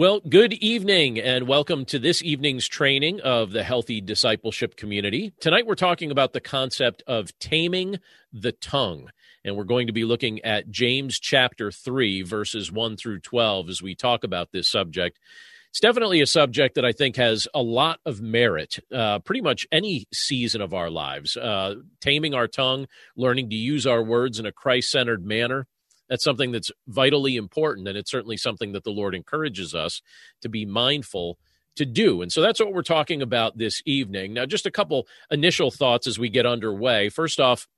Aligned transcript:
Well, 0.00 0.20
good 0.26 0.54
evening 0.54 1.18
and 1.18 1.46
welcome 1.46 1.84
to 1.84 1.98
this 1.98 2.22
evening's 2.22 2.66
training 2.66 3.20
of 3.20 3.50
the 3.50 3.62
Healthy 3.62 4.00
Discipleship 4.00 4.74
Community. 4.74 5.34
Tonight 5.40 5.66
we're 5.66 5.74
talking 5.74 6.10
about 6.10 6.32
the 6.32 6.40
concept 6.40 7.02
of 7.06 7.38
taming 7.38 7.98
the 8.32 8.52
tongue. 8.52 9.10
And 9.44 9.56
we're 9.56 9.64
going 9.64 9.88
to 9.88 9.92
be 9.92 10.06
looking 10.06 10.40
at 10.40 10.70
James 10.70 11.20
chapter 11.20 11.70
3, 11.70 12.22
verses 12.22 12.72
1 12.72 12.96
through 12.96 13.18
12 13.18 13.68
as 13.68 13.82
we 13.82 13.94
talk 13.94 14.24
about 14.24 14.52
this 14.52 14.70
subject. 14.70 15.18
It's 15.68 15.80
definitely 15.80 16.22
a 16.22 16.26
subject 16.26 16.76
that 16.76 16.84
I 16.86 16.92
think 16.92 17.16
has 17.16 17.46
a 17.52 17.60
lot 17.60 18.00
of 18.06 18.22
merit, 18.22 18.78
uh, 18.90 19.18
pretty 19.18 19.42
much 19.42 19.66
any 19.70 20.06
season 20.14 20.62
of 20.62 20.72
our 20.72 20.88
lives. 20.88 21.36
Uh, 21.36 21.74
taming 22.00 22.32
our 22.32 22.48
tongue, 22.48 22.86
learning 23.18 23.50
to 23.50 23.54
use 23.54 23.86
our 23.86 24.02
words 24.02 24.38
in 24.40 24.46
a 24.46 24.52
Christ 24.52 24.88
centered 24.88 25.26
manner 25.26 25.66
that's 26.10 26.24
something 26.24 26.52
that's 26.52 26.70
vitally 26.86 27.36
important 27.36 27.88
and 27.88 27.96
it's 27.96 28.10
certainly 28.10 28.36
something 28.36 28.72
that 28.72 28.84
the 28.84 28.90
lord 28.90 29.14
encourages 29.14 29.74
us 29.74 30.02
to 30.42 30.50
be 30.50 30.66
mindful 30.66 31.38
to 31.76 31.86
do. 31.86 32.22
And 32.22 32.32
so 32.32 32.40
that's 32.42 32.60
what 32.60 32.72
we're 32.72 32.82
talking 32.82 33.22
about 33.22 33.58
this 33.58 33.82
evening. 33.86 34.34
Now 34.34 34.46
just 34.46 34.66
a 34.66 34.70
couple 34.70 35.06
initial 35.30 35.70
thoughts 35.70 36.06
as 36.06 36.18
we 36.18 36.28
get 36.28 36.46
underway. 36.46 37.08
First 37.08 37.40
off 37.40 37.68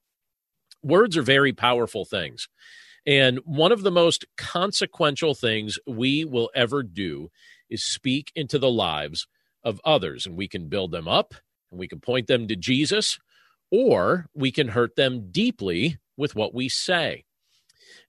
words 0.83 1.17
are 1.17 1.23
very 1.23 1.53
powerful 1.53 2.05
things. 2.05 2.49
And 3.07 3.39
one 3.45 3.73
of 3.73 3.83
the 3.83 3.91
most 3.91 4.25
consequential 4.37 5.35
things 5.35 5.79
we 5.87 6.25
will 6.25 6.51
ever 6.55 6.83
do 6.83 7.31
is 7.69 7.85
speak 7.85 8.33
into 8.35 8.59
the 8.59 8.71
lives 8.71 9.27
of 9.65 9.81
others. 9.85 10.27
And 10.27 10.37
we 10.37 10.49
can 10.49 10.69
build 10.69 10.93
them 10.93 11.09
up 11.09 11.35
and 11.71 11.79
we 11.79 11.89
can 11.89 12.01
point 12.01 12.27
them 12.27 12.49
to 12.49 12.57
jesus 12.57 13.19
or 13.71 14.27
we 14.35 14.53
can 14.53 14.69
hurt 14.69 14.97
them 14.97 15.31
deeply 15.31 15.99
with 16.17 16.35
what 16.35 16.55
we 16.55 16.69
say 16.69 17.25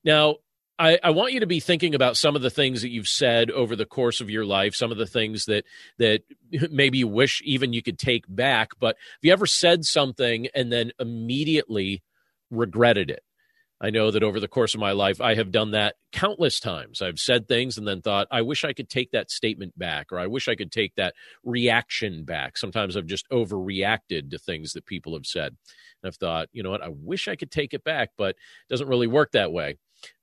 now, 0.04 0.38
I, 0.80 0.98
I, 1.04 1.12
want 1.12 1.34
you 1.34 1.42
to 1.42 1.48
be 1.48 1.60
thinking 1.60 1.94
about 1.94 2.18
some 2.18 2.36
of 2.36 2.42
the 2.42 2.50
things 2.50 2.82
that 2.82 2.90
you've 2.90 3.08
said 3.08 3.52
over 3.52 3.76
the 3.76 3.86
course 3.86 4.22
of 4.22 4.30
your 4.30 4.44
life, 4.44 4.74
some 4.74 4.92
of 4.92 4.98
the 4.98 5.06
things 5.06 5.46
that 5.46 5.66
that 6.00 6.24
maybe 6.72 6.98
you 6.98 7.08
wish 7.08 7.42
even 7.46 7.74
you 7.74 7.84
could 7.84 8.00
take 8.00 8.26
back. 8.28 8.72
But 8.80 8.96
have 8.98 9.20
you 9.22 9.32
ever 9.32 9.46
said 9.46 9.86
something 9.86 10.48
and 10.56 10.72
then 10.72 10.92
immediately 11.00 12.02
regretted 12.50 13.12
it? 13.12 13.24
I 13.84 13.90
know 13.90 14.12
that 14.12 14.24
over 14.24 14.40
the 14.40 14.48
course 14.48 14.74
of 14.74 14.80
my 14.80 14.94
life, 14.94 15.20
I 15.20 15.36
have 15.36 15.52
done 15.52 15.72
that 15.72 15.96
countless 16.14 16.62
times. 16.62 17.02
I've 17.02 17.20
said 17.20 17.50
things 17.50 17.78
and 17.78 17.86
then 17.86 18.02
thought, 18.02 18.30
I 18.32 18.42
wish 18.42 18.64
I 18.64 18.72
could 18.72 18.90
take 18.90 19.12
that 19.12 19.30
statement 19.30 19.78
back, 19.78 20.14
or 20.14 20.20
I 20.20 20.28
wish 20.28 20.48
I 20.48 20.56
could 20.56 20.72
take 20.72 20.96
that 20.96 21.16
reaction 21.44 22.24
back. 22.24 22.58
Sometimes 22.58 22.96
I've 22.96 23.08
just 23.08 23.30
overreacted 23.30 24.32
to 24.32 24.38
things 24.38 24.72
that 24.72 24.86
people 24.86 25.16
have 25.16 25.26
said. 25.26 25.48
And 25.48 26.08
I've 26.08 26.16
thought, 26.16 26.48
you 26.54 26.64
know 26.64 26.70
what, 26.70 26.82
I 26.82 26.88
wish 26.90 27.28
I 27.28 27.36
could 27.36 27.52
take 27.52 27.74
it 27.74 27.84
back, 27.84 28.12
but 28.18 28.30
it 28.30 28.70
doesn't 28.70 28.88
really 28.88 29.08
work 29.08 29.34
that 29.34 29.52
way. 29.52 29.76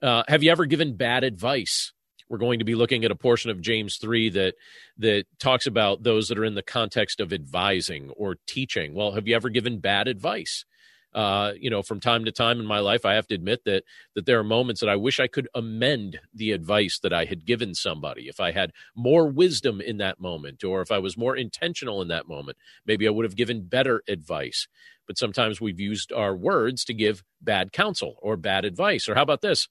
Uh, 0.03 0.23
have 0.29 0.43
you 0.43 0.51
ever 0.51 0.67
given 0.67 0.97
bad 0.97 1.25
advice? 1.25 1.93
We're 2.29 2.39
going 2.39 2.61
to 2.61 2.65
be 2.65 2.77
looking 2.77 3.05
at 3.05 3.11
a 3.11 3.17
portion 3.17 3.51
of 3.51 3.61
James 3.61 3.97
3 3.97 4.31
that 4.31 4.55
that 4.99 5.25
talks 5.39 5.67
about 5.67 6.05
those 6.05 6.29
that 6.29 6.39
are 6.39 6.45
in 6.45 6.55
the 6.55 6.63
context 6.63 7.21
of 7.21 7.33
advising 7.33 8.11
or 8.11 8.37
teaching. 8.47 8.95
Well, 8.95 9.13
have 9.13 9.27
you 9.27 9.35
ever 9.35 9.49
given 9.49 9.81
bad 9.81 10.07
advice? 10.07 10.65
Uh, 11.13 11.53
you 11.59 11.71
know, 11.71 11.83
from 11.83 12.01
time 12.01 12.25
to 12.25 12.33
time 12.33 12.61
in 12.61 12.67
my 12.67 12.79
life, 12.79 13.05
I 13.05 13.15
have 13.15 13.27
to 13.29 13.35
admit 13.35 13.65
that 13.65 13.85
that 14.15 14.27
there 14.27 14.39
are 14.39 14.45
moments 14.45 14.81
that 14.81 14.89
I 14.89 14.97
wish 14.97 15.19
I 15.19 15.27
could 15.27 15.49
amend 15.55 16.21
the 16.33 16.53
advice 16.53 16.99
that 17.01 17.13
I 17.13 17.25
had 17.25 17.45
given 17.45 17.75
somebody. 17.75 18.29
If 18.29 18.41
I 18.41 18.53
had 18.53 18.73
more 18.95 19.27
wisdom 19.27 19.81
in 19.81 19.97
that 19.99 20.21
moment, 20.21 20.63
or 20.63 20.81
if 20.83 20.93
I 20.93 20.99
was 20.99 21.17
more 21.17 21.37
intentional 21.37 22.01
in 22.03 22.09
that 22.09 22.29
moment, 22.29 22.59
maybe 22.87 23.07
I 23.07 23.11
would 23.11 23.25
have 23.25 23.37
given 23.37 23.67
better 23.67 24.03
advice 24.09 24.69
but 25.11 25.19
sometimes 25.19 25.61
we've 25.61 25.81
used 25.81 26.13
our 26.13 26.37
words 26.37 26.85
to 26.85 26.95
give 26.95 27.25
bad 27.41 27.73
counsel 27.73 28.15
or 28.23 28.37
bad 28.37 28.65
advice. 28.65 29.09
Or 29.09 29.17
how 29.17 29.23
about 29.23 29.41
this? 29.41 29.67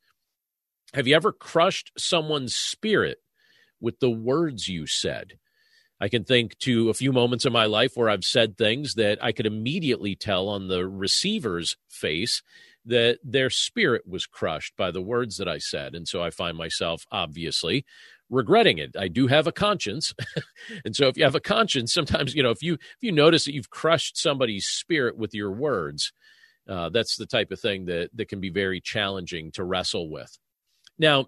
Have 0.93 1.07
you 1.07 1.15
ever 1.15 1.31
crushed 1.31 1.93
someone's 1.97 2.53
spirit 2.53 3.19
with 3.79 4.01
the 4.01 4.09
words 4.09 4.67
you 4.67 4.85
said? 4.85 5.39
I 6.01 6.07
can 6.07 6.23
think 6.23 6.57
to 6.59 6.89
a 6.89 6.93
few 6.93 7.11
moments 7.11 7.45
in 7.45 7.51
my 7.51 7.65
life 7.65 7.91
where 7.95 8.09
I've 8.09 8.23
said 8.23 8.57
things 8.57 8.93
that 8.93 9.21
I 9.21 9.31
could 9.31 9.45
immediately 9.45 10.15
tell 10.15 10.47
on 10.47 10.67
the 10.67 10.87
receiver's 10.87 11.75
face 11.89 12.41
that 12.85 13.19
their 13.23 13.49
spirit 13.49 14.07
was 14.07 14.25
crushed 14.25 14.75
by 14.77 14.91
the 14.91 15.01
words 15.01 15.37
that 15.37 15.47
I 15.47 15.57
said. 15.57 15.95
And 15.95 16.07
so 16.07 16.23
I 16.23 16.29
find 16.29 16.57
myself 16.57 17.05
obviously 17.11 17.85
regretting 18.29 18.77
it. 18.77 18.95
I 18.97 19.07
do 19.07 19.27
have 19.27 19.47
a 19.47 19.51
conscience. 19.51 20.13
and 20.85 20.95
so 20.95 21.07
if 21.07 21.17
you 21.17 21.23
have 21.23 21.35
a 21.35 21.41
conscience, 21.41 21.93
sometimes, 21.93 22.33
you 22.33 22.43
know, 22.43 22.51
if 22.51 22.61
you 22.61 22.75
if 22.75 22.97
you 23.01 23.11
notice 23.11 23.45
that 23.45 23.53
you've 23.53 23.69
crushed 23.69 24.17
somebody's 24.17 24.65
spirit 24.65 25.17
with 25.17 25.33
your 25.33 25.51
words, 25.51 26.13
uh, 26.67 26.89
that's 26.89 27.17
the 27.17 27.25
type 27.25 27.51
of 27.51 27.59
thing 27.59 27.85
that 27.85 28.09
that 28.13 28.29
can 28.29 28.39
be 28.39 28.49
very 28.49 28.79
challenging 28.79 29.51
to 29.51 29.63
wrestle 29.63 30.09
with. 30.09 30.37
Now, 30.97 31.27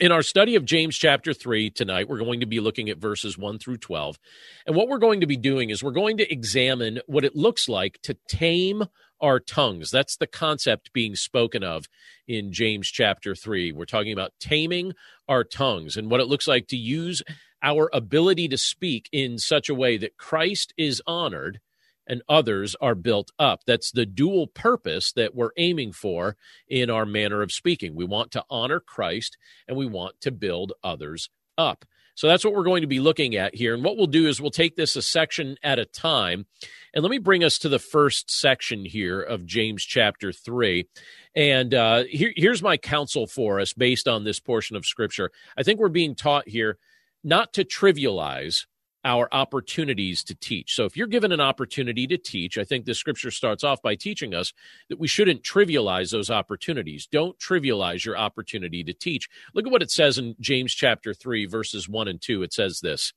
in 0.00 0.12
our 0.12 0.22
study 0.22 0.56
of 0.56 0.64
James 0.64 0.96
chapter 0.96 1.32
3 1.32 1.70
tonight, 1.70 2.08
we're 2.08 2.18
going 2.18 2.40
to 2.40 2.46
be 2.46 2.60
looking 2.60 2.90
at 2.90 2.98
verses 2.98 3.38
1 3.38 3.58
through 3.58 3.78
12. 3.78 4.18
And 4.66 4.76
what 4.76 4.88
we're 4.88 4.98
going 4.98 5.20
to 5.20 5.26
be 5.26 5.36
doing 5.36 5.70
is 5.70 5.82
we're 5.82 5.90
going 5.90 6.18
to 6.18 6.30
examine 6.30 7.00
what 7.06 7.24
it 7.24 7.34
looks 7.34 7.68
like 7.68 7.98
to 8.02 8.16
tame 8.28 8.84
our 9.20 9.40
tongues. 9.40 9.90
That's 9.90 10.16
the 10.16 10.26
concept 10.26 10.92
being 10.92 11.16
spoken 11.16 11.64
of 11.64 11.86
in 12.28 12.52
James 12.52 12.88
chapter 12.88 13.34
3. 13.34 13.72
We're 13.72 13.86
talking 13.86 14.12
about 14.12 14.32
taming 14.38 14.92
our 15.28 15.44
tongues 15.44 15.96
and 15.96 16.10
what 16.10 16.20
it 16.20 16.28
looks 16.28 16.46
like 16.46 16.68
to 16.68 16.76
use 16.76 17.22
our 17.62 17.88
ability 17.92 18.48
to 18.48 18.58
speak 18.58 19.08
in 19.12 19.38
such 19.38 19.70
a 19.70 19.74
way 19.74 19.96
that 19.96 20.18
Christ 20.18 20.74
is 20.76 21.00
honored 21.06 21.60
and 22.06 22.22
others 22.28 22.76
are 22.80 22.94
built 22.94 23.30
up. 23.38 23.60
That's 23.66 23.90
the 23.90 24.06
dual 24.06 24.46
purpose 24.46 25.12
that 25.12 25.34
we're 25.34 25.50
aiming 25.56 25.92
for 25.92 26.36
in 26.68 26.90
our 26.90 27.06
manner 27.06 27.42
of 27.42 27.52
speaking. 27.52 27.94
We 27.94 28.04
want 28.04 28.30
to 28.32 28.44
honor 28.50 28.80
Christ 28.80 29.36
and 29.66 29.76
we 29.76 29.86
want 29.86 30.20
to 30.22 30.30
build 30.30 30.72
others 30.82 31.28
up. 31.58 31.84
So 32.16 32.28
that's 32.28 32.44
what 32.46 32.54
we're 32.54 32.64
going 32.64 32.80
to 32.80 32.86
be 32.86 32.98
looking 32.98 33.36
at 33.36 33.54
here. 33.54 33.74
And 33.74 33.84
what 33.84 33.98
we'll 33.98 34.06
do 34.06 34.26
is 34.26 34.40
we'll 34.40 34.50
take 34.50 34.74
this 34.74 34.96
a 34.96 35.02
section 35.02 35.56
at 35.62 35.78
a 35.78 35.84
time. 35.84 36.46
And 36.94 37.02
let 37.02 37.10
me 37.10 37.18
bring 37.18 37.44
us 37.44 37.58
to 37.58 37.68
the 37.68 37.78
first 37.78 38.30
section 38.30 38.86
here 38.86 39.20
of 39.20 39.44
James 39.44 39.84
chapter 39.84 40.32
3. 40.32 40.88
And 41.34 41.74
uh, 41.74 42.04
here, 42.04 42.32
here's 42.34 42.62
my 42.62 42.78
counsel 42.78 43.26
for 43.26 43.60
us 43.60 43.74
based 43.74 44.08
on 44.08 44.24
this 44.24 44.40
portion 44.40 44.76
of 44.76 44.86
scripture. 44.86 45.30
I 45.58 45.62
think 45.62 45.78
we're 45.78 45.90
being 45.90 46.14
taught 46.14 46.48
here 46.48 46.78
not 47.22 47.52
to 47.52 47.64
trivialize 47.64 48.64
our 49.06 49.28
opportunities 49.30 50.24
to 50.24 50.34
teach. 50.34 50.74
So 50.74 50.84
if 50.84 50.96
you're 50.96 51.06
given 51.06 51.30
an 51.30 51.40
opportunity 51.40 52.08
to 52.08 52.18
teach, 52.18 52.58
I 52.58 52.64
think 52.64 52.84
the 52.84 52.94
scripture 52.94 53.30
starts 53.30 53.62
off 53.62 53.80
by 53.80 53.94
teaching 53.94 54.34
us 54.34 54.52
that 54.88 54.98
we 54.98 55.06
shouldn't 55.06 55.44
trivialize 55.44 56.10
those 56.10 56.28
opportunities. 56.28 57.06
Don't 57.06 57.38
trivialize 57.38 58.04
your 58.04 58.18
opportunity 58.18 58.82
to 58.82 58.92
teach. 58.92 59.28
Look 59.54 59.64
at 59.64 59.70
what 59.70 59.82
it 59.82 59.92
says 59.92 60.18
in 60.18 60.34
James 60.40 60.74
chapter 60.74 61.14
3 61.14 61.46
verses 61.46 61.88
1 61.88 62.08
and 62.08 62.20
2. 62.20 62.42
It 62.42 62.52
says 62.52 62.80
this: 62.80 63.12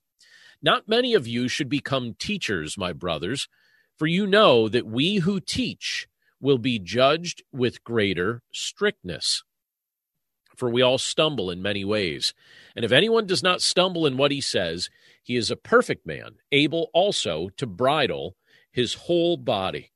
Not 0.61 0.87
many 0.87 1.15
of 1.15 1.27
you 1.27 1.47
should 1.47 1.69
become 1.69 2.15
teachers, 2.19 2.77
my 2.77 2.93
brothers, 2.93 3.49
for 3.97 4.05
you 4.05 4.27
know 4.27 4.69
that 4.69 4.85
we 4.85 5.17
who 5.17 5.39
teach 5.39 6.07
will 6.39 6.59
be 6.59 6.77
judged 6.77 7.41
with 7.51 7.83
greater 7.83 8.43
strictness. 8.51 9.43
For 10.55 10.69
we 10.69 10.81
all 10.81 10.97
stumble 10.97 11.49
in 11.49 11.61
many 11.61 11.83
ways. 11.83 12.33
And 12.75 12.85
if 12.85 12.91
anyone 12.91 13.25
does 13.25 13.41
not 13.41 13.61
stumble 13.61 14.05
in 14.05 14.17
what 14.17 14.31
he 14.31 14.41
says, 14.41 14.89
he 15.29 15.35
is 15.35 15.51
a 15.51 15.55
perfect 15.55 16.07
man, 16.07 16.37
able 16.51 16.89
also 16.91 17.49
to 17.49 17.67
bridle 17.67 18.35
his 18.71 18.95
whole 18.95 19.37
body. 19.37 19.91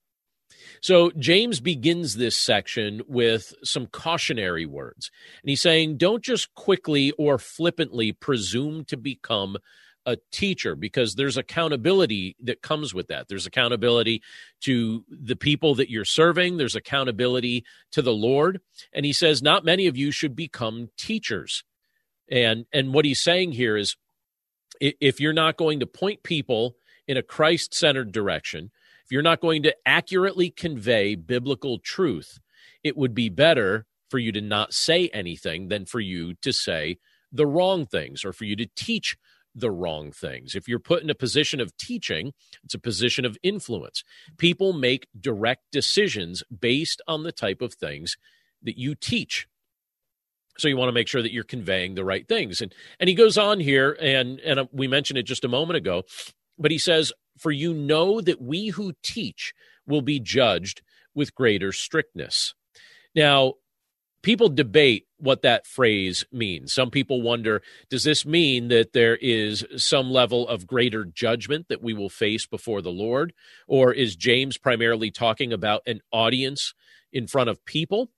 So 0.80 1.10
James 1.18 1.60
begins 1.60 2.14
this 2.14 2.38
section 2.38 3.02
with 3.08 3.52
some 3.64 3.88
cautionary 3.88 4.68
words. 4.68 5.10
And 5.42 5.50
he's 5.50 5.64
saying, 5.64 5.98
don't 5.98 6.24
just 6.24 6.54
quickly 6.54 7.14
or 7.18 7.40
flippantly 7.40 8.12
presume 8.12 8.86
to 8.86 8.96
become 8.96 9.58
a 10.06 10.18
teacher 10.32 10.76
because 10.76 11.16
there's 11.16 11.38
accountability 11.38 12.36
that 12.44 12.62
comes 12.62 12.94
with 12.94 13.08
that. 13.08 13.28
There's 13.28 13.48
accountability 13.48 14.22
to 14.66 15.04
the 15.10 15.36
people 15.36 15.74
that 15.76 15.90
you're 15.90 16.06
serving, 16.06 16.58
there's 16.58 16.76
accountability 16.76 17.66
to 17.94 18.04
the 18.04 18.14
Lord. 18.14 18.62
And 18.94 19.04
he 19.04 19.14
says, 19.14 19.42
not 19.42 19.66
many 19.66 19.88
of 19.88 19.98
you 19.98 20.12
should 20.12 20.36
become 20.36 20.90
teachers. 20.96 21.64
And 22.30 22.66
and 22.72 22.94
what 22.94 23.06
he's 23.06 23.24
saying 23.24 23.54
here 23.54 23.76
is 23.76 23.96
if 24.84 25.20
you're 25.20 25.34
not 25.34 25.58
going 25.58 25.80
to 25.80 25.86
point 25.86 26.24
people 26.24 26.76
in 27.08 27.18
a 27.18 27.24
Christ 27.24 27.74
centered 27.74 28.12
direction, 28.12 28.72
if 29.06 29.12
you're 29.12 29.22
not 29.22 29.42
going 29.42 29.64
to 29.64 29.76
accurately 29.86 30.50
convey 30.50 31.16
biblical 31.16 31.80
truth, 31.80 32.40
it 32.84 32.98
would 32.98 33.14
be 33.14 33.30
better 33.30 33.86
for 34.10 34.20
you 34.20 34.32
to 34.32 34.42
not 34.42 34.74
say 34.74 35.10
anything 35.10 35.70
than 35.70 35.86
for 35.86 36.00
you 36.00 36.34
to 36.36 36.52
say 36.52 36.98
the 37.32 37.48
wrong 37.48 37.86
things 37.86 38.24
or 38.24 38.32
for 38.32 38.46
you 38.46 38.56
to 38.56 38.68
teach 38.76 39.18
the 39.56 39.72
wrong 39.72 40.12
things. 40.12 40.56
If 40.56 40.68
you're 40.68 40.80
put 40.80 41.04
in 41.04 41.10
a 41.10 41.16
position 41.16 41.60
of 41.60 41.76
teaching, 41.78 42.34
it's 42.64 42.74
a 42.74 42.80
position 42.80 43.26
of 43.26 43.38
influence. 43.44 44.04
People 44.38 44.74
make 44.74 45.08
direct 45.20 45.64
decisions 45.72 46.44
based 46.58 47.02
on 47.08 47.24
the 47.24 47.32
type 47.32 47.62
of 47.62 47.74
things 47.74 48.18
that 48.62 48.78
you 48.78 48.96
teach. 48.96 49.48
So 50.58 50.68
you 50.68 50.78
want 50.78 50.90
to 50.90 50.94
make 50.94 51.08
sure 51.08 51.22
that 51.22 51.34
you're 51.34 51.44
conveying 51.44 51.96
the 51.96 52.06
right 52.06 52.28
things. 52.28 52.62
And 52.62 52.74
and 53.00 53.10
he 53.10 53.16
goes 53.16 53.38
on 53.38 53.60
here 53.60 53.98
and 54.00 54.40
and 54.42 54.60
uh, 54.60 54.66
we 54.72 54.88
mentioned 54.88 55.18
it 55.18 55.24
just 55.24 55.46
a 55.46 55.50
moment 55.50 55.78
ago, 55.78 56.04
but 56.58 56.72
he 56.72 56.78
says, 56.78 57.12
"For 57.38 57.52
you 57.52 57.74
know 57.74 58.22
that 58.22 58.42
we 58.42 58.68
who 58.70 58.94
teach 59.02 59.54
will 59.86 60.02
be 60.02 60.20
judged 60.20 60.82
with 61.16 61.36
greater 61.36 61.72
strictness." 61.72 62.54
Now, 63.16 63.54
people 64.24 64.50
debate 64.50 65.06
what 65.18 65.42
that 65.44 65.68
phrase 65.68 66.26
means. 66.32 66.74
Some 66.74 66.90
people 66.90 67.22
wonder 67.22 67.62
does 67.90 68.04
this 68.04 68.26
mean 68.26 68.70
that 68.70 68.94
there 68.94 69.18
is 69.18 69.66
some 69.78 70.10
level 70.12 70.48
of 70.48 70.66
greater 70.66 71.06
judgment 71.06 71.68
that 71.70 71.84
we 71.84 71.94
will 71.94 72.10
face 72.10 72.48
before 72.48 72.82
the 72.82 72.92
Lord? 72.92 73.34
Or 73.68 73.94
is 73.94 74.16
James 74.16 74.58
primarily 74.58 75.12
talking 75.12 75.54
about 75.54 75.84
an 75.86 76.02
audience 76.12 76.74
in 77.12 77.28
front 77.28 77.50
of 77.50 77.64
people? 77.66 78.10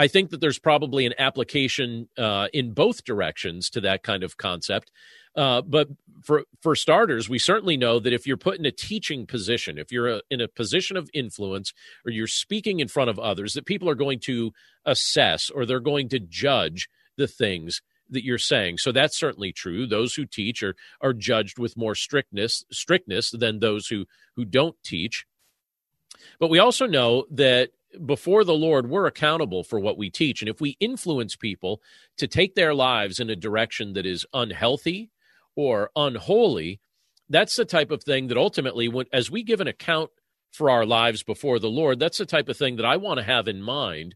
I 0.00 0.08
think 0.08 0.30
that 0.30 0.40
there's 0.40 0.58
probably 0.58 1.04
an 1.04 1.12
application 1.18 2.08
uh, 2.16 2.48
in 2.54 2.72
both 2.72 3.04
directions 3.04 3.68
to 3.68 3.82
that 3.82 4.02
kind 4.02 4.22
of 4.22 4.38
concept. 4.38 4.90
Uh, 5.36 5.60
but 5.60 5.88
for 6.22 6.44
for 6.62 6.74
starters, 6.74 7.28
we 7.28 7.38
certainly 7.38 7.76
know 7.76 8.00
that 8.00 8.14
if 8.14 8.26
you're 8.26 8.38
put 8.38 8.58
in 8.58 8.64
a 8.64 8.70
teaching 8.70 9.26
position, 9.26 9.76
if 9.76 9.92
you're 9.92 10.08
a, 10.08 10.22
in 10.30 10.40
a 10.40 10.48
position 10.48 10.96
of 10.96 11.10
influence, 11.12 11.74
or 12.06 12.12
you're 12.12 12.26
speaking 12.26 12.80
in 12.80 12.88
front 12.88 13.10
of 13.10 13.18
others, 13.18 13.52
that 13.52 13.66
people 13.66 13.90
are 13.90 13.94
going 13.94 14.20
to 14.20 14.52
assess 14.86 15.50
or 15.50 15.66
they're 15.66 15.80
going 15.80 16.08
to 16.08 16.18
judge 16.18 16.88
the 17.18 17.28
things 17.28 17.82
that 18.08 18.24
you're 18.24 18.38
saying. 18.38 18.78
So 18.78 18.92
that's 18.92 19.18
certainly 19.18 19.52
true. 19.52 19.86
Those 19.86 20.14
who 20.14 20.24
teach 20.24 20.62
are 20.62 20.76
are 21.02 21.12
judged 21.12 21.58
with 21.58 21.76
more 21.76 21.94
strictness 21.94 22.64
strictness 22.72 23.32
than 23.32 23.58
those 23.58 23.88
who 23.88 24.06
who 24.34 24.46
don't 24.46 24.82
teach. 24.82 25.26
But 26.38 26.48
we 26.48 26.58
also 26.58 26.86
know 26.86 27.26
that 27.32 27.72
before 28.04 28.44
the 28.44 28.54
Lord, 28.54 28.88
we're 28.88 29.06
accountable 29.06 29.64
for 29.64 29.78
what 29.78 29.98
we 29.98 30.10
teach. 30.10 30.42
And 30.42 30.48
if 30.48 30.60
we 30.60 30.76
influence 30.80 31.36
people 31.36 31.80
to 32.18 32.26
take 32.26 32.54
their 32.54 32.74
lives 32.74 33.20
in 33.20 33.30
a 33.30 33.36
direction 33.36 33.94
that 33.94 34.06
is 34.06 34.26
unhealthy 34.32 35.10
or 35.56 35.90
unholy, 35.96 36.80
that's 37.28 37.56
the 37.56 37.64
type 37.64 37.90
of 37.90 38.02
thing 38.02 38.28
that 38.28 38.36
ultimately, 38.36 38.88
when, 38.88 39.06
as 39.12 39.30
we 39.30 39.42
give 39.42 39.60
an 39.60 39.68
account 39.68 40.10
for 40.52 40.70
our 40.70 40.84
lives 40.84 41.22
before 41.22 41.58
the 41.58 41.70
Lord, 41.70 41.98
that's 41.98 42.18
the 42.18 42.26
type 42.26 42.48
of 42.48 42.56
thing 42.56 42.76
that 42.76 42.86
I 42.86 42.96
want 42.96 43.18
to 43.18 43.24
have 43.24 43.48
in 43.48 43.62
mind 43.62 44.14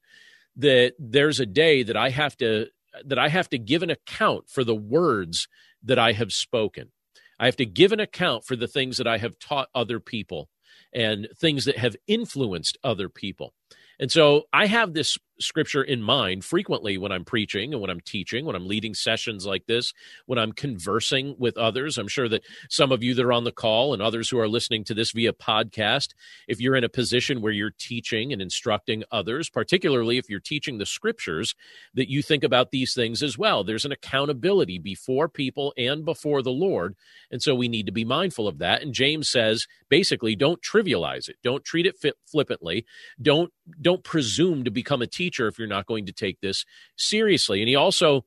that 0.57 0.95
there's 0.99 1.41
a 1.41 1.47
day 1.47 1.83
that 1.83 1.97
I 1.97 2.11
have 2.11 2.37
to 2.39 2.67
that 3.05 3.19
I 3.19 3.29
have 3.29 3.49
to 3.51 3.59
give 3.59 3.83
an 3.83 3.91
account 3.91 4.49
for 4.49 4.63
the 4.63 4.75
words 4.75 5.49
that 5.83 5.99
I 5.99 6.13
have 6.13 6.33
spoken. 6.33 6.93
I 7.41 7.47
have 7.47 7.57
to 7.57 7.67
give 7.67 7.91
an 7.91 7.99
account 7.99 8.45
for 8.45 8.55
the 8.55 8.69
things 8.69 8.99
that 8.99 9.07
I 9.09 9.19
have 9.19 9.39
taught 9.41 9.69
other 9.75 9.99
people 9.99 10.49
and 10.95 11.29
things 11.37 11.65
that 11.65 11.79
have 11.79 11.97
influenced 12.07 12.79
other 12.85 13.09
people. 13.09 13.53
And 13.99 14.11
so 14.11 14.45
I 14.53 14.67
have 14.67 14.93
this 14.93 15.19
scripture 15.41 15.83
in 15.83 16.03
mind 16.03 16.45
frequently 16.45 16.99
when 16.99 17.13
I'm 17.13 17.25
preaching 17.25 17.73
and 17.73 17.81
when 17.81 17.91
I'm 17.91 18.01
teaching, 18.01 18.45
when 18.45 18.57
I'm 18.57 18.67
leading 18.67 18.95
sessions 18.95 19.47
like 19.47 19.67
this, 19.67 19.93
when 20.27 20.39
I'm 20.39 20.53
conversing 20.53 21.35
with 21.39 21.57
others. 21.57 21.99
I'm 21.99 22.09
sure 22.09 22.29
that 22.29 22.45
some 22.69 22.93
of 22.93 23.03
you 23.03 23.15
that 23.15 23.25
are 23.25 23.33
on 23.33 23.45
the 23.45 23.53
call 23.53 23.93
and 23.93 24.03
others 24.03 24.29
who 24.29 24.39
are 24.39 24.49
listening 24.49 24.85
to 24.85 24.95
this 24.95 25.13
via 25.13 25.33
podcast, 25.33 26.15
if 26.49 26.61
you're 26.61 26.77
in 26.77 26.85
a 26.85 26.89
position 26.89 27.41
where 27.41 27.53
you're 27.53 27.75
teaching 27.79 28.33
and 28.33 28.41
instructing 28.41 29.05
others, 29.11 29.51
particularly 29.51 30.19
if 30.19 30.29
you're 30.29 30.41
teaching 30.41 30.79
the 30.79 30.87
scriptures, 30.87 31.55
that 31.95 32.11
you 32.11 32.23
think 32.23 32.45
about 32.45 32.71
these 32.71 32.95
things 32.95 33.23
as 33.23 33.37
well. 33.37 33.65
There's 33.65 33.85
an 33.85 33.93
accountability 33.93 34.79
before 34.79 35.29
people 35.29 35.73
and 35.77 36.05
before 36.05 36.43
the 36.43 36.51
Lord. 36.51 36.95
And 37.31 37.43
so 37.43 37.55
we 37.55 37.69
need 37.69 37.87
to 37.87 37.93
be 37.93 38.05
mindful 38.05 38.47
of 38.47 38.59
that. 38.59 38.83
And 38.83 38.95
James 38.95 39.29
says 39.29 39.67
basically, 39.89 40.37
don't 40.37 40.63
trivialize 40.63 41.29
it, 41.29 41.37
don't 41.43 41.65
treat 41.65 41.87
it 41.87 41.97
flippantly, 42.27 42.85
don't 43.21 43.53
don't 43.81 44.05
presume 44.05 44.65
to 44.65 44.71
become 44.71 45.03
a 45.03 45.07
teacher 45.07 45.24
teacher 45.25 45.49
if 45.49 45.59
you're 45.59 45.69
not 45.69 45.87
going 45.87 46.07
to 46.07 46.13
take 46.13 46.41
this 46.41 46.65
seriously. 46.97 47.61
And 47.61 47.69
he 47.69 47.77
also 47.77 48.25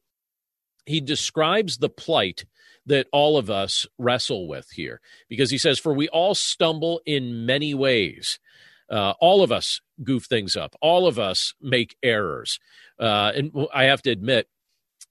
he 0.85 1.01
describes 1.01 1.77
the 1.77 1.89
plight 1.89 2.45
that 2.85 3.07
all 3.11 3.38
of 3.38 3.49
us 3.49 3.85
wrestle 3.97 4.47
with 4.47 4.69
here 4.71 5.01
because 5.29 5.51
he 5.51 5.57
says 5.57 5.77
for 5.77 5.94
we 5.94 6.07
all 6.09 6.33
stumble 6.33 7.01
in 7.05 7.45
many 7.45 7.73
ways. 7.73 8.39
Uh, 8.89 9.13
all 9.19 9.44
of 9.44 9.51
us 9.51 9.81
goof 10.01 10.25
things 10.25 10.55
up. 10.55 10.75
All 10.81 11.07
of 11.07 11.19
us 11.19 11.53
make 11.61 11.97
errors. 12.01 12.59
Uh, 12.99 13.31
and 13.35 13.51
i 13.73 13.83
have 13.83 14.01
to 14.01 14.09
admit 14.09 14.47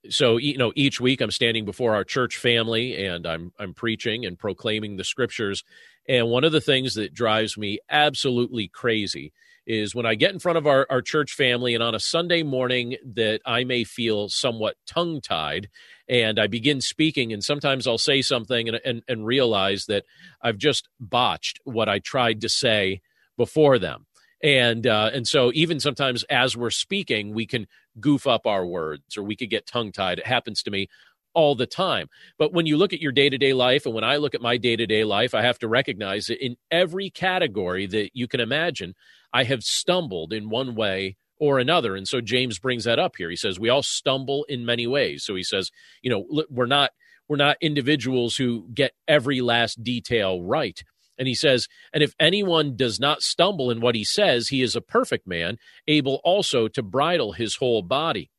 so 0.09 0.39
you 0.39 0.57
know 0.59 0.73
each 0.75 1.01
week 1.01 1.21
i'm 1.21 1.31
standing 1.31 1.65
before 1.65 1.95
our 1.95 2.03
church 2.03 2.37
family 2.37 3.07
and 3.07 3.27
i'm 3.27 3.53
i'm 3.61 3.75
preaching 3.75 4.25
and 4.27 4.39
proclaiming 4.39 4.97
the 4.97 5.05
scriptures. 5.05 5.63
And 6.09 6.29
one 6.29 6.45
of 6.45 6.53
the 6.53 6.61
things 6.61 6.95
that 6.95 7.15
drives 7.15 7.57
me 7.59 7.79
absolutely 7.91 8.69
crazy 8.69 9.33
is 9.67 9.95
when 9.95 10.07
I 10.07 10.15
get 10.15 10.33
in 10.33 10.39
front 10.39 10.59
of 10.59 10.67
our, 10.67 10.87
our 10.89 11.03
church 11.03 11.33
family 11.33 11.75
and 11.75 11.83
on 11.83 11.95
a 11.95 12.01
Sunday 12.01 12.43
morning 12.43 12.97
that 13.05 13.41
I 13.45 13.65
may 13.65 13.85
feel 13.85 14.29
somewhat 14.29 14.77
tongue 14.87 15.21
tied 15.21 15.69
and 16.09 16.39
I 16.39 16.47
begin 16.47 16.81
speaking, 16.81 17.33
and 17.33 17.43
sometimes 17.43 17.87
I'll 17.87 17.99
say 17.99 18.23
something 18.23 18.69
and, 18.69 18.81
and, 18.85 19.03
and 19.09 19.27
realize 19.27 19.87
that 19.87 20.05
I've 20.41 20.59
just 20.59 20.89
botched 21.01 21.59
what 21.65 21.89
I 21.89 21.99
tried 21.99 22.41
to 22.43 22.49
say 22.49 23.01
before 23.37 23.79
them. 23.79 24.07
And 24.43 24.87
uh, 24.87 25.11
and 25.13 25.27
so 25.27 25.51
even 25.55 25.81
sometimes 25.81 26.23
as 26.25 26.57
we're 26.57 26.71
speaking, 26.71 27.35
we 27.35 27.47
can 27.47 27.67
goof 27.99 28.27
up 28.27 28.47
our 28.47 28.67
words 28.67 29.17
or 29.17 29.23
we 29.23 29.35
could 29.35 29.51
get 29.51 29.67
tongue 29.67 29.93
tied. 29.93 30.19
It 30.19 30.27
happens 30.27 30.63
to 30.65 30.71
me 30.71 30.89
all 31.35 31.55
the 31.55 31.67
time. 31.67 32.09
But 32.39 32.53
when 32.53 32.67
you 32.67 32.77
look 32.77 32.93
at 32.93 33.01
your 33.01 33.13
day 33.13 33.29
to 33.29 33.39
day 33.39 33.53
life, 33.53 33.87
and 33.87 33.95
when 33.95 34.05
I 34.05 34.17
look 34.17 34.35
at 34.35 34.41
my 34.41 34.57
day 34.57 34.77
to 34.77 34.87
day 34.87 35.05
life, 35.05 35.35
I 35.35 35.43
have 35.43 35.59
to 35.61 35.69
recognize 35.69 36.27
that 36.27 36.45
in 36.45 36.57
every 36.71 37.11
category 37.11 37.87
that 37.87 38.11
you 38.15 38.29
can 38.29 38.41
imagine, 38.41 38.95
I 39.37 39.45
have 39.45 39.63
stumbled 39.63 40.33
in 40.33 40.49
one 40.49 40.75
way 40.75 41.19
or 41.39 41.59
another. 41.59 41.95
And 41.95 42.09
so 42.09 42.23
James 42.23 42.59
brings 42.59 42.85
that 42.85 42.99
up 42.99 43.17
here. 43.19 43.29
He 43.29 43.37
says, 43.37 43.61
we 43.61 43.69
all 43.69 43.83
stumble 43.83 44.47
in 44.49 44.65
many 44.65 44.87
ways. 44.87 45.25
So 45.25 45.35
he 45.35 45.43
says, 45.43 45.71
you 46.01 46.11
know, 46.11 46.45
we're 46.49 46.65
not 46.65 46.93
we're 47.29 47.37
not 47.37 47.59
individuals 47.61 48.37
who 48.37 48.67
get 48.73 48.93
every 49.07 49.43
last 49.43 49.85
detail 49.85 50.41
right. 50.41 50.83
And 51.19 51.29
he 51.29 51.35
says, 51.35 51.69
and 51.93 52.03
if 52.03 52.15
anyone 52.19 52.77
does 52.77 52.99
not 52.99 53.21
stumble 53.21 53.71
in 53.71 53.83
what 53.83 53.95
he 53.95 54.05
says, 54.05 54.49
he 54.49 54.63
is 54.63 54.75
a 54.75 54.81
perfect 54.81 55.27
man, 55.27 55.59
able 55.87 56.23
also 56.25 56.67
to 56.69 56.83
bridle 56.83 57.33
his 57.33 57.57
whole 57.57 57.83
body. 57.83 58.31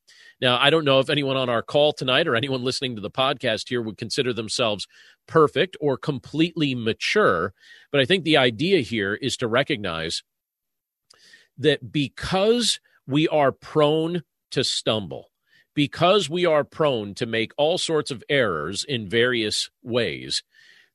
Now, 0.42 0.58
I 0.60 0.72
don't 0.72 0.86
know 0.86 1.00
if 1.00 1.12
anyone 1.12 1.38
on 1.38 1.50
our 1.50 1.62
call 1.62 1.94
tonight 1.94 2.28
or 2.28 2.36
anyone 2.36 2.64
listening 2.64 2.96
to 2.96 3.02
the 3.02 3.12
podcast 3.12 3.70
here 3.70 3.84
would 3.84 3.98
consider 4.00 4.34
themselves 4.34 4.88
perfect 5.28 5.78
or 5.80 5.96
completely 5.98 6.74
mature, 6.74 7.54
but 7.92 8.02
I 8.02 8.06
think 8.06 8.24
the 8.24 8.38
idea 8.38 8.82
here 8.82 9.14
is 9.14 9.38
to 9.38 9.48
recognize 9.48 10.24
that 11.58 11.92
because 11.92 12.80
we 13.08 13.28
are 13.28 13.52
prone 13.52 14.24
to 14.52 14.64
stumble, 14.64 15.30
because 15.74 16.30
we 16.30 16.46
are 16.46 16.64
prone 16.64 17.14
to 17.16 17.26
make 17.26 17.52
all 17.58 17.78
sorts 17.78 18.12
of 18.12 18.24
errors 18.30 18.84
in 18.84 19.10
various 19.10 19.70
ways, 19.84 20.44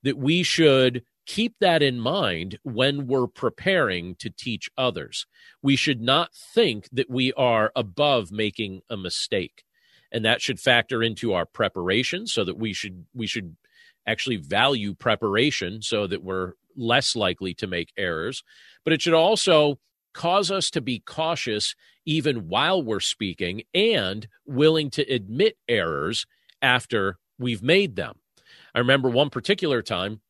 that 0.02 0.18
we 0.18 0.42
should 0.42 1.04
keep 1.26 1.54
that 1.60 1.82
in 1.82 2.00
mind 2.00 2.58
when 2.62 3.06
we're 3.06 3.28
preparing 3.28 4.14
to 4.16 4.30
teach 4.30 4.70
others. 4.76 5.26
We 5.62 5.76
should 5.76 6.00
not 6.00 6.34
think 6.34 6.88
that 6.92 7.08
we 7.08 7.32
are 7.34 7.70
above 7.76 8.32
making 8.32 8.82
a 8.90 8.96
mistake. 8.96 9.64
And 10.10 10.24
that 10.24 10.42
should 10.42 10.60
factor 10.60 11.02
into 11.02 11.32
our 11.32 11.46
preparation 11.46 12.26
so 12.26 12.44
that 12.44 12.58
we 12.58 12.72
should 12.72 13.06
we 13.14 13.26
should 13.26 13.56
actually 14.06 14.36
value 14.36 14.94
preparation 14.94 15.80
so 15.80 16.06
that 16.06 16.22
we're 16.22 16.52
less 16.76 17.14
likely 17.14 17.54
to 17.54 17.66
make 17.66 17.92
errors. 17.96 18.42
But 18.84 18.92
it 18.92 19.00
should 19.00 19.14
also 19.14 19.78
cause 20.12 20.50
us 20.50 20.70
to 20.70 20.80
be 20.80 21.00
cautious 21.00 21.74
even 22.04 22.48
while 22.48 22.82
we're 22.82 23.00
speaking 23.00 23.62
and 23.74 24.28
willing 24.44 24.90
to 24.90 25.02
admit 25.02 25.56
errors 25.68 26.26
after 26.60 27.18
we've 27.38 27.62
made 27.62 27.96
them. 27.96 28.16
I 28.74 28.78
remember 28.78 29.08
one 29.08 29.30
particular 29.30 29.82
time 29.82 30.20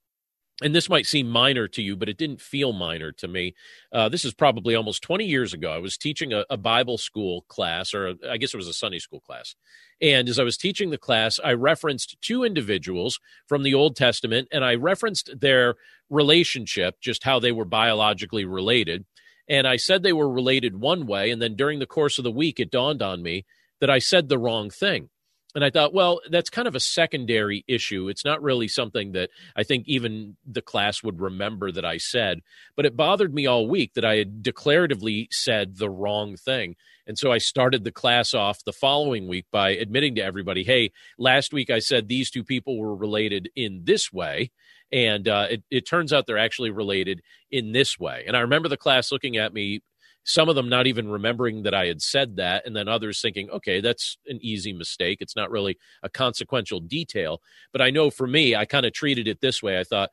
and 0.62 0.74
this 0.74 0.88
might 0.88 1.06
seem 1.06 1.28
minor 1.28 1.66
to 1.68 1.82
you, 1.82 1.96
but 1.96 2.08
it 2.08 2.16
didn't 2.16 2.40
feel 2.40 2.72
minor 2.72 3.12
to 3.12 3.28
me. 3.28 3.54
Uh, 3.92 4.08
this 4.08 4.24
is 4.24 4.34
probably 4.34 4.74
almost 4.74 5.02
20 5.02 5.24
years 5.24 5.52
ago. 5.52 5.72
I 5.72 5.78
was 5.78 5.96
teaching 5.96 6.32
a, 6.32 6.44
a 6.50 6.56
Bible 6.56 6.98
school 6.98 7.42
class, 7.48 7.94
or 7.94 8.08
a, 8.08 8.14
I 8.30 8.36
guess 8.36 8.54
it 8.54 8.58
was 8.58 8.68
a 8.68 8.74
Sunday 8.74 8.98
school 8.98 9.20
class. 9.20 9.54
And 10.00 10.28
as 10.28 10.38
I 10.38 10.44
was 10.44 10.56
teaching 10.56 10.90
the 10.90 10.98
class, 10.98 11.40
I 11.42 11.52
referenced 11.52 12.16
two 12.20 12.44
individuals 12.44 13.18
from 13.46 13.62
the 13.62 13.74
Old 13.74 13.96
Testament, 13.96 14.48
and 14.52 14.64
I 14.64 14.74
referenced 14.74 15.40
their 15.40 15.76
relationship, 16.10 17.00
just 17.00 17.24
how 17.24 17.38
they 17.38 17.52
were 17.52 17.64
biologically 17.64 18.44
related. 18.44 19.04
And 19.52 19.68
I 19.68 19.76
said 19.76 20.02
they 20.02 20.14
were 20.14 20.30
related 20.30 20.80
one 20.80 21.06
way. 21.06 21.30
And 21.30 21.42
then 21.42 21.56
during 21.56 21.78
the 21.78 21.84
course 21.84 22.16
of 22.16 22.24
the 22.24 22.30
week, 22.30 22.58
it 22.58 22.70
dawned 22.70 23.02
on 23.02 23.22
me 23.22 23.44
that 23.80 23.90
I 23.90 23.98
said 23.98 24.30
the 24.30 24.38
wrong 24.38 24.70
thing. 24.70 25.10
And 25.54 25.62
I 25.62 25.68
thought, 25.68 25.92
well, 25.92 26.22
that's 26.30 26.48
kind 26.48 26.66
of 26.66 26.74
a 26.74 26.80
secondary 26.80 27.62
issue. 27.68 28.08
It's 28.08 28.24
not 28.24 28.42
really 28.42 28.66
something 28.66 29.12
that 29.12 29.28
I 29.54 29.62
think 29.62 29.84
even 29.86 30.38
the 30.46 30.62
class 30.62 31.02
would 31.02 31.20
remember 31.20 31.70
that 31.70 31.84
I 31.84 31.98
said. 31.98 32.40
But 32.76 32.86
it 32.86 32.96
bothered 32.96 33.34
me 33.34 33.46
all 33.46 33.68
week 33.68 33.92
that 33.92 34.06
I 34.06 34.16
had 34.16 34.42
declaratively 34.42 35.28
said 35.30 35.76
the 35.76 35.90
wrong 35.90 36.34
thing. 36.34 36.74
And 37.06 37.18
so 37.18 37.30
I 37.30 37.36
started 37.36 37.84
the 37.84 37.92
class 37.92 38.32
off 38.32 38.64
the 38.64 38.72
following 38.72 39.28
week 39.28 39.44
by 39.52 39.72
admitting 39.72 40.14
to 40.14 40.24
everybody, 40.24 40.64
hey, 40.64 40.92
last 41.18 41.52
week 41.52 41.68
I 41.68 41.80
said 41.80 42.08
these 42.08 42.30
two 42.30 42.42
people 42.42 42.78
were 42.78 42.96
related 42.96 43.50
in 43.54 43.82
this 43.84 44.10
way. 44.10 44.50
And 44.92 45.26
uh, 45.26 45.46
it, 45.50 45.62
it 45.70 45.86
turns 45.86 46.12
out 46.12 46.26
they're 46.26 46.38
actually 46.38 46.70
related 46.70 47.22
in 47.50 47.72
this 47.72 47.98
way. 47.98 48.24
And 48.26 48.36
I 48.36 48.40
remember 48.40 48.68
the 48.68 48.76
class 48.76 49.10
looking 49.10 49.38
at 49.38 49.54
me, 49.54 49.80
some 50.24 50.48
of 50.48 50.54
them 50.54 50.68
not 50.68 50.86
even 50.86 51.08
remembering 51.08 51.62
that 51.62 51.74
I 51.74 51.86
had 51.86 52.02
said 52.02 52.36
that, 52.36 52.66
and 52.66 52.76
then 52.76 52.88
others 52.88 53.20
thinking, 53.20 53.50
okay, 53.50 53.80
that's 53.80 54.18
an 54.26 54.38
easy 54.42 54.72
mistake. 54.72 55.18
It's 55.20 55.34
not 55.34 55.50
really 55.50 55.78
a 56.02 56.08
consequential 56.08 56.80
detail. 56.80 57.40
But 57.72 57.82
I 57.82 57.90
know 57.90 58.10
for 58.10 58.26
me, 58.26 58.54
I 58.54 58.64
kind 58.64 58.86
of 58.86 58.92
treated 58.92 59.26
it 59.26 59.40
this 59.40 59.62
way. 59.62 59.78
I 59.80 59.84
thought, 59.84 60.10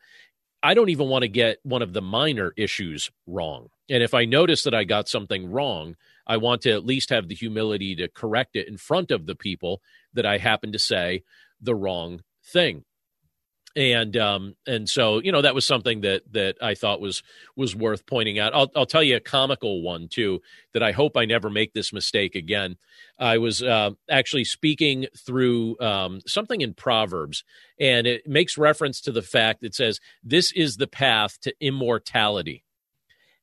I 0.64 0.74
don't 0.74 0.90
even 0.90 1.08
want 1.08 1.24
to 1.24 1.30
get 1.30 1.60
one 1.64 1.82
of 1.82 1.94
the 1.94 2.02
minor 2.02 2.54
issues 2.58 3.12
wrong. 3.28 3.68
And 3.90 4.04
if 4.04 4.14
I 4.14 4.26
notice 4.26 4.64
that 4.64 4.74
I 4.74 4.84
got 4.84 5.08
something 5.08 5.50
wrong, 5.50 5.96
I 6.28 6.38
want 6.38 6.62
to 6.64 6.72
at 6.72 6.86
least 6.86 7.12
have 7.12 7.28
the 7.28 7.36
humility 7.36 7.96
to 7.96 8.08
correct 8.08 8.56
it 8.56 8.68
in 8.68 8.78
front 8.78 9.12
of 9.12 9.26
the 9.26 9.36
people 9.36 9.82
that 10.14 10.26
I 10.26 10.38
happen 10.38 10.72
to 10.74 10.80
say 10.80 11.24
the 11.62 11.76
wrong 11.76 12.22
thing 12.44 12.84
and 13.80 14.18
um 14.18 14.56
and 14.68 14.90
so 14.90 15.22
you 15.22 15.32
know 15.32 15.42
that 15.42 15.56
was 15.56 15.64
something 15.64 16.02
that 16.02 16.22
that 16.34 16.58
I 16.62 16.76
thought 16.76 17.00
was 17.00 17.24
was 17.56 17.76
worth 17.76 18.06
pointing 18.06 18.38
out. 18.38 18.54
I'll 18.54 18.70
I'll 18.76 18.86
tell 18.86 19.02
you 19.02 19.16
a 19.16 19.22
comical 19.22 19.82
one 19.82 20.10
too 20.10 20.42
that 20.74 20.84
I 20.84 20.92
hope 20.92 21.16
I 21.16 21.24
never 21.24 21.50
make 21.50 21.74
this 21.74 21.94
mistake 21.94 22.36
again. 22.36 22.76
I 23.18 23.38
was 23.38 23.64
uh, 23.64 23.92
actually 24.10 24.44
speaking 24.44 25.08
through 25.18 25.80
um, 25.80 26.20
something 26.28 26.60
in 26.60 26.74
Proverbs, 26.74 27.46
and 27.80 28.06
it 28.06 28.28
makes 28.28 28.58
reference 28.58 29.00
to 29.02 29.14
the 29.14 29.22
fact 29.22 29.64
it 29.64 29.74
says 29.74 30.00
this 30.22 30.52
is 30.52 30.76
the 30.76 30.88
path 30.88 31.40
to 31.42 31.54
immortality. 31.62 32.66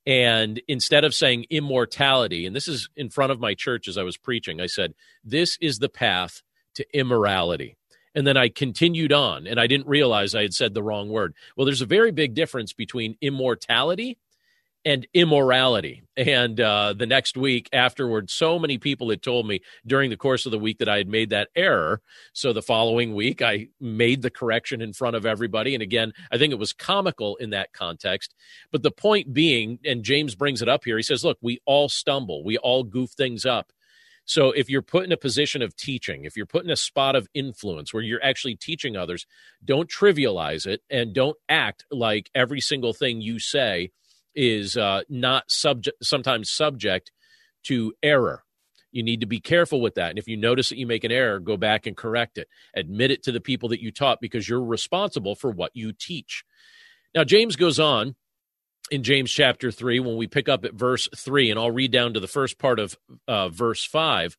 And 0.06 0.62
instead 0.68 1.02
of 1.02 1.14
saying 1.14 1.46
immortality, 1.50 2.46
and 2.46 2.54
this 2.54 2.68
is 2.68 2.88
in 2.94 3.10
front 3.10 3.32
of 3.32 3.40
my 3.40 3.54
church 3.54 3.88
as 3.88 3.98
I 3.98 4.04
was 4.04 4.16
preaching, 4.16 4.60
I 4.60 4.66
said, 4.66 4.94
This 5.24 5.58
is 5.60 5.78
the 5.78 5.88
path 5.88 6.42
to 6.74 6.86
immorality. 6.96 7.76
And 8.16 8.26
then 8.26 8.36
I 8.36 8.48
continued 8.48 9.12
on 9.12 9.46
and 9.46 9.60
I 9.60 9.68
didn't 9.68 9.86
realize 9.86 10.34
I 10.34 10.42
had 10.42 10.54
said 10.54 10.74
the 10.74 10.82
wrong 10.82 11.10
word. 11.10 11.34
Well, 11.56 11.66
there's 11.66 11.82
a 11.82 11.86
very 11.86 12.10
big 12.10 12.34
difference 12.34 12.72
between 12.72 13.16
immortality 13.20 14.18
and 14.86 15.04
immorality. 15.14 16.04
And 16.16 16.60
uh, 16.60 16.94
the 16.96 17.06
next 17.06 17.36
week 17.36 17.68
afterward, 17.72 18.30
so 18.30 18.56
many 18.56 18.78
people 18.78 19.10
had 19.10 19.20
told 19.20 19.46
me 19.46 19.60
during 19.84 20.10
the 20.10 20.16
course 20.16 20.46
of 20.46 20.52
the 20.52 20.60
week 20.60 20.78
that 20.78 20.88
I 20.88 20.96
had 20.96 21.08
made 21.08 21.30
that 21.30 21.48
error. 21.56 22.00
So 22.32 22.52
the 22.52 22.62
following 22.62 23.12
week, 23.12 23.42
I 23.42 23.66
made 23.80 24.22
the 24.22 24.30
correction 24.30 24.80
in 24.80 24.92
front 24.92 25.16
of 25.16 25.26
everybody. 25.26 25.74
And 25.74 25.82
again, 25.82 26.12
I 26.30 26.38
think 26.38 26.52
it 26.52 26.58
was 26.58 26.72
comical 26.72 27.34
in 27.36 27.50
that 27.50 27.72
context. 27.72 28.34
But 28.70 28.84
the 28.84 28.92
point 28.92 29.34
being, 29.34 29.80
and 29.84 30.04
James 30.04 30.36
brings 30.36 30.62
it 30.62 30.68
up 30.68 30.84
here, 30.84 30.96
he 30.96 31.02
says, 31.02 31.24
look, 31.24 31.38
we 31.42 31.60
all 31.66 31.88
stumble, 31.88 32.44
we 32.44 32.56
all 32.56 32.84
goof 32.84 33.10
things 33.10 33.44
up. 33.44 33.72
So 34.26 34.50
if 34.50 34.68
you're 34.68 34.82
put 34.82 35.04
in 35.04 35.12
a 35.12 35.16
position 35.16 35.62
of 35.62 35.76
teaching, 35.76 36.24
if 36.24 36.36
you're 36.36 36.46
put 36.46 36.64
in 36.64 36.70
a 36.70 36.76
spot 36.76 37.14
of 37.14 37.28
influence 37.32 37.94
where 37.94 38.02
you're 38.02 38.22
actually 38.22 38.56
teaching 38.56 38.96
others, 38.96 39.24
don't 39.64 39.88
trivialize 39.88 40.66
it 40.66 40.82
and 40.90 41.14
don't 41.14 41.36
act 41.48 41.84
like 41.92 42.28
every 42.34 42.60
single 42.60 42.92
thing 42.92 43.20
you 43.20 43.38
say 43.38 43.92
is 44.34 44.76
uh, 44.76 45.02
not 45.08 45.50
subject, 45.50 46.04
sometimes 46.04 46.50
subject 46.50 47.12
to 47.64 47.94
error. 48.02 48.42
You 48.90 49.04
need 49.04 49.20
to 49.20 49.26
be 49.26 49.40
careful 49.40 49.80
with 49.80 49.94
that. 49.94 50.10
And 50.10 50.18
if 50.18 50.26
you 50.26 50.36
notice 50.36 50.70
that 50.70 50.78
you 50.78 50.86
make 50.86 51.04
an 51.04 51.12
error, 51.12 51.38
go 51.38 51.56
back 51.56 51.86
and 51.86 51.96
correct 51.96 52.36
it. 52.36 52.48
Admit 52.74 53.12
it 53.12 53.22
to 53.24 53.32
the 53.32 53.40
people 53.40 53.68
that 53.68 53.82
you 53.82 53.92
taught 53.92 54.20
because 54.20 54.48
you're 54.48 54.62
responsible 54.62 55.36
for 55.36 55.50
what 55.50 55.70
you 55.74 55.92
teach. 55.92 56.44
Now, 57.14 57.22
James 57.22 57.54
goes 57.54 57.78
on 57.78 58.16
in 58.90 59.02
James 59.02 59.30
chapter 59.30 59.70
3 59.70 60.00
when 60.00 60.16
we 60.16 60.26
pick 60.26 60.48
up 60.48 60.64
at 60.64 60.74
verse 60.74 61.08
3, 61.14 61.50
and 61.50 61.58
I'll 61.58 61.70
read 61.70 61.90
down 61.90 62.14
to 62.14 62.20
the 62.20 62.28
first 62.28 62.58
part 62.58 62.78
of 62.78 62.96
uh, 63.26 63.48
verse 63.48 63.84
5. 63.84 64.36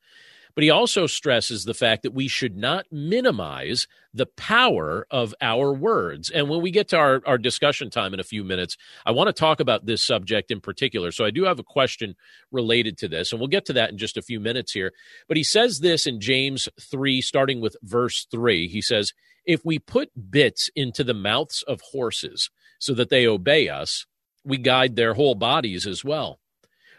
But 0.57 0.63
he 0.63 0.71
also 0.71 1.05
stresses 1.05 1.65
the 1.65 1.75
fact 1.75 2.01
that 2.01 2.15
we 2.15 2.27
should 2.27 2.57
not 2.57 2.87
minimize 2.91 3.87
the 4.11 4.25
power 4.25 5.05
of 5.11 5.35
our 5.39 5.71
words. 5.71 6.31
And 6.31 6.49
when 6.49 6.63
we 6.63 6.71
get 6.71 6.87
to 6.87 6.97
our, 6.97 7.21
our 7.27 7.37
discussion 7.37 7.91
time 7.91 8.11
in 8.11 8.19
a 8.19 8.23
few 8.23 8.43
minutes, 8.43 8.75
I 9.05 9.11
want 9.11 9.27
to 9.27 9.33
talk 9.33 9.59
about 9.59 9.85
this 9.85 10.03
subject 10.03 10.49
in 10.49 10.59
particular. 10.59 11.11
So 11.11 11.25
I 11.25 11.29
do 11.29 11.43
have 11.43 11.59
a 11.59 11.63
question 11.63 12.15
related 12.51 12.97
to 12.97 13.07
this, 13.07 13.31
and 13.31 13.39
we'll 13.39 13.49
get 13.49 13.65
to 13.65 13.73
that 13.73 13.91
in 13.91 13.99
just 13.99 14.17
a 14.17 14.23
few 14.23 14.39
minutes 14.39 14.71
here. 14.71 14.93
But 15.27 15.37
he 15.37 15.43
says 15.43 15.77
this 15.81 16.07
in 16.07 16.19
James 16.19 16.67
3, 16.81 17.21
starting 17.21 17.61
with 17.61 17.77
verse 17.83 18.25
3. 18.31 18.67
He 18.67 18.81
says, 18.81 19.13
If 19.45 19.63
we 19.63 19.77
put 19.77 20.31
bits 20.31 20.71
into 20.75 21.03
the 21.03 21.13
mouths 21.13 21.63
of 21.67 21.81
horses 21.91 22.49
so 22.79 22.95
that 22.95 23.09
they 23.09 23.27
obey 23.27 23.69
us, 23.69 24.07
we 24.47 24.57
guide 24.57 24.95
their 24.95 25.13
whole 25.13 25.35
bodies 25.35 25.85
as 25.85 26.03
well. 26.03 26.39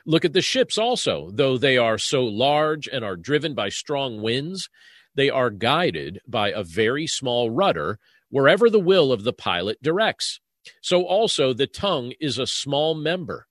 Look 0.07 0.25
at 0.25 0.33
the 0.33 0.43
ships 0.43 0.79
also. 0.79 1.31
Though 1.33 1.59
they 1.59 1.77
are 1.77 1.99
so 1.99 2.25
large 2.25 2.89
and 2.89 3.05
are 3.05 3.17
driven 3.17 3.55
by 3.55 3.69
strong 3.69 4.23
winds, 4.23 4.71
they 5.15 5.31
are 5.31 5.51
guided 5.51 6.21
by 6.27 6.51
a 6.51 6.63
very 6.63 7.07
small 7.07 7.51
rudder 7.51 7.99
wherever 8.31 8.71
the 8.71 8.79
will 8.79 9.13
of 9.13 9.25
the 9.25 9.33
pilot 9.33 9.83
directs. 9.83 10.41
So 10.83 11.05
also 11.05 11.53
the 11.53 11.67
tongue 11.67 12.13
is 12.21 12.39
a 12.39 12.47
small 12.47 12.95
member, 12.95 13.47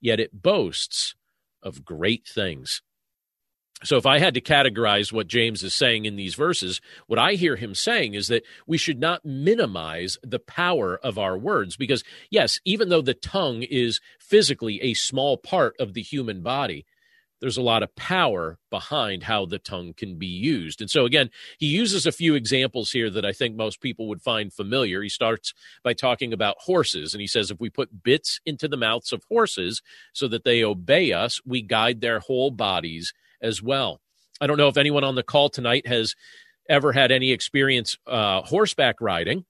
yet 0.00 0.20
it 0.20 0.42
boasts 0.42 1.14
of 1.62 1.84
great 1.84 2.26
things. 2.26 2.82
So, 3.84 3.98
if 3.98 4.06
I 4.06 4.18
had 4.18 4.34
to 4.34 4.40
categorize 4.40 5.12
what 5.12 5.26
James 5.26 5.62
is 5.62 5.74
saying 5.74 6.06
in 6.06 6.16
these 6.16 6.34
verses, 6.34 6.80
what 7.08 7.18
I 7.18 7.34
hear 7.34 7.56
him 7.56 7.74
saying 7.74 8.14
is 8.14 8.28
that 8.28 8.44
we 8.66 8.78
should 8.78 8.98
not 8.98 9.24
minimize 9.24 10.16
the 10.22 10.38
power 10.38 10.96
of 10.96 11.18
our 11.18 11.36
words. 11.36 11.76
Because, 11.76 12.02
yes, 12.30 12.58
even 12.64 12.88
though 12.88 13.02
the 13.02 13.12
tongue 13.12 13.62
is 13.62 14.00
physically 14.18 14.80
a 14.80 14.94
small 14.94 15.36
part 15.36 15.76
of 15.78 15.92
the 15.92 16.00
human 16.00 16.42
body, 16.42 16.86
there's 17.40 17.58
a 17.58 17.62
lot 17.62 17.82
of 17.82 17.94
power 17.96 18.58
behind 18.70 19.24
how 19.24 19.44
the 19.44 19.58
tongue 19.58 19.92
can 19.94 20.18
be 20.18 20.26
used. 20.26 20.80
And 20.80 20.88
so, 20.88 21.04
again, 21.04 21.28
he 21.58 21.66
uses 21.66 22.06
a 22.06 22.12
few 22.12 22.34
examples 22.34 22.92
here 22.92 23.10
that 23.10 23.26
I 23.26 23.32
think 23.32 23.56
most 23.56 23.82
people 23.82 24.08
would 24.08 24.22
find 24.22 24.50
familiar. 24.50 25.02
He 25.02 25.10
starts 25.10 25.52
by 25.84 25.92
talking 25.92 26.32
about 26.32 26.56
horses, 26.60 27.12
and 27.12 27.20
he 27.20 27.26
says, 27.26 27.50
If 27.50 27.60
we 27.60 27.68
put 27.68 28.02
bits 28.02 28.40
into 28.46 28.68
the 28.68 28.78
mouths 28.78 29.12
of 29.12 29.22
horses 29.28 29.82
so 30.14 30.28
that 30.28 30.44
they 30.44 30.64
obey 30.64 31.12
us, 31.12 31.42
we 31.44 31.60
guide 31.60 32.00
their 32.00 32.20
whole 32.20 32.50
bodies 32.50 33.12
as 33.42 33.62
well. 33.62 34.00
I 34.40 34.46
don't 34.46 34.58
know 34.58 34.68
if 34.68 34.76
anyone 34.76 35.04
on 35.04 35.14
the 35.14 35.22
call 35.22 35.48
tonight 35.48 35.86
has 35.86 36.14
ever 36.68 36.92
had 36.92 37.10
any 37.10 37.32
experience 37.32 37.96
uh, 38.06 38.42
horseback 38.42 39.00
riding, 39.00 39.44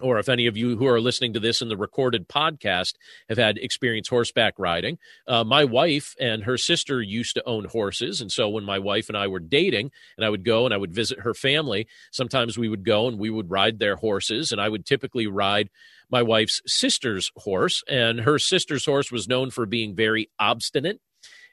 or 0.00 0.18
if 0.18 0.28
any 0.28 0.46
of 0.46 0.56
you 0.56 0.76
who 0.76 0.86
are 0.86 1.00
listening 1.00 1.32
to 1.32 1.40
this 1.40 1.62
in 1.62 1.68
the 1.68 1.76
recorded 1.76 2.28
podcast 2.28 2.94
have 3.28 3.38
had 3.38 3.58
experience 3.58 4.08
horseback 4.08 4.54
riding. 4.58 4.98
Uh, 5.26 5.44
my 5.44 5.64
wife 5.64 6.14
and 6.20 6.44
her 6.44 6.58
sister 6.58 7.00
used 7.00 7.34
to 7.34 7.44
own 7.46 7.66
horses. 7.66 8.20
And 8.20 8.30
so 8.30 8.48
when 8.48 8.64
my 8.64 8.78
wife 8.78 9.08
and 9.08 9.16
I 9.16 9.28
were 9.28 9.40
dating, 9.40 9.92
and 10.16 10.26
I 10.26 10.30
would 10.30 10.44
go 10.44 10.64
and 10.64 10.74
I 10.74 10.78
would 10.78 10.92
visit 10.92 11.20
her 11.20 11.34
family, 11.34 11.86
sometimes 12.10 12.58
we 12.58 12.68
would 12.68 12.84
go 12.84 13.06
and 13.06 13.18
we 13.18 13.30
would 13.30 13.50
ride 13.50 13.78
their 13.78 13.96
horses. 13.96 14.50
And 14.50 14.60
I 14.60 14.68
would 14.68 14.84
typically 14.84 15.28
ride 15.28 15.70
my 16.10 16.22
wife's 16.22 16.60
sister's 16.66 17.30
horse. 17.36 17.82
And 17.88 18.20
her 18.20 18.38
sister's 18.38 18.86
horse 18.86 19.12
was 19.12 19.28
known 19.28 19.50
for 19.50 19.64
being 19.64 19.94
very 19.94 20.28
obstinate 20.40 21.00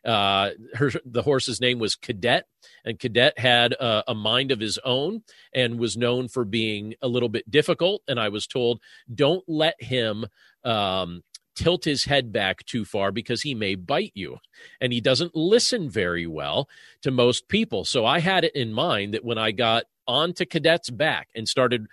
uh, 0.05 0.51
her 0.73 0.91
the 1.05 1.21
horse's 1.21 1.61
name 1.61 1.79
was 1.79 1.95
Cadet, 1.95 2.45
and 2.85 2.99
Cadet 2.99 3.37
had 3.37 3.73
a, 3.73 4.11
a, 4.11 4.15
mind 4.15 4.51
of 4.51 4.59
his 4.59 4.79
own 4.83 5.23
and 5.53 5.79
was 5.79 5.95
known 5.97 6.27
for 6.27 6.43
being 6.45 6.95
a 7.01 7.07
little 7.07 7.29
bit 7.29 7.49
difficult. 7.49 8.01
And 8.07 8.19
I 8.19 8.29
was 8.29 8.47
told, 8.47 8.79
don't 9.13 9.43
let 9.47 9.81
him. 9.81 10.25
Um, 10.63 11.23
tilt 11.53 11.83
his 11.83 12.05
head 12.05 12.31
back 12.31 12.65
too 12.65 12.85
far 12.85 13.11
because 13.11 13.41
he 13.41 13.53
may 13.53 13.75
bite 13.75 14.13
you. 14.15 14.37
And 14.79 14.93
he 14.93 15.01
doesn't 15.01 15.35
listen 15.35 15.89
very 15.89 16.25
well 16.25 16.69
to 17.01 17.11
most 17.11 17.49
people. 17.49 17.83
So 17.83 18.05
I 18.05 18.19
had 18.19 18.45
it 18.45 18.55
in 18.55 18.71
mind 18.71 19.13
that 19.13 19.25
when 19.25 19.37
I 19.37 19.51
got 19.51 19.83
onto 20.07 20.45
Cadet's 20.45 20.89
back 20.89 21.27
and 21.35 21.49
started 21.49 21.87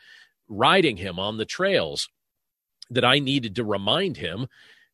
riding 0.49 0.97
him 0.97 1.19
on 1.19 1.39
the 1.39 1.45
trails, 1.45 2.09
that 2.91 3.05
I 3.05 3.19
needed 3.19 3.55
to 3.57 3.65
remind 3.65 4.17
him 4.17 4.47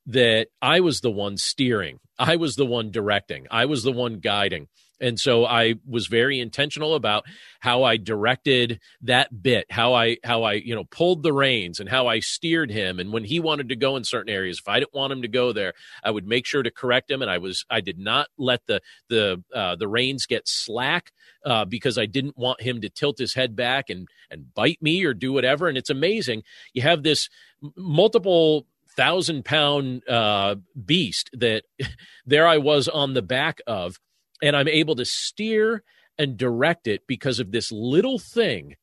that 0.06 0.48
I 0.60 0.80
was 0.80 1.00
the 1.00 1.10
one 1.10 1.36
steering, 1.36 1.98
I 2.18 2.36
was 2.36 2.56
the 2.56 2.66
one 2.66 2.90
directing, 2.90 3.46
I 3.50 3.66
was 3.66 3.82
the 3.82 3.92
one 3.92 4.20
guiding. 4.20 4.68
And 5.00 5.18
so 5.18 5.44
I 5.44 5.74
was 5.86 6.06
very 6.06 6.38
intentional 6.38 6.94
about 6.94 7.24
how 7.60 7.82
I 7.82 7.96
directed 7.96 8.80
that 9.02 9.42
bit, 9.42 9.66
how 9.68 9.92
I 9.92 10.18
how 10.22 10.44
I 10.44 10.54
you 10.54 10.74
know 10.74 10.84
pulled 10.84 11.22
the 11.22 11.32
reins 11.32 11.80
and 11.80 11.88
how 11.88 12.06
I 12.06 12.20
steered 12.20 12.70
him. 12.70 13.00
And 13.00 13.12
when 13.12 13.24
he 13.24 13.40
wanted 13.40 13.68
to 13.70 13.76
go 13.76 13.96
in 13.96 14.04
certain 14.04 14.32
areas, 14.32 14.60
if 14.60 14.68
I 14.68 14.78
didn't 14.78 14.94
want 14.94 15.12
him 15.12 15.22
to 15.22 15.28
go 15.28 15.52
there, 15.52 15.72
I 16.02 16.10
would 16.10 16.26
make 16.26 16.46
sure 16.46 16.62
to 16.62 16.70
correct 16.70 17.10
him. 17.10 17.22
And 17.22 17.30
I 17.30 17.38
was 17.38 17.64
I 17.68 17.80
did 17.80 17.98
not 17.98 18.28
let 18.38 18.60
the 18.66 18.80
the 19.08 19.42
uh, 19.52 19.74
the 19.76 19.88
reins 19.88 20.26
get 20.26 20.46
slack 20.46 21.10
uh, 21.44 21.64
because 21.64 21.98
I 21.98 22.06
didn't 22.06 22.38
want 22.38 22.62
him 22.62 22.80
to 22.80 22.88
tilt 22.88 23.18
his 23.18 23.34
head 23.34 23.56
back 23.56 23.90
and 23.90 24.06
and 24.30 24.54
bite 24.54 24.80
me 24.80 25.04
or 25.04 25.12
do 25.12 25.32
whatever. 25.32 25.68
And 25.68 25.76
it's 25.76 25.90
amazing 25.90 26.44
you 26.72 26.82
have 26.82 27.02
this 27.02 27.28
multiple 27.76 28.66
thousand 28.96 29.44
pound 29.44 30.08
uh, 30.08 30.56
beast 30.84 31.30
that 31.32 31.64
there 32.26 32.46
I 32.46 32.58
was 32.58 32.88
on 32.88 33.14
the 33.14 33.22
back 33.22 33.60
of, 33.66 33.98
and 34.42 34.56
I'm 34.56 34.68
able 34.68 34.96
to 34.96 35.04
steer 35.04 35.82
and 36.18 36.36
direct 36.36 36.86
it 36.86 37.02
because 37.06 37.40
of 37.40 37.50
this 37.50 37.72
little 37.72 38.18
thing 38.18 38.76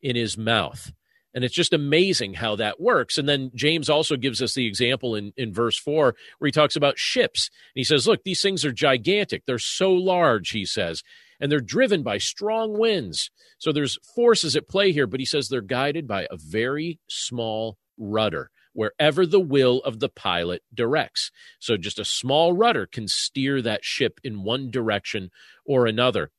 in 0.00 0.16
his 0.16 0.36
mouth. 0.36 0.92
And 1.34 1.44
it's 1.44 1.54
just 1.54 1.72
amazing 1.72 2.34
how 2.34 2.56
that 2.56 2.80
works. 2.80 3.16
And 3.16 3.26
then 3.26 3.50
James 3.54 3.88
also 3.88 4.16
gives 4.16 4.42
us 4.42 4.54
the 4.54 4.66
example 4.66 5.14
in, 5.14 5.32
in 5.36 5.52
verse 5.52 5.78
four 5.78 6.14
where 6.38 6.48
he 6.48 6.52
talks 6.52 6.76
about 6.76 6.98
ships. 6.98 7.48
And 7.74 7.80
he 7.80 7.84
says, 7.84 8.06
Look, 8.06 8.22
these 8.24 8.42
things 8.42 8.64
are 8.64 8.72
gigantic. 8.72 9.44
They're 9.46 9.58
so 9.58 9.92
large, 9.92 10.50
he 10.50 10.66
says, 10.66 11.02
and 11.40 11.50
they're 11.50 11.60
driven 11.60 12.02
by 12.02 12.18
strong 12.18 12.78
winds. 12.78 13.30
So 13.58 13.72
there's 13.72 13.98
forces 14.14 14.56
at 14.56 14.68
play 14.68 14.92
here, 14.92 15.06
but 15.06 15.20
he 15.20 15.26
says 15.26 15.48
they're 15.48 15.62
guided 15.62 16.06
by 16.06 16.26
a 16.30 16.36
very 16.36 16.98
small 17.08 17.78
rudder 17.96 18.50
wherever 18.72 19.26
the 19.26 19.40
will 19.40 19.78
of 19.80 20.00
the 20.00 20.08
pilot 20.08 20.62
directs. 20.72 21.30
So 21.58 21.76
just 21.76 21.98
a 21.98 22.04
small 22.04 22.52
rudder 22.52 22.86
can 22.86 23.08
steer 23.08 23.62
that 23.62 23.84
ship 23.84 24.20
in 24.24 24.42
one 24.42 24.70
direction 24.70 25.30
or 25.64 25.86
another. 25.86 26.30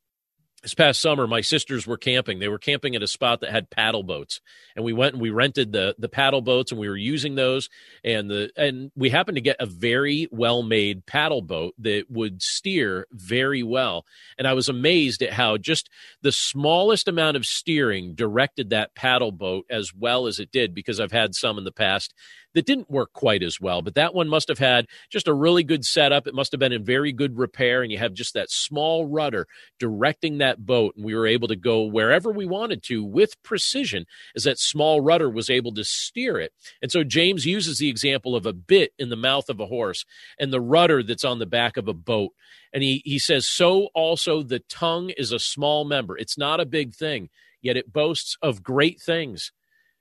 This 0.64 0.74
past 0.74 1.00
summer 1.00 1.26
my 1.26 1.42
sisters 1.42 1.86
were 1.86 1.98
camping. 1.98 2.38
They 2.38 2.48
were 2.48 2.58
camping 2.58 2.96
at 2.96 3.02
a 3.02 3.06
spot 3.06 3.40
that 3.40 3.50
had 3.50 3.68
paddle 3.68 4.02
boats. 4.02 4.40
And 4.74 4.84
we 4.84 4.94
went 4.94 5.12
and 5.12 5.22
we 5.22 5.30
rented 5.30 5.72
the 5.72 5.94
the 5.98 6.08
paddle 6.08 6.40
boats 6.40 6.72
and 6.72 6.80
we 6.80 6.88
were 6.88 6.96
using 6.96 7.34
those. 7.34 7.68
And 8.02 8.30
the 8.30 8.50
and 8.56 8.90
we 8.96 9.10
happened 9.10 9.36
to 9.36 9.42
get 9.42 9.56
a 9.60 9.66
very 9.66 10.26
well 10.32 10.62
made 10.62 11.04
paddle 11.04 11.42
boat 11.42 11.74
that 11.78 12.06
would 12.08 12.42
steer 12.42 13.06
very 13.12 13.62
well. 13.62 14.06
And 14.38 14.48
i 14.48 14.54
was 14.54 14.68
amazed 14.68 15.22
at 15.22 15.34
how 15.34 15.58
just 15.58 15.90
the 16.22 16.32
smallest 16.32 17.08
amount 17.08 17.36
of 17.36 17.44
steering 17.44 18.14
directed 18.14 18.70
that 18.70 18.94
paddle 18.94 19.32
boat 19.32 19.66
as 19.68 19.92
well 19.94 20.26
as 20.26 20.38
it 20.38 20.50
did 20.50 20.74
because 20.74 20.98
i've 20.98 21.12
had 21.12 21.34
some 21.34 21.58
in 21.58 21.64
the 21.64 21.72
past 21.72 22.14
that 22.54 22.66
didn't 22.66 22.90
work 22.90 23.12
quite 23.12 23.42
as 23.42 23.60
well. 23.60 23.82
But 23.82 23.94
that 23.94 24.14
one 24.14 24.28
must 24.28 24.48
have 24.48 24.58
had 24.58 24.86
just 25.10 25.28
a 25.28 25.34
really 25.34 25.62
good 25.62 25.84
setup. 25.84 26.26
It 26.26 26.34
must 26.34 26.52
have 26.52 26.58
been 26.58 26.72
in 26.72 26.84
very 26.84 27.12
good 27.12 27.36
repair, 27.36 27.82
and 27.82 27.92
you 27.92 27.98
have 27.98 28.14
just 28.14 28.34
that 28.34 28.50
small 28.50 29.06
rudder 29.06 29.46
directing 29.78 30.38
that 30.38 30.64
boat, 30.64 30.94
and 30.96 31.04
we 31.04 31.14
were 31.14 31.26
able 31.26 31.48
to 31.48 31.56
go 31.56 31.82
wherever 31.82 32.30
we 32.30 32.46
wanted 32.46 32.82
to 32.84 33.04
with 33.04 33.42
precision, 33.42 34.06
as 34.36 34.44
that 34.44 34.58
small 34.58 35.00
rudder 35.00 35.28
was 35.28 35.50
able 35.50 35.72
to 35.74 35.84
steer 35.84 36.38
it. 36.38 36.52
And 36.80 36.90
so 36.90 37.04
James 37.04 37.44
uses 37.44 37.78
the 37.78 37.88
example 37.88 38.36
of 38.36 38.46
a 38.46 38.52
bit 38.52 38.92
in 38.98 39.08
the 39.08 39.16
mouth 39.16 39.48
of 39.48 39.60
a 39.60 39.66
horse 39.66 40.04
and 40.38 40.52
the 40.52 40.60
rudder 40.60 41.02
that's 41.02 41.24
on 41.24 41.38
the 41.38 41.46
back 41.46 41.76
of 41.76 41.88
a 41.88 41.94
boat. 41.94 42.32
And 42.72 42.82
he, 42.82 43.02
he 43.04 43.18
says, 43.18 43.48
So 43.48 43.88
also 43.94 44.42
the 44.42 44.60
tongue 44.60 45.10
is 45.10 45.32
a 45.32 45.38
small 45.38 45.84
member. 45.84 46.16
It's 46.16 46.38
not 46.38 46.60
a 46.60 46.66
big 46.66 46.94
thing, 46.94 47.30
yet 47.62 47.76
it 47.76 47.92
boasts 47.92 48.36
of 48.42 48.62
great 48.62 49.00
things. 49.00 49.52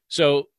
So 0.07 0.50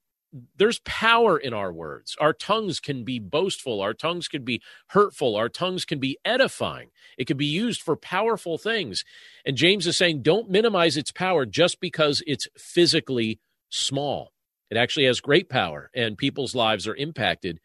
there's 0.57 0.81
power 0.81 1.39
in 1.39 1.55
our 1.55 1.73
words. 1.73 2.17
Our 2.21 2.33
tongues 2.33 2.81
can 2.81 3.05
be 3.05 3.19
boastful. 3.19 3.81
Our 3.81 3.95
tongues 3.95 4.29
can 4.29 4.45
be 4.45 4.61
hurtful. 4.89 5.37
Our 5.37 5.49
tongues 5.49 5.85
can 5.85 6.01
be 6.01 6.19
edifying. 6.25 6.91
It 7.17 7.27
can 7.27 7.37
be 7.37 7.47
used 7.47 7.81
for 7.81 7.97
powerful 7.97 8.59
things. 8.59 9.05
And 9.45 9.57
James 9.57 9.87
is 9.87 9.97
saying, 9.97 10.23
don't 10.23 10.51
minimize 10.51 10.97
its 10.97 11.13
power 11.13 11.47
just 11.47 11.81
because 11.81 12.23
it's 12.27 12.49
physically 12.57 13.39
small. 13.71 14.33
It 14.71 14.77
actually 14.77 15.07
has 15.07 15.21
great 15.21 15.49
power, 15.49 15.91
and 15.95 16.19
people's 16.19 16.55
lives 16.55 16.89
are 16.89 16.97
impacted 16.97 17.61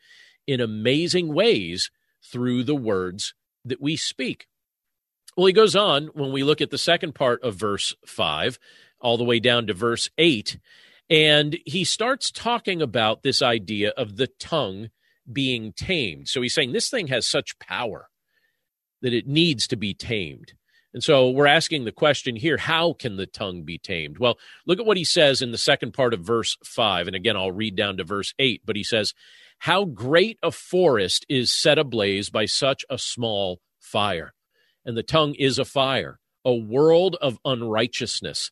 in 0.45 0.61
amazing 0.61 1.33
ways 1.33 1.89
through 2.23 2.63
the 2.63 2.75
words 2.75 3.33
that 3.65 3.81
we 3.81 3.95
speak. 3.95 4.47
Well, 5.35 5.47
he 5.47 5.53
goes 5.53 5.75
on 5.75 6.07
when 6.13 6.31
we 6.31 6.43
look 6.43 6.61
at 6.61 6.69
the 6.69 6.77
second 6.77 7.15
part 7.15 7.41
of 7.43 7.55
verse 7.55 7.95
5, 8.05 8.59
all 8.99 9.17
the 9.17 9.23
way 9.23 9.39
down 9.39 9.67
to 9.67 9.73
verse 9.73 10.09
8 10.17 10.59
and 11.09 11.57
he 11.65 11.83
starts 11.83 12.31
talking 12.31 12.81
about 12.81 13.23
this 13.23 13.41
idea 13.41 13.91
of 13.97 14.17
the 14.17 14.27
tongue 14.39 14.89
being 15.31 15.73
tamed. 15.73 16.27
So 16.27 16.41
he's 16.41 16.53
saying 16.53 16.71
this 16.71 16.89
thing 16.89 17.07
has 17.07 17.27
such 17.27 17.57
power 17.59 18.09
that 19.01 19.13
it 19.13 19.27
needs 19.27 19.67
to 19.67 19.75
be 19.75 19.93
tamed. 19.93 20.53
And 20.93 21.03
so 21.03 21.29
we're 21.29 21.47
asking 21.47 21.85
the 21.85 21.91
question 21.91 22.35
here 22.35 22.57
how 22.57 22.93
can 22.93 23.15
the 23.15 23.27
tongue 23.27 23.63
be 23.63 23.77
tamed? 23.77 24.17
Well, 24.17 24.37
look 24.65 24.79
at 24.79 24.85
what 24.85 24.97
he 24.97 25.03
says 25.03 25.41
in 25.41 25.51
the 25.51 25.57
second 25.57 25.93
part 25.93 26.13
of 26.13 26.21
verse 26.21 26.57
5. 26.63 27.07
And 27.07 27.15
again, 27.15 27.37
I'll 27.37 27.51
read 27.51 27.75
down 27.75 27.97
to 27.97 28.03
verse 28.03 28.33
8. 28.39 28.61
But 28.65 28.75
he 28.75 28.83
says, 28.83 29.13
How 29.59 29.85
great 29.85 30.39
a 30.41 30.51
forest 30.51 31.25
is 31.29 31.55
set 31.55 31.77
ablaze 31.77 32.29
by 32.29 32.45
such 32.45 32.85
a 32.89 32.97
small 32.97 33.61
fire. 33.79 34.33
And 34.83 34.97
the 34.97 35.03
tongue 35.03 35.35
is 35.35 35.59
a 35.59 35.65
fire, 35.65 36.19
a 36.43 36.55
world 36.55 37.17
of 37.21 37.37
unrighteousness. 37.45 38.51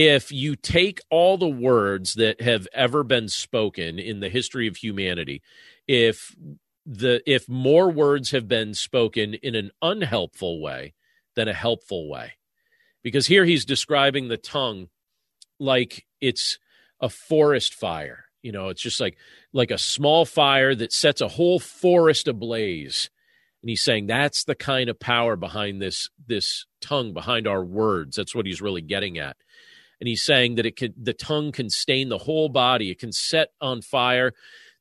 if 0.00 0.32
you 0.32 0.56
take 0.56 1.02
all 1.10 1.36
the 1.36 1.46
words 1.46 2.14
that 2.14 2.40
have 2.40 2.66
ever 2.72 3.04
been 3.04 3.28
spoken 3.28 3.98
in 3.98 4.20
the 4.20 4.30
history 4.30 4.66
of 4.66 4.78
humanity, 4.78 5.42
if 5.86 6.34
the 6.86 7.22
if 7.30 7.46
more 7.50 7.90
words 7.90 8.30
have 8.30 8.48
been 8.48 8.72
spoken 8.72 9.34
in 9.34 9.54
an 9.54 9.70
unhelpful 9.82 10.62
way 10.62 10.94
than 11.36 11.48
a 11.48 11.52
helpful 11.52 12.08
way, 12.08 12.32
because 13.02 13.26
here 13.26 13.44
he's 13.44 13.66
describing 13.66 14.28
the 14.28 14.38
tongue 14.38 14.88
like 15.58 16.06
it's 16.18 16.58
a 17.02 17.10
forest 17.10 17.74
fire. 17.74 18.24
You 18.40 18.52
know, 18.52 18.70
it's 18.70 18.80
just 18.80 19.02
like 19.02 19.18
like 19.52 19.70
a 19.70 19.76
small 19.76 20.24
fire 20.24 20.74
that 20.74 20.94
sets 20.94 21.20
a 21.20 21.28
whole 21.28 21.60
forest 21.60 22.26
ablaze. 22.26 23.10
And 23.62 23.68
he's 23.68 23.82
saying 23.82 24.06
that's 24.06 24.44
the 24.44 24.54
kind 24.54 24.88
of 24.88 24.98
power 24.98 25.36
behind 25.36 25.82
this 25.82 26.08
this 26.26 26.64
tongue, 26.80 27.12
behind 27.12 27.46
our 27.46 27.62
words. 27.62 28.16
That's 28.16 28.34
what 28.34 28.46
he's 28.46 28.62
really 28.62 28.80
getting 28.80 29.18
at 29.18 29.36
and 30.00 30.08
he's 30.08 30.22
saying 30.22 30.54
that 30.54 30.66
it 30.66 30.76
could 30.76 30.94
the 30.96 31.12
tongue 31.12 31.52
can 31.52 31.68
stain 31.68 32.08
the 32.08 32.18
whole 32.18 32.48
body. 32.48 32.90
It 32.90 32.98
can 32.98 33.12
set 33.12 33.48
on 33.60 33.82
fire 33.82 34.32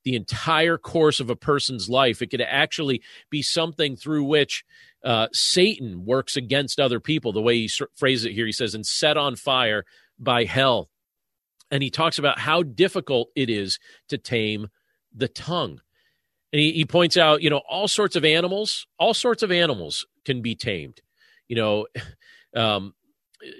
the 0.06 0.16
entire 0.16 0.78
course 0.78 1.20
of 1.20 1.30
a 1.30 1.36
person's 1.36 1.90
life. 1.90 2.22
It 2.22 2.28
could 2.28 2.42
actually 2.42 3.02
be 3.30 3.42
something 3.42 3.98
through 3.98 4.24
which 4.24 4.64
uh, 5.04 5.28
satan 5.34 6.06
works 6.06 6.36
against 6.36 6.80
other 6.80 7.00
people 7.00 7.32
the 7.32 7.42
way 7.42 7.56
he 7.56 7.70
phrases 7.96 8.26
it 8.26 8.34
here. 8.34 8.46
He 8.46 8.52
says 8.52 8.74
and 8.74 8.86
set 8.86 9.18
on 9.18 9.36
fire 9.36 9.86
by 10.18 10.46
hell. 10.46 10.90
And 11.72 11.84
he 11.84 11.90
talks 11.90 12.18
about 12.18 12.40
how 12.40 12.64
difficult 12.64 13.30
it 13.36 13.50
is 13.50 13.78
to 14.08 14.18
tame 14.18 14.68
the 15.14 15.28
tongue. 15.28 15.82
And 16.52 16.60
he, 16.60 16.72
he 16.72 16.86
points 16.86 17.18
out 17.18 17.42
you 17.42 17.50
know 17.50 17.62
all 17.70 17.90
sorts 17.90 18.16
of 18.16 18.24
animals 18.24 18.88
all 18.98 19.14
sorts 19.14 19.44
of 19.44 19.52
animals 19.52 20.06
can 20.24 20.42
be 20.42 20.56
tamed. 20.56 21.02
You 21.50 21.58
know 21.58 21.88
um, 22.56 22.94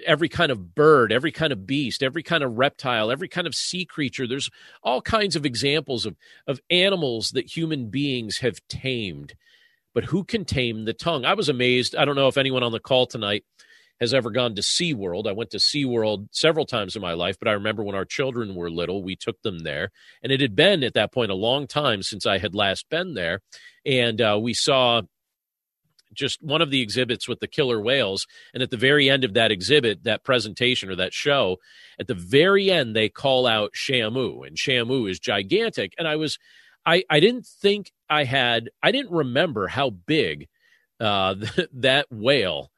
every 0.06 0.28
kind 0.28 0.52
of 0.52 0.74
bird, 0.74 1.12
every 1.12 1.32
kind 1.32 1.52
of 1.52 1.66
beast, 1.66 2.02
every 2.02 2.22
kind 2.22 2.42
of 2.42 2.58
reptile, 2.58 3.10
every 3.10 3.28
kind 3.28 3.46
of 3.46 3.54
sea 3.54 3.84
creature. 3.84 4.26
There's 4.26 4.50
all 4.82 5.00
kinds 5.00 5.36
of 5.36 5.46
examples 5.46 6.06
of, 6.06 6.16
of 6.46 6.60
animals 6.70 7.30
that 7.30 7.56
human 7.56 7.88
beings 7.88 8.38
have 8.38 8.60
tamed. 8.68 9.34
But 9.94 10.04
who 10.04 10.24
can 10.24 10.44
tame 10.44 10.84
the 10.84 10.92
tongue? 10.92 11.24
I 11.24 11.34
was 11.34 11.48
amazed. 11.48 11.96
I 11.96 12.04
don't 12.04 12.16
know 12.16 12.28
if 12.28 12.38
anyone 12.38 12.62
on 12.62 12.72
the 12.72 12.80
call 12.80 13.06
tonight 13.06 13.44
has 14.00 14.14
ever 14.14 14.30
gone 14.30 14.54
to 14.54 14.62
SeaWorld. 14.62 15.26
I 15.26 15.32
went 15.32 15.50
to 15.50 15.58
SeaWorld 15.58 16.28
several 16.30 16.64
times 16.64 16.96
in 16.96 17.02
my 17.02 17.12
life, 17.12 17.38
but 17.38 17.48
I 17.48 17.52
remember 17.52 17.82
when 17.82 17.94
our 17.94 18.06
children 18.06 18.54
were 18.54 18.70
little, 18.70 19.02
we 19.02 19.14
took 19.14 19.42
them 19.42 19.58
there. 19.58 19.90
And 20.22 20.32
it 20.32 20.40
had 20.40 20.56
been 20.56 20.82
at 20.82 20.94
that 20.94 21.12
point 21.12 21.30
a 21.30 21.34
long 21.34 21.66
time 21.66 22.02
since 22.02 22.24
I 22.24 22.38
had 22.38 22.54
last 22.54 22.88
been 22.88 23.14
there. 23.14 23.40
And 23.84 24.20
uh, 24.20 24.38
we 24.40 24.54
saw 24.54 25.02
just 26.14 26.42
one 26.42 26.62
of 26.62 26.70
the 26.70 26.80
exhibits 26.80 27.28
with 27.28 27.40
the 27.40 27.46
killer 27.46 27.80
whales. 27.80 28.26
And 28.54 28.62
at 28.62 28.70
the 28.70 28.76
very 28.76 29.08
end 29.08 29.24
of 29.24 29.34
that 29.34 29.50
exhibit, 29.50 30.04
that 30.04 30.24
presentation 30.24 30.90
or 30.90 30.96
that 30.96 31.14
show, 31.14 31.58
at 31.98 32.06
the 32.06 32.14
very 32.14 32.70
end, 32.70 32.94
they 32.94 33.08
call 33.08 33.46
out 33.46 33.72
Shamu, 33.74 34.46
and 34.46 34.56
Shamu 34.56 35.10
is 35.10 35.18
gigantic. 35.18 35.94
And 35.98 36.08
I 36.08 36.16
was, 36.16 36.38
I, 36.84 37.04
I 37.10 37.20
didn't 37.20 37.46
think 37.46 37.92
I 38.08 38.24
had, 38.24 38.70
I 38.82 38.92
didn't 38.92 39.12
remember 39.12 39.68
how 39.68 39.90
big 39.90 40.48
uh, 40.98 41.36
that 41.72 42.06
whale 42.10 42.70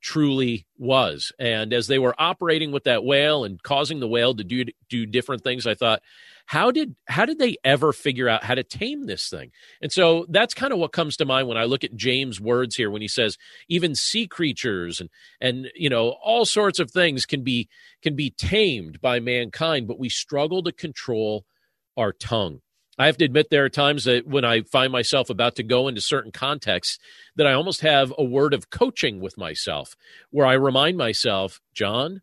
truly 0.00 0.66
was. 0.78 1.32
And 1.38 1.72
as 1.72 1.86
they 1.86 1.98
were 1.98 2.14
operating 2.18 2.72
with 2.72 2.84
that 2.84 3.04
whale 3.04 3.44
and 3.44 3.62
causing 3.62 4.00
the 4.00 4.08
whale 4.08 4.34
to 4.34 4.44
do 4.44 4.64
do 4.88 5.06
different 5.06 5.42
things, 5.42 5.66
I 5.66 5.74
thought, 5.74 6.02
how 6.50 6.72
did 6.72 6.96
how 7.06 7.24
did 7.24 7.38
they 7.38 7.56
ever 7.62 7.92
figure 7.92 8.28
out 8.28 8.42
how 8.42 8.56
to 8.56 8.64
tame 8.64 9.06
this 9.06 9.28
thing 9.28 9.52
and 9.80 9.92
so 9.92 10.26
that's 10.30 10.52
kind 10.52 10.72
of 10.72 10.80
what 10.80 10.90
comes 10.90 11.16
to 11.16 11.24
mind 11.24 11.46
when 11.46 11.56
i 11.56 11.62
look 11.62 11.84
at 11.84 11.94
james 11.94 12.40
words 12.40 12.74
here 12.74 12.90
when 12.90 13.00
he 13.00 13.06
says 13.06 13.38
even 13.68 13.94
sea 13.94 14.26
creatures 14.26 15.00
and 15.00 15.08
and 15.40 15.70
you 15.76 15.88
know 15.88 16.16
all 16.24 16.44
sorts 16.44 16.80
of 16.80 16.90
things 16.90 17.24
can 17.24 17.44
be 17.44 17.68
can 18.02 18.16
be 18.16 18.30
tamed 18.30 19.00
by 19.00 19.20
mankind 19.20 19.86
but 19.86 20.00
we 20.00 20.08
struggle 20.08 20.60
to 20.60 20.72
control 20.72 21.44
our 21.96 22.12
tongue 22.12 22.60
I 23.00 23.06
have 23.06 23.16
to 23.16 23.24
admit 23.24 23.48
there 23.48 23.64
are 23.64 23.70
times 23.70 24.04
that 24.04 24.26
when 24.26 24.44
I 24.44 24.60
find 24.60 24.92
myself 24.92 25.30
about 25.30 25.56
to 25.56 25.62
go 25.62 25.88
into 25.88 26.02
certain 26.02 26.32
contexts 26.32 26.98
that 27.34 27.46
I 27.46 27.54
almost 27.54 27.80
have 27.80 28.12
a 28.18 28.22
word 28.22 28.52
of 28.52 28.68
coaching 28.68 29.20
with 29.20 29.38
myself 29.38 29.96
where 30.30 30.46
I 30.46 30.52
remind 30.52 30.98
myself, 30.98 31.62
John, 31.72 32.20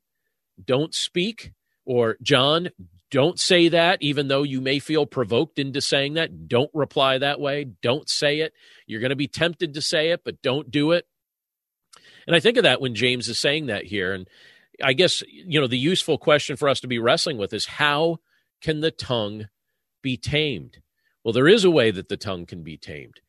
don't 0.63 0.93
speak 0.93 1.51
or 1.83 2.17
John, 2.21 2.69
don't 3.09 3.39
say 3.39 3.69
that, 3.69 4.03
even 4.03 4.27
though 4.27 4.43
you 4.43 4.61
may 4.61 4.77
feel 4.77 5.07
provoked 5.07 5.57
into 5.57 5.81
saying 5.81 6.13
that. 6.13 6.47
Don't 6.47 6.69
reply 6.75 7.17
that 7.17 7.39
way. 7.39 7.65
Don't 7.81 8.07
say 8.07 8.41
it. 8.41 8.53
You're 8.85 9.01
going 9.01 9.09
to 9.09 9.15
be 9.15 9.27
tempted 9.27 9.73
to 9.73 9.81
say 9.81 10.11
it, 10.11 10.21
but 10.23 10.43
don't 10.43 10.69
do 10.69 10.91
it. 10.91 11.07
And 12.27 12.35
I 12.35 12.39
think 12.39 12.55
of 12.55 12.65
that 12.65 12.81
when 12.81 12.93
James 12.93 13.27
is 13.29 13.39
saying 13.39 13.65
that 13.65 13.85
here. 13.85 14.13
And 14.13 14.29
I 14.83 14.93
guess, 14.93 15.23
you 15.27 15.59
know, 15.59 15.65
the 15.65 15.79
useful 15.79 16.19
question 16.19 16.55
for 16.55 16.69
us 16.69 16.81
to 16.81 16.87
be 16.87 16.99
wrestling 16.99 17.39
with 17.39 17.51
is 17.51 17.65
how 17.65 18.17
can 18.61 18.81
the 18.81 18.91
tongue 18.91 19.47
be 20.01 20.17
tamed? 20.17 20.77
Well, 21.23 21.33
there 21.33 21.47
is 21.47 21.63
a 21.63 21.71
way 21.71 21.91
that 21.91 22.09
the 22.09 22.17
tongue 22.17 22.45
can 22.45 22.63
be 22.63 22.77
tamed. 22.77 23.19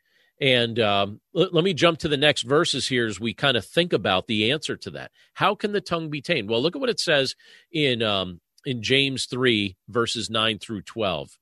And 0.41 0.79
um, 0.79 1.21
let, 1.33 1.53
let, 1.53 1.65
me 1.65 1.75
jump 1.75 1.99
to 2.01 2.09
the 2.09 2.17
next 2.17 2.43
verses 2.43 2.87
here 2.87 3.07
as 3.07 3.19
we 3.19 3.35
kind 3.35 3.57
of 3.57 3.65
think 3.65 3.93
about 3.93 4.29
the 4.29 4.53
answer 4.53 4.77
to 4.77 4.91
that. 4.91 5.11
How 5.35 5.55
can 5.55 5.73
the 5.73 5.81
tongue 5.81 6.11
be 6.11 6.21
tamed? 6.21 6.49
Well, 6.49 6.63
look 6.63 6.77
at 6.77 6.81
what 6.81 6.91
it 6.91 7.01
says 7.01 7.35
in 7.73 8.03
um, 8.03 8.41
in 8.65 8.83
James 8.83 9.27
3, 9.27 9.77
verses 9.89 10.31
9 10.31 10.59
through 10.59 10.83
12. 10.83 11.39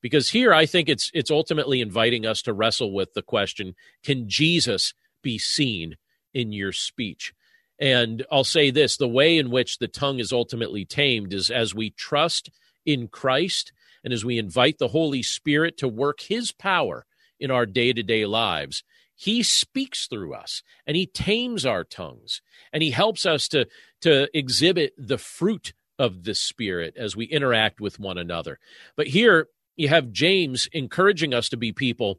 Because 0.00 0.30
here 0.30 0.54
I 0.54 0.64
think 0.64 0.88
it's 0.88 1.10
it's 1.12 1.30
ultimately 1.30 1.80
inviting 1.80 2.24
us 2.24 2.40
to 2.42 2.52
wrestle 2.52 2.92
with 2.92 3.14
the 3.14 3.22
question, 3.22 3.74
can 4.02 4.28
Jesus 4.28 4.94
be 5.22 5.38
seen 5.38 5.96
in 6.32 6.52
your 6.52 6.72
speech? 6.72 7.34
And 7.80 8.24
I'll 8.30 8.44
say 8.44 8.70
this 8.70 8.96
the 8.96 9.08
way 9.08 9.38
in 9.38 9.50
which 9.50 9.78
the 9.78 9.88
tongue 9.88 10.20
is 10.20 10.32
ultimately 10.32 10.84
tamed 10.84 11.34
is 11.34 11.50
as 11.50 11.74
we 11.74 11.90
trust 11.90 12.50
in 12.86 13.08
Christ 13.08 13.72
and 14.08 14.14
as 14.14 14.24
we 14.24 14.38
invite 14.38 14.78
the 14.78 14.88
Holy 14.88 15.22
Spirit 15.22 15.76
to 15.76 15.86
work 15.86 16.20
his 16.20 16.50
power 16.50 17.04
in 17.38 17.50
our 17.50 17.66
day 17.66 17.92
to 17.92 18.02
day 18.02 18.24
lives. 18.24 18.82
He 19.14 19.42
speaks 19.42 20.06
through 20.06 20.32
us 20.32 20.62
and 20.86 20.96
he 20.96 21.04
tames 21.04 21.66
our 21.66 21.84
tongues 21.84 22.40
and 22.72 22.82
he 22.82 22.90
helps 22.90 23.26
us 23.26 23.48
to, 23.48 23.66
to 24.00 24.34
exhibit 24.34 24.94
the 24.96 25.18
fruit 25.18 25.74
of 25.98 26.24
the 26.24 26.34
Spirit 26.34 26.94
as 26.96 27.16
we 27.16 27.26
interact 27.26 27.82
with 27.82 28.00
one 28.00 28.16
another. 28.16 28.58
But 28.96 29.08
here 29.08 29.48
you 29.76 29.88
have 29.88 30.10
James 30.10 30.70
encouraging 30.72 31.34
us 31.34 31.50
to 31.50 31.58
be 31.58 31.72
people 31.72 32.18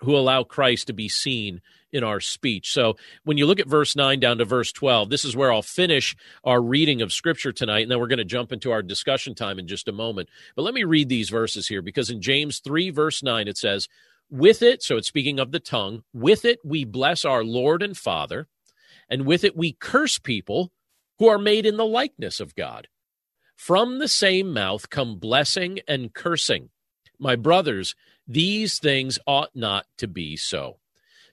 who 0.00 0.16
allow 0.16 0.44
Christ 0.44 0.88
to 0.88 0.92
be 0.92 1.08
seen 1.08 1.60
in 1.92 2.02
our 2.02 2.20
speech. 2.20 2.72
So 2.72 2.96
when 3.22 3.38
you 3.38 3.46
look 3.46 3.60
at 3.60 3.68
verse 3.68 3.94
9 3.94 4.18
down 4.18 4.38
to 4.38 4.44
verse 4.44 4.72
12, 4.72 5.10
this 5.10 5.24
is 5.24 5.36
where 5.36 5.52
I'll 5.52 5.62
finish 5.62 6.16
our 6.42 6.60
reading 6.60 7.00
of 7.02 7.12
scripture 7.12 7.52
tonight, 7.52 7.82
and 7.82 7.90
then 7.90 8.00
we're 8.00 8.08
going 8.08 8.18
to 8.18 8.24
jump 8.24 8.52
into 8.52 8.72
our 8.72 8.82
discussion 8.82 9.34
time 9.34 9.60
in 9.60 9.68
just 9.68 9.86
a 9.86 9.92
moment. 9.92 10.28
But 10.56 10.62
let 10.62 10.74
me 10.74 10.82
read 10.82 11.08
these 11.08 11.30
verses 11.30 11.68
here 11.68 11.82
because 11.82 12.10
in 12.10 12.20
James 12.20 12.58
3, 12.58 12.90
verse 12.90 13.22
9, 13.22 13.46
it 13.46 13.56
says, 13.56 13.88
With 14.28 14.60
it, 14.60 14.82
so 14.82 14.96
it's 14.96 15.06
speaking 15.06 15.38
of 15.38 15.52
the 15.52 15.60
tongue, 15.60 16.02
with 16.12 16.44
it 16.44 16.58
we 16.64 16.84
bless 16.84 17.24
our 17.24 17.44
Lord 17.44 17.80
and 17.80 17.96
Father, 17.96 18.48
and 19.08 19.24
with 19.24 19.44
it 19.44 19.56
we 19.56 19.72
curse 19.72 20.18
people 20.18 20.72
who 21.20 21.28
are 21.28 21.38
made 21.38 21.64
in 21.64 21.76
the 21.76 21.86
likeness 21.86 22.40
of 22.40 22.56
God. 22.56 22.88
From 23.54 24.00
the 24.00 24.08
same 24.08 24.52
mouth 24.52 24.90
come 24.90 25.18
blessing 25.18 25.78
and 25.86 26.12
cursing. 26.12 26.70
My 27.20 27.36
brothers, 27.36 27.94
these 28.26 28.78
things 28.78 29.18
ought 29.26 29.54
not 29.54 29.86
to 29.98 30.08
be 30.08 30.36
so. 30.36 30.78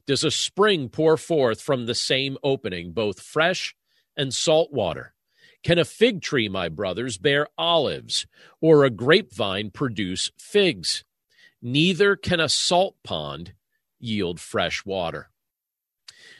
Does 0.05 0.23
a 0.23 0.31
spring 0.31 0.89
pour 0.89 1.17
forth 1.17 1.61
from 1.61 1.85
the 1.85 1.95
same 1.95 2.37
opening 2.43 2.91
both 2.91 3.21
fresh 3.21 3.75
and 4.17 4.33
salt 4.33 4.71
water? 4.73 5.13
Can 5.63 5.77
a 5.77 5.85
fig 5.85 6.21
tree, 6.21 6.49
my 6.49 6.69
brothers, 6.69 7.17
bear 7.17 7.47
olives, 7.57 8.25
or 8.59 8.83
a 8.83 8.89
grapevine 8.89 9.69
produce 9.69 10.31
figs? 10.37 11.03
Neither 11.61 12.15
can 12.15 12.39
a 12.39 12.49
salt 12.49 12.95
pond 13.03 13.53
yield 13.99 14.39
fresh 14.39 14.83
water. 14.85 15.29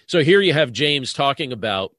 So 0.08 0.24
here 0.24 0.42
you 0.42 0.54
have 0.54 0.72
James 0.72 1.14
talking 1.14 1.54
about 1.54 1.96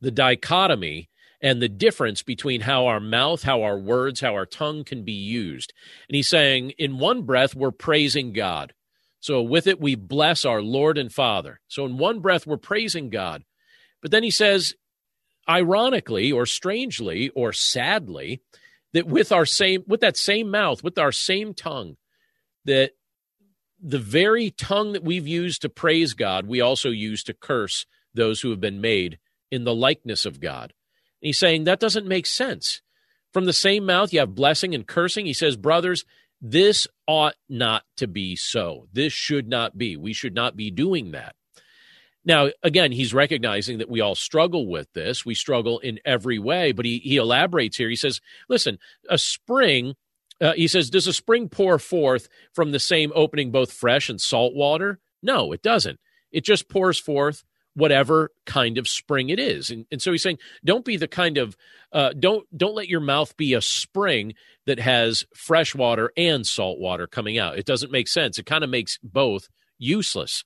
the 0.00 0.10
dichotomy 0.10 1.09
and 1.42 1.60
the 1.60 1.68
difference 1.68 2.22
between 2.22 2.62
how 2.62 2.86
our 2.86 3.00
mouth, 3.00 3.42
how 3.42 3.62
our 3.62 3.78
words, 3.78 4.20
how 4.20 4.34
our 4.34 4.46
tongue 4.46 4.84
can 4.84 5.04
be 5.04 5.12
used. 5.12 5.72
And 6.08 6.16
he's 6.16 6.28
saying, 6.28 6.70
in 6.78 6.98
one 6.98 7.22
breath, 7.22 7.54
we're 7.54 7.70
praising 7.70 8.32
God. 8.32 8.74
So 9.20 9.42
with 9.42 9.66
it, 9.66 9.80
we 9.80 9.94
bless 9.94 10.44
our 10.44 10.62
Lord 10.62 10.98
and 10.98 11.12
Father. 11.12 11.60
So 11.68 11.84
in 11.84 11.98
one 11.98 12.20
breath, 12.20 12.46
we're 12.46 12.56
praising 12.56 13.10
God. 13.10 13.44
But 14.02 14.10
then 14.10 14.22
he 14.22 14.30
says, 14.30 14.74
ironically 15.48 16.32
or 16.32 16.46
strangely 16.46 17.28
or 17.30 17.52
sadly, 17.52 18.42
that 18.92 19.06
with 19.06 19.30
our 19.32 19.46
same, 19.46 19.84
with 19.86 20.00
that 20.00 20.16
same 20.16 20.50
mouth, 20.50 20.82
with 20.82 20.98
our 20.98 21.12
same 21.12 21.54
tongue, 21.54 21.96
that 22.64 22.92
the 23.82 23.98
very 23.98 24.50
tongue 24.50 24.92
that 24.92 25.04
we've 25.04 25.28
used 25.28 25.62
to 25.62 25.68
praise 25.68 26.12
God, 26.12 26.46
we 26.46 26.60
also 26.60 26.90
use 26.90 27.22
to 27.24 27.34
curse 27.34 27.86
those 28.12 28.40
who 28.40 28.50
have 28.50 28.60
been 28.60 28.80
made 28.80 29.18
in 29.50 29.64
the 29.64 29.74
likeness 29.74 30.26
of 30.26 30.40
God. 30.40 30.72
He's 31.20 31.38
saying 31.38 31.64
that 31.64 31.80
doesn't 31.80 32.06
make 32.06 32.26
sense. 32.26 32.82
From 33.32 33.44
the 33.44 33.52
same 33.52 33.86
mouth, 33.86 34.12
you 34.12 34.20
have 34.20 34.34
blessing 34.34 34.74
and 34.74 34.86
cursing. 34.86 35.26
He 35.26 35.32
says, 35.32 35.56
Brothers, 35.56 36.04
this 36.40 36.88
ought 37.06 37.34
not 37.48 37.84
to 37.98 38.06
be 38.06 38.34
so. 38.34 38.88
This 38.92 39.12
should 39.12 39.48
not 39.48 39.76
be. 39.76 39.96
We 39.96 40.12
should 40.12 40.34
not 40.34 40.56
be 40.56 40.70
doing 40.70 41.12
that. 41.12 41.34
Now, 42.24 42.50
again, 42.62 42.92
he's 42.92 43.14
recognizing 43.14 43.78
that 43.78 43.88
we 43.88 44.00
all 44.00 44.14
struggle 44.14 44.66
with 44.66 44.92
this. 44.92 45.24
We 45.24 45.34
struggle 45.34 45.78
in 45.78 46.00
every 46.04 46.38
way, 46.38 46.72
but 46.72 46.84
he, 46.84 46.98
he 46.98 47.16
elaborates 47.16 47.76
here. 47.76 47.88
He 47.88 47.96
says, 47.96 48.20
listen, 48.48 48.78
a 49.08 49.16
spring, 49.16 49.94
uh, 50.40 50.52
he 50.52 50.68
says, 50.68 50.90
does 50.90 51.06
a 51.06 51.12
spring 51.12 51.48
pour 51.48 51.78
forth 51.78 52.28
from 52.52 52.72
the 52.72 52.78
same 52.78 53.10
opening 53.14 53.50
both 53.50 53.72
fresh 53.72 54.08
and 54.08 54.20
salt 54.20 54.54
water? 54.54 55.00
No, 55.22 55.52
it 55.52 55.62
doesn't. 55.62 55.98
It 56.30 56.44
just 56.44 56.68
pours 56.68 56.98
forth 56.98 57.42
whatever 57.74 58.30
kind 58.46 58.78
of 58.78 58.88
spring 58.88 59.30
it 59.30 59.38
is. 59.38 59.70
And, 59.70 59.86
and 59.90 60.02
so 60.02 60.12
he's 60.12 60.22
saying, 60.22 60.38
don't 60.64 60.84
be 60.84 60.96
the 60.96 61.08
kind 61.08 61.38
of 61.38 61.56
uh, 61.92 62.12
don't 62.18 62.46
don't 62.56 62.74
let 62.74 62.88
your 62.88 63.00
mouth 63.00 63.36
be 63.36 63.54
a 63.54 63.60
spring 63.60 64.34
that 64.66 64.78
has 64.78 65.24
fresh 65.34 65.74
water 65.74 66.12
and 66.16 66.46
salt 66.46 66.78
water 66.78 67.06
coming 67.06 67.38
out. 67.38 67.58
It 67.58 67.66
doesn't 67.66 67.92
make 67.92 68.08
sense. 68.08 68.38
It 68.38 68.46
kind 68.46 68.64
of 68.64 68.70
makes 68.70 68.98
both 69.02 69.48
useless. 69.78 70.44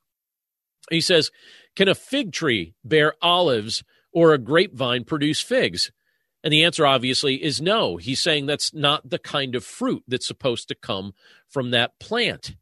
He 0.90 1.00
says, 1.00 1.30
can 1.76 1.88
a 1.88 1.94
fig 1.94 2.32
tree 2.32 2.74
bear 2.84 3.14
olives 3.22 3.82
or 4.12 4.32
a 4.32 4.38
grapevine 4.38 5.04
produce 5.04 5.40
figs? 5.40 5.90
And 6.42 6.52
the 6.52 6.64
answer 6.64 6.84
obviously 6.87 7.42
is 7.42 7.62
no. 7.62 7.96
He's 7.96 8.22
saying 8.22 8.44
that's 8.44 8.74
not 8.74 9.08
the 9.08 9.18
kind 9.18 9.54
of 9.54 9.64
fruit 9.64 10.04
that's 10.06 10.26
supposed 10.26 10.68
to 10.68 10.74
come 10.74 11.14
from 11.48 11.70
that 11.70 11.98
plant. 11.98 12.54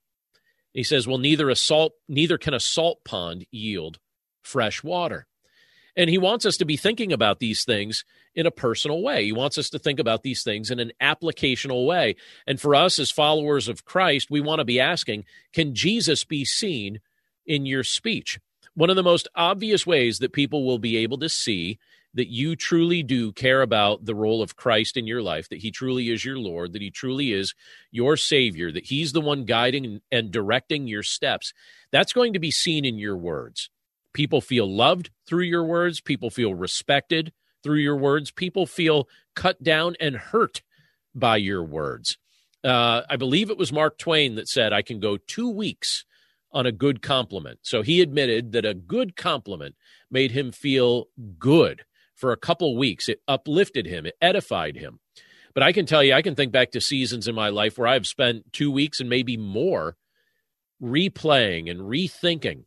He 0.73 0.85
says, 0.85 1.07
well, 1.07 1.19
neither 1.19 1.51
a 1.51 1.57
salt, 1.57 1.93
neither 2.09 2.39
can 2.39 2.55
a 2.55 2.61
salt 2.61 3.05
pond 3.05 3.45
yield 3.51 3.99
fresh 4.43 4.83
water. 4.83 5.27
And 5.97 6.09
he 6.09 6.19
wants 6.19 6.47
us 6.47 6.57
to 6.59 6.65
be 6.65 6.77
thinking 6.77 7.13
about 7.13 7.39
these 7.39 7.65
things 7.65 8.05
in 8.35 8.47
a 8.47 8.51
personal 8.51 9.03
way. 9.03 9.25
He 9.25 9.33
wants 9.33 9.59
us 9.59 9.69
to 9.71 9.79
think 9.79 9.99
about 9.99 10.23
these 10.23 10.43
things 10.43 10.71
in 10.71 10.81
an 10.81 10.93
applicational 11.01 11.87
way. 11.87 12.17
And 12.47 12.61
for 12.61 12.75
us 12.75 12.99
as 12.99 13.11
followers 13.11 13.69
of 13.69 13.85
Christ, 13.85 14.31
we 14.31 14.41
want 14.41 14.61
to 14.61 14.65
be 14.65 14.81
asking 14.81 15.25
can 15.53 15.75
Jesus 15.75 16.25
be 16.25 16.45
seen 16.45 17.01
in 17.47 17.67
your 17.67 17.85
speech? 17.85 18.41
One 18.75 18.89
of 18.89 18.97
the 18.97 19.03
most 19.03 19.29
obvious 19.35 19.87
ways 19.87 20.19
that 20.21 20.33
people 20.33 20.65
will 20.65 20.79
be 20.79 20.97
able 20.97 21.19
to 21.19 21.29
see 21.29 21.79
that 22.15 22.29
you 22.29 22.57
truly 22.57 23.03
do 23.03 23.33
care 23.33 23.63
about 23.63 24.05
the 24.05 24.15
role 24.15 24.43
of 24.43 24.57
Christ 24.57 24.97
in 24.97 25.07
your 25.07 25.23
life, 25.23 25.49
that 25.49 25.61
he 25.61 25.71
truly 25.71 26.11
is 26.11 26.25
your 26.25 26.39
Lord, 26.39 26.73
that 26.73 26.83
he 26.83 26.91
truly 26.91 27.33
is 27.33 27.55
your 27.91 28.17
Savior, 28.17 28.71
that 28.71 28.87
he's 28.87 29.13
the 29.13 29.21
one 29.21 29.45
guiding 29.45 30.01
and 30.11 30.31
directing 30.31 30.87
your 30.87 31.03
steps, 31.03 31.55
that's 31.91 32.13
going 32.13 32.35
to 32.35 32.39
be 32.39 32.51
seen 32.51 32.85
in 32.85 32.99
your 32.99 33.17
words. 33.17 33.71
People 34.13 34.41
feel 34.41 34.71
loved 34.71 35.11
through 35.27 35.45
your 35.45 35.65
words. 35.65 36.01
People 36.01 36.31
feel 36.31 36.55
respected 36.55 37.33
through 37.63 37.79
your 37.79 37.97
words. 37.97 38.31
People 38.31 38.67
feel 38.67 39.09
cut 39.35 39.63
down 39.63 39.97
and 40.01 40.17
hurt 40.17 40.63
by 41.15 41.37
your 41.37 41.63
words. 41.63 42.19
Uh, 42.65 43.03
I 43.09 43.17
believe 43.17 43.51
it 43.51 43.59
was 43.59 43.73
Mark 43.73 43.99
Twain 43.99 44.37
that 44.37 44.49
said, 44.49 44.73
I 44.73 44.83
can 44.83 45.01
go 45.01 45.17
two 45.17 45.51
weeks 45.51 46.05
on 46.53 46.67
a 46.67 46.73
good 46.73 47.03
compliment. 47.03 47.61
So 47.63 47.83
he 47.83 48.01
admitted 48.01 48.53
that 48.53 48.65
a 48.65 48.75
good 48.75 49.17
compliment 49.17 49.75
made 50.11 50.33
him 50.33 50.53
feel 50.53 51.07
good 51.39 51.83
for 52.15 52.31
a 52.31 52.37
couple 52.37 52.77
weeks. 52.77 53.09
It 53.09 53.21
uplifted 53.27 53.87
him, 53.87 54.07
it 54.07 54.15
edified 54.21 54.77
him. 54.77 55.01
But 55.55 55.63
I 55.63 55.73
can 55.73 55.87
tell 55.87 56.03
you, 56.03 56.15
I 56.15 56.23
can 56.23 56.35
think 56.35 56.53
back 56.53 56.71
to 56.73 56.81
seasons 56.81 57.27
in 57.27 57.35
my 57.35 57.49
life 57.49 57.77
where 57.77 57.89
I've 57.89 58.07
spent 58.07 58.53
two 58.53 58.71
weeks 58.71 59.01
and 59.01 59.11
maybe 59.11 59.37
more 59.37 59.97
replaying 60.83 61.71
and 61.71 61.81
rethinking 61.81 62.65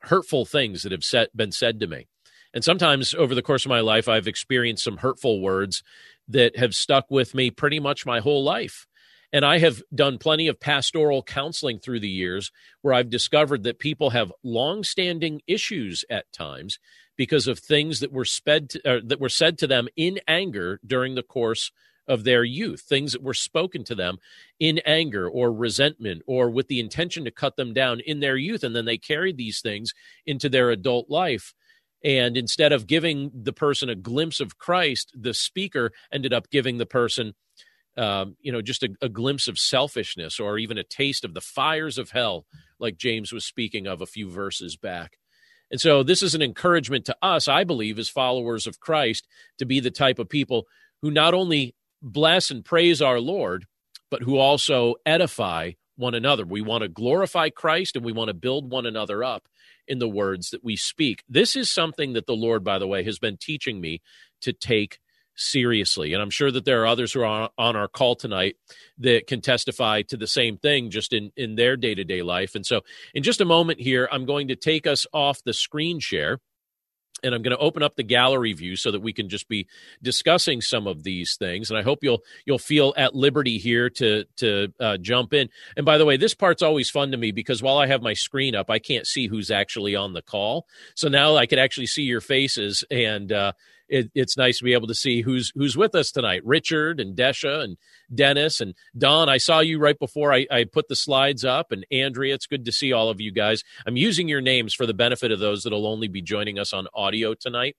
hurtful 0.00 0.44
things 0.44 0.82
that 0.82 0.92
have 0.92 1.04
set, 1.04 1.36
been 1.36 1.52
said 1.52 1.80
to 1.80 1.86
me. 1.86 2.06
And 2.54 2.64
sometimes 2.64 3.14
over 3.14 3.34
the 3.34 3.42
course 3.42 3.64
of 3.64 3.70
my 3.70 3.80
life, 3.80 4.08
I've 4.08 4.26
experienced 4.26 4.84
some 4.84 4.98
hurtful 4.98 5.40
words 5.40 5.82
that 6.28 6.56
have 6.56 6.74
stuck 6.74 7.06
with 7.10 7.34
me 7.34 7.50
pretty 7.50 7.80
much 7.80 8.06
my 8.06 8.20
whole 8.20 8.42
life. 8.42 8.86
And 9.32 9.44
I 9.44 9.58
have 9.58 9.82
done 9.94 10.16
plenty 10.16 10.48
of 10.48 10.58
pastoral 10.58 11.22
counseling 11.22 11.78
through 11.78 12.00
the 12.00 12.08
years 12.08 12.50
where 12.80 12.94
I've 12.94 13.10
discovered 13.10 13.62
that 13.64 13.78
people 13.78 14.10
have 14.10 14.32
long-standing 14.42 15.42
issues 15.46 16.04
at 16.08 16.32
times 16.32 16.78
because 17.16 17.46
of 17.46 17.58
things 17.58 18.00
that 18.00 18.12
were 18.12 18.24
sped 18.24 18.70
to, 18.70 19.02
that 19.04 19.20
were 19.20 19.28
said 19.28 19.58
to 19.58 19.66
them 19.66 19.88
in 19.96 20.18
anger 20.26 20.80
during 20.86 21.14
the 21.14 21.22
course 21.22 21.70
of 22.08 22.24
their 22.24 22.42
youth, 22.42 22.80
things 22.80 23.12
that 23.12 23.22
were 23.22 23.34
spoken 23.34 23.84
to 23.84 23.94
them 23.94 24.18
in 24.58 24.80
anger 24.86 25.28
or 25.28 25.52
resentment 25.52 26.22
or 26.26 26.50
with 26.50 26.68
the 26.68 26.80
intention 26.80 27.24
to 27.24 27.30
cut 27.30 27.56
them 27.56 27.72
down 27.72 28.00
in 28.00 28.20
their 28.20 28.36
youth. 28.36 28.64
And 28.64 28.74
then 28.74 28.86
they 28.86 28.98
carried 28.98 29.36
these 29.36 29.60
things 29.60 29.92
into 30.26 30.48
their 30.48 30.70
adult 30.70 31.10
life. 31.10 31.54
And 32.02 32.36
instead 32.36 32.72
of 32.72 32.86
giving 32.86 33.30
the 33.34 33.52
person 33.52 33.88
a 33.88 33.94
glimpse 33.94 34.40
of 34.40 34.58
Christ, 34.58 35.12
the 35.14 35.34
speaker 35.34 35.92
ended 36.12 36.32
up 36.32 36.50
giving 36.50 36.78
the 36.78 36.86
person, 36.86 37.34
um, 37.96 38.36
you 38.40 38.52
know, 38.52 38.62
just 38.62 38.82
a, 38.82 38.90
a 39.02 39.08
glimpse 39.08 39.48
of 39.48 39.58
selfishness 39.58 40.40
or 40.40 40.58
even 40.58 40.78
a 40.78 40.84
taste 40.84 41.24
of 41.24 41.34
the 41.34 41.40
fires 41.40 41.98
of 41.98 42.10
hell, 42.10 42.46
like 42.78 42.96
James 42.96 43.32
was 43.32 43.44
speaking 43.44 43.86
of 43.86 44.00
a 44.00 44.06
few 44.06 44.30
verses 44.30 44.76
back. 44.76 45.18
And 45.70 45.80
so, 45.80 46.02
this 46.02 46.22
is 46.22 46.34
an 46.34 46.40
encouragement 46.40 47.04
to 47.06 47.16
us, 47.20 47.46
I 47.46 47.64
believe, 47.64 47.98
as 47.98 48.08
followers 48.08 48.66
of 48.66 48.80
Christ, 48.80 49.26
to 49.58 49.66
be 49.66 49.80
the 49.80 49.90
type 49.90 50.18
of 50.18 50.28
people 50.28 50.66
who 51.02 51.10
not 51.10 51.34
only 51.34 51.74
bless 52.02 52.50
and 52.50 52.64
praise 52.64 53.02
our 53.02 53.20
Lord, 53.20 53.66
but 54.10 54.22
who 54.22 54.38
also 54.38 54.96
edify 55.04 55.72
one 55.96 56.14
another. 56.14 56.46
We 56.46 56.60
want 56.60 56.82
to 56.82 56.88
glorify 56.88 57.50
Christ 57.50 57.96
and 57.96 58.04
we 58.04 58.12
want 58.12 58.28
to 58.28 58.34
build 58.34 58.70
one 58.70 58.86
another 58.86 59.24
up 59.24 59.48
in 59.86 59.98
the 59.98 60.08
words 60.08 60.50
that 60.50 60.62
we 60.62 60.76
speak. 60.76 61.24
This 61.28 61.56
is 61.56 61.70
something 61.70 62.12
that 62.12 62.26
the 62.26 62.36
Lord, 62.36 62.62
by 62.62 62.78
the 62.78 62.86
way, 62.86 63.02
has 63.04 63.18
been 63.18 63.36
teaching 63.36 63.80
me 63.80 64.00
to 64.42 64.52
take 64.52 65.00
seriously. 65.34 66.12
And 66.12 66.22
I'm 66.22 66.30
sure 66.30 66.50
that 66.50 66.64
there 66.64 66.82
are 66.82 66.86
others 66.86 67.12
who 67.12 67.22
are 67.22 67.50
on, 67.56 67.76
our 67.76 67.88
call 67.88 68.16
tonight 68.16 68.56
that 68.98 69.26
can 69.26 69.40
testify 69.40 70.02
to 70.02 70.16
the 70.16 70.26
same 70.26 70.58
thing 70.58 70.90
just 70.90 71.12
in, 71.12 71.30
in 71.36 71.54
their 71.54 71.76
day 71.76 71.94
to 71.94 72.04
day 72.04 72.22
life. 72.22 72.54
And 72.54 72.66
so, 72.66 72.82
in 73.14 73.22
just 73.22 73.40
a 73.40 73.44
moment 73.44 73.80
here, 73.80 74.08
I'm 74.10 74.26
going 74.26 74.48
to 74.48 74.56
take 74.56 74.86
us 74.86 75.06
off 75.12 75.42
the 75.42 75.52
screen 75.52 76.00
share 76.00 76.40
and 77.22 77.34
I'm 77.34 77.42
going 77.42 77.56
to 77.56 77.62
open 77.62 77.82
up 77.82 77.96
the 77.96 78.02
gallery 78.02 78.52
view 78.52 78.76
so 78.76 78.90
that 78.90 79.00
we 79.00 79.12
can 79.12 79.28
just 79.28 79.48
be 79.48 79.66
discussing 80.02 80.60
some 80.60 80.86
of 80.86 81.02
these 81.02 81.36
things. 81.36 81.70
And 81.70 81.78
I 81.78 81.82
hope 81.82 82.00
you'll 82.02 82.22
you'll 82.44 82.58
feel 82.58 82.94
at 82.96 83.14
liberty 83.14 83.58
here 83.58 83.90
to 83.90 84.24
to 84.36 84.72
uh, 84.80 84.96
jump 84.98 85.32
in. 85.34 85.48
And 85.76 85.84
by 85.84 85.98
the 85.98 86.04
way, 86.04 86.16
this 86.16 86.34
part's 86.34 86.62
always 86.62 86.90
fun 86.90 87.10
to 87.12 87.16
me 87.16 87.32
because 87.32 87.62
while 87.62 87.78
I 87.78 87.86
have 87.86 88.02
my 88.02 88.14
screen 88.14 88.54
up, 88.54 88.70
I 88.70 88.78
can't 88.78 89.06
see 89.06 89.26
who's 89.26 89.50
actually 89.50 89.96
on 89.96 90.12
the 90.12 90.22
call. 90.22 90.66
So 90.94 91.08
now 91.08 91.36
I 91.36 91.46
can 91.46 91.58
actually 91.58 91.86
see 91.86 92.02
your 92.02 92.20
faces, 92.20 92.84
and 92.90 93.32
uh, 93.32 93.52
it, 93.88 94.10
it's 94.14 94.36
nice 94.36 94.58
to 94.58 94.64
be 94.64 94.72
able 94.72 94.86
to 94.88 94.94
see 94.94 95.22
who's 95.22 95.52
who's 95.54 95.76
with 95.76 95.94
us 95.94 96.10
tonight. 96.10 96.42
Richard 96.44 97.00
and 97.00 97.16
Desha 97.16 97.62
and 97.62 97.76
Dennis 98.14 98.60
and 98.60 98.74
Don. 98.96 99.28
I 99.28 99.38
saw 99.38 99.60
you 99.60 99.78
right 99.78 99.98
before 99.98 100.32
I, 100.32 100.46
I 100.50 100.64
put 100.64 100.88
the 100.88 100.96
slides 100.96 101.44
up, 101.44 101.72
and 101.72 101.86
Andrea. 101.90 102.34
It's 102.34 102.46
good 102.46 102.64
to 102.64 102.72
see 102.72 102.92
all 102.92 103.08
of 103.10 103.20
you 103.20 103.32
guys. 103.32 103.62
I'm 103.86 103.96
using 103.96 104.28
your 104.28 104.40
names 104.40 104.74
for 104.74 104.86
the 104.86 104.94
benefit 104.94 105.32
of 105.32 105.40
those 105.40 105.62
that'll 105.62 105.86
only 105.86 106.08
be 106.08 106.22
joining 106.22 106.58
us 106.58 106.72
on 106.72 106.86
audio 106.94 107.34
tonight, 107.34 107.76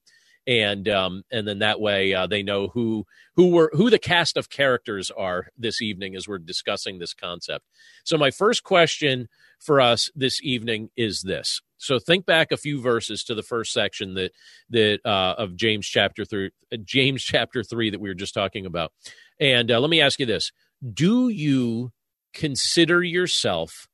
and 0.49 0.89
um, 0.89 1.23
and 1.31 1.47
then 1.47 1.59
that 1.59 1.79
way 1.79 2.13
uh, 2.15 2.25
they 2.25 2.41
know 2.41 2.69
who 2.69 3.05
who 3.35 3.51
were 3.51 3.69
who 3.73 3.91
the 3.91 3.99
cast 3.99 4.35
of 4.35 4.49
characters 4.49 5.12
are 5.12 5.49
this 5.55 5.79
evening 5.79 6.15
as 6.15 6.27
we're 6.27 6.39
discussing 6.39 6.97
this 6.97 7.13
concept. 7.13 7.63
So 8.03 8.17
my 8.17 8.31
first 8.31 8.63
question 8.63 9.29
for 9.59 9.79
us 9.79 10.09
this 10.15 10.41
evening 10.41 10.89
is 10.97 11.21
this 11.21 11.62
so 11.77 11.99
think 11.99 12.25
back 12.25 12.51
a 12.51 12.57
few 12.57 12.81
verses 12.81 13.23
to 13.25 13.35
the 13.35 13.43
first 13.43 13.71
section 13.71 14.15
that 14.15 14.31
that 14.71 14.99
uh, 15.05 15.35
of 15.38 15.55
James 15.55 15.85
chapter 15.85 16.25
three, 16.25 16.49
James 16.83 17.23
chapter 17.23 17.63
three 17.63 17.91
that 17.91 18.01
we 18.01 18.09
were 18.09 18.15
just 18.15 18.33
talking 18.33 18.65
about. 18.65 18.91
And 19.39 19.69
uh, 19.69 19.79
let 19.79 19.91
me 19.91 20.01
ask 20.01 20.19
you 20.19 20.25
this: 20.25 20.51
Do 20.93 21.29
you 21.29 21.91
consider 22.33 23.03
yourself 23.03 23.88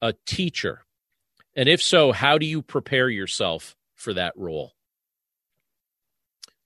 a 0.00 0.14
teacher? 0.24 0.86
And 1.54 1.68
if 1.68 1.82
so, 1.82 2.12
how 2.12 2.38
do 2.38 2.46
you 2.46 2.62
prepare 2.62 3.10
yourself 3.10 3.76
for 3.94 4.14
that 4.14 4.32
role? 4.34 4.72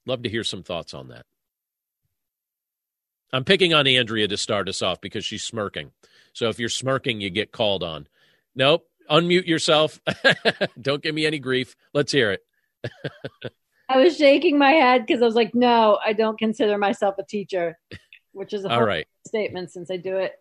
Love 0.07 0.23
to 0.23 0.29
hear 0.29 0.45
some 0.45 0.62
thoughts 0.62 0.95
on 0.95 1.09
that. 1.09 1.25
I'm 3.33 3.45
picking 3.45 3.73
on 3.73 3.87
Andrea 3.87 4.29
to 4.29 4.37
start 4.37 4.69
us 4.69 4.83
off 4.83 5.01
because 5.01 5.25
she's 5.25 5.43
smirking. 5.43 5.93
So 6.33 6.49
if 6.49 6.59
you're 6.59 6.69
smirking, 6.69 7.21
you 7.21 7.31
get 7.31 7.53
called 7.53 7.83
on. 7.83 8.07
Nope, 8.55 8.87
unmute 9.11 9.47
yourself. 9.47 10.01
Don't 10.81 11.03
give 11.03 11.15
me 11.15 11.25
any 11.25 11.38
grief. 11.38 11.75
Let's 11.95 12.12
hear 12.12 12.33
it. 12.33 12.45
I 13.88 13.99
was 13.99 14.17
shaking 14.17 14.59
my 14.59 14.73
head 14.73 15.07
because 15.07 15.23
I 15.23 15.25
was 15.25 15.35
like, 15.35 15.55
no, 15.55 15.99
I 16.05 16.15
don't 16.15 16.38
consider 16.38 16.79
myself 16.79 17.17
a 17.19 17.25
teacher, 17.25 17.79
which 18.33 18.55
is 18.55 18.65
a 18.65 18.71
all 18.71 18.83
right 18.83 19.07
statement 19.27 19.71
since 19.71 19.91
I 19.91 19.99
do 19.99 20.17
it 20.17 20.33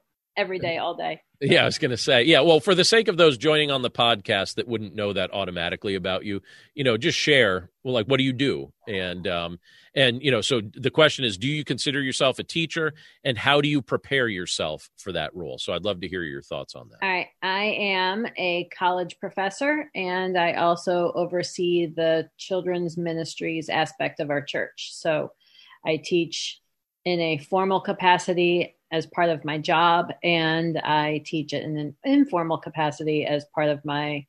every 0.41 0.59
day, 0.59 0.77
all 0.77 0.95
day. 0.95 1.21
Yeah, 1.39 1.63
I 1.63 1.65
was 1.65 1.77
going 1.77 1.91
to 1.91 1.97
say, 1.97 2.23
yeah. 2.23 2.41
Well, 2.41 2.59
for 2.59 2.75
the 2.75 2.83
sake 2.83 3.07
of 3.07 3.17
those 3.17 3.37
joining 3.37 3.71
on 3.71 3.81
the 3.81 3.89
podcast 3.89 4.55
that 4.55 4.67
wouldn't 4.67 4.93
know 4.93 5.13
that 5.13 5.33
automatically 5.33 5.95
about 5.95 6.23
you, 6.23 6.41
you 6.75 6.83
know, 6.83 6.97
just 6.97 7.17
share. 7.17 7.69
Well, 7.83 7.93
like, 7.93 8.05
what 8.07 8.17
do 8.17 8.23
you 8.23 8.33
do? 8.33 8.71
And 8.87 9.27
um, 9.27 9.59
and 9.95 10.21
you 10.21 10.31
know, 10.31 10.41
so 10.41 10.61
the 10.61 10.91
question 10.91 11.25
is, 11.25 11.37
do 11.37 11.47
you 11.47 11.63
consider 11.63 12.01
yourself 12.01 12.39
a 12.39 12.43
teacher, 12.43 12.93
and 13.23 13.37
how 13.37 13.61
do 13.61 13.67
you 13.67 13.81
prepare 13.81 14.27
yourself 14.27 14.89
for 14.97 15.11
that 15.13 15.35
role? 15.35 15.57
So 15.57 15.73
I'd 15.73 15.83
love 15.83 16.01
to 16.01 16.07
hear 16.07 16.23
your 16.23 16.41
thoughts 16.41 16.75
on 16.75 16.89
that. 16.89 17.03
I 17.03 17.29
I 17.41 17.63
am 17.63 18.27
a 18.37 18.69
college 18.77 19.17
professor, 19.19 19.89
and 19.95 20.37
I 20.37 20.53
also 20.53 21.11
oversee 21.15 21.87
the 21.87 22.29
children's 22.37 22.97
ministries 22.97 23.69
aspect 23.69 24.19
of 24.19 24.29
our 24.29 24.41
church. 24.41 24.91
So 24.93 25.31
I 25.85 25.97
teach 25.97 26.61
in 27.03 27.19
a 27.19 27.37
formal 27.39 27.81
capacity 27.81 28.75
as 28.91 29.05
part 29.07 29.29
of 29.29 29.45
my 29.45 29.57
job, 29.57 30.11
and 30.23 30.77
I 30.79 31.23
teach 31.25 31.53
it 31.53 31.63
in 31.63 31.77
an 31.77 31.95
informal 32.03 32.57
capacity 32.57 33.25
as 33.25 33.45
part 33.55 33.69
of 33.69 33.83
my 33.85 34.25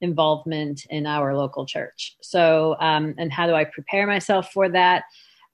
involvement 0.00 0.86
in 0.90 1.06
our 1.06 1.36
local 1.36 1.66
church. 1.66 2.16
So, 2.20 2.76
um, 2.80 3.14
and 3.18 3.32
how 3.32 3.46
do 3.46 3.54
I 3.54 3.64
prepare 3.64 4.06
myself 4.06 4.52
for 4.52 4.68
that? 4.70 5.04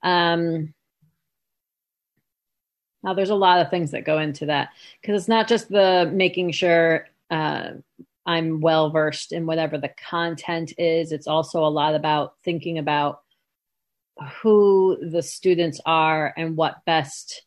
Um, 0.01 0.73
now, 3.03 3.13
there's 3.13 3.29
a 3.31 3.35
lot 3.35 3.59
of 3.59 3.69
things 3.69 3.91
that 3.91 4.05
go 4.05 4.19
into 4.19 4.45
that 4.45 4.69
because 5.01 5.21
it's 5.21 5.27
not 5.27 5.47
just 5.47 5.69
the 5.69 6.09
making 6.13 6.51
sure 6.51 7.07
uh, 7.29 7.71
I'm 8.25 8.61
well 8.61 8.89
versed 8.89 9.33
in 9.33 9.45
whatever 9.45 9.77
the 9.77 9.91
content 10.09 10.73
is. 10.77 11.11
It's 11.11 11.27
also 11.27 11.65
a 11.65 11.67
lot 11.67 11.95
about 11.95 12.35
thinking 12.43 12.77
about 12.77 13.21
who 14.41 14.97
the 15.01 15.21
students 15.21 15.81
are 15.85 16.33
and 16.37 16.55
what 16.55 16.85
best 16.85 17.43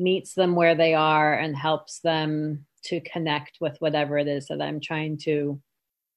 meets 0.00 0.34
them 0.34 0.56
where 0.56 0.74
they 0.74 0.94
are 0.94 1.34
and 1.34 1.54
helps 1.54 2.00
them 2.00 2.66
to 2.84 3.00
connect 3.02 3.58
with 3.60 3.76
whatever 3.78 4.18
it 4.18 4.26
is 4.26 4.46
that 4.46 4.62
I'm 4.62 4.80
trying 4.80 5.18
to 5.18 5.60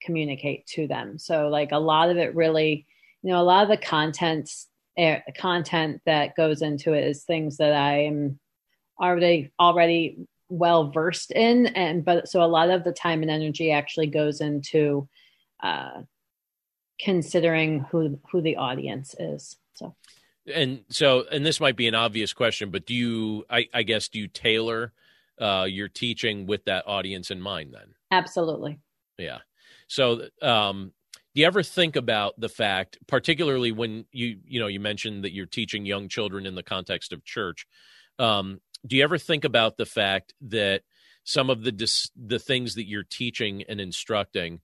communicate 0.01 0.65
to 0.67 0.87
them. 0.87 1.17
So 1.19 1.49
like 1.49 1.71
a 1.71 1.79
lot 1.79 2.09
of 2.09 2.17
it 2.17 2.35
really, 2.35 2.87
you 3.21 3.31
know, 3.31 3.41
a 3.41 3.43
lot 3.43 3.63
of 3.63 3.69
the 3.69 3.85
content 3.85 4.49
uh, 4.97 5.17
content 5.37 6.01
that 6.05 6.35
goes 6.35 6.61
into 6.61 6.93
it 6.93 7.05
is 7.05 7.23
things 7.23 7.57
that 7.57 7.73
I 7.73 8.03
am 8.05 8.39
already 9.01 9.51
already 9.59 10.27
well 10.49 10.91
versed 10.91 11.31
in 11.31 11.65
and 11.67 12.05
but 12.05 12.29
so 12.29 12.43
a 12.43 12.45
lot 12.45 12.69
of 12.69 12.83
the 12.83 12.91
time 12.91 13.23
and 13.23 13.31
energy 13.31 13.71
actually 13.71 14.05
goes 14.05 14.39
into 14.39 15.07
uh 15.63 16.03
considering 16.99 17.79
who 17.89 18.19
who 18.31 18.41
the 18.41 18.57
audience 18.57 19.15
is. 19.17 19.57
And 20.51 20.83
so 20.89 21.23
and 21.31 21.45
this 21.45 21.59
might 21.59 21.75
be 21.75 21.87
an 21.87 21.95
obvious 21.95 22.33
question, 22.33 22.69
but 22.69 22.85
do 22.85 22.93
you 22.93 23.45
I, 23.49 23.67
I 23.73 23.83
guess 23.83 24.09
do 24.09 24.19
you 24.19 24.27
tailor 24.27 24.93
uh 25.39 25.65
your 25.67 25.87
teaching 25.87 26.45
with 26.45 26.65
that 26.65 26.87
audience 26.87 27.31
in 27.31 27.41
mind 27.41 27.73
then? 27.73 27.93
Absolutely. 28.11 28.79
Yeah. 29.17 29.39
So, 29.87 30.27
um, 30.41 30.91
do 31.33 31.41
you 31.41 31.47
ever 31.47 31.63
think 31.63 31.95
about 31.95 32.39
the 32.39 32.49
fact, 32.49 32.97
particularly 33.07 33.71
when 33.71 34.05
you 34.11 34.39
you 34.45 34.59
know 34.59 34.67
you 34.67 34.79
mentioned 34.79 35.23
that 35.23 35.33
you're 35.33 35.45
teaching 35.45 35.85
young 35.85 36.07
children 36.07 36.45
in 36.45 36.55
the 36.55 36.63
context 36.63 37.13
of 37.13 37.23
church? 37.23 37.65
Um, 38.19 38.61
do 38.85 38.95
you 38.95 39.03
ever 39.03 39.17
think 39.17 39.43
about 39.43 39.77
the 39.77 39.85
fact 39.85 40.33
that 40.41 40.81
some 41.23 41.49
of 41.49 41.63
the 41.63 41.71
dis- 41.71 42.11
the 42.15 42.39
things 42.39 42.75
that 42.75 42.87
you're 42.87 43.03
teaching 43.03 43.63
and 43.67 43.79
instructing 43.79 44.61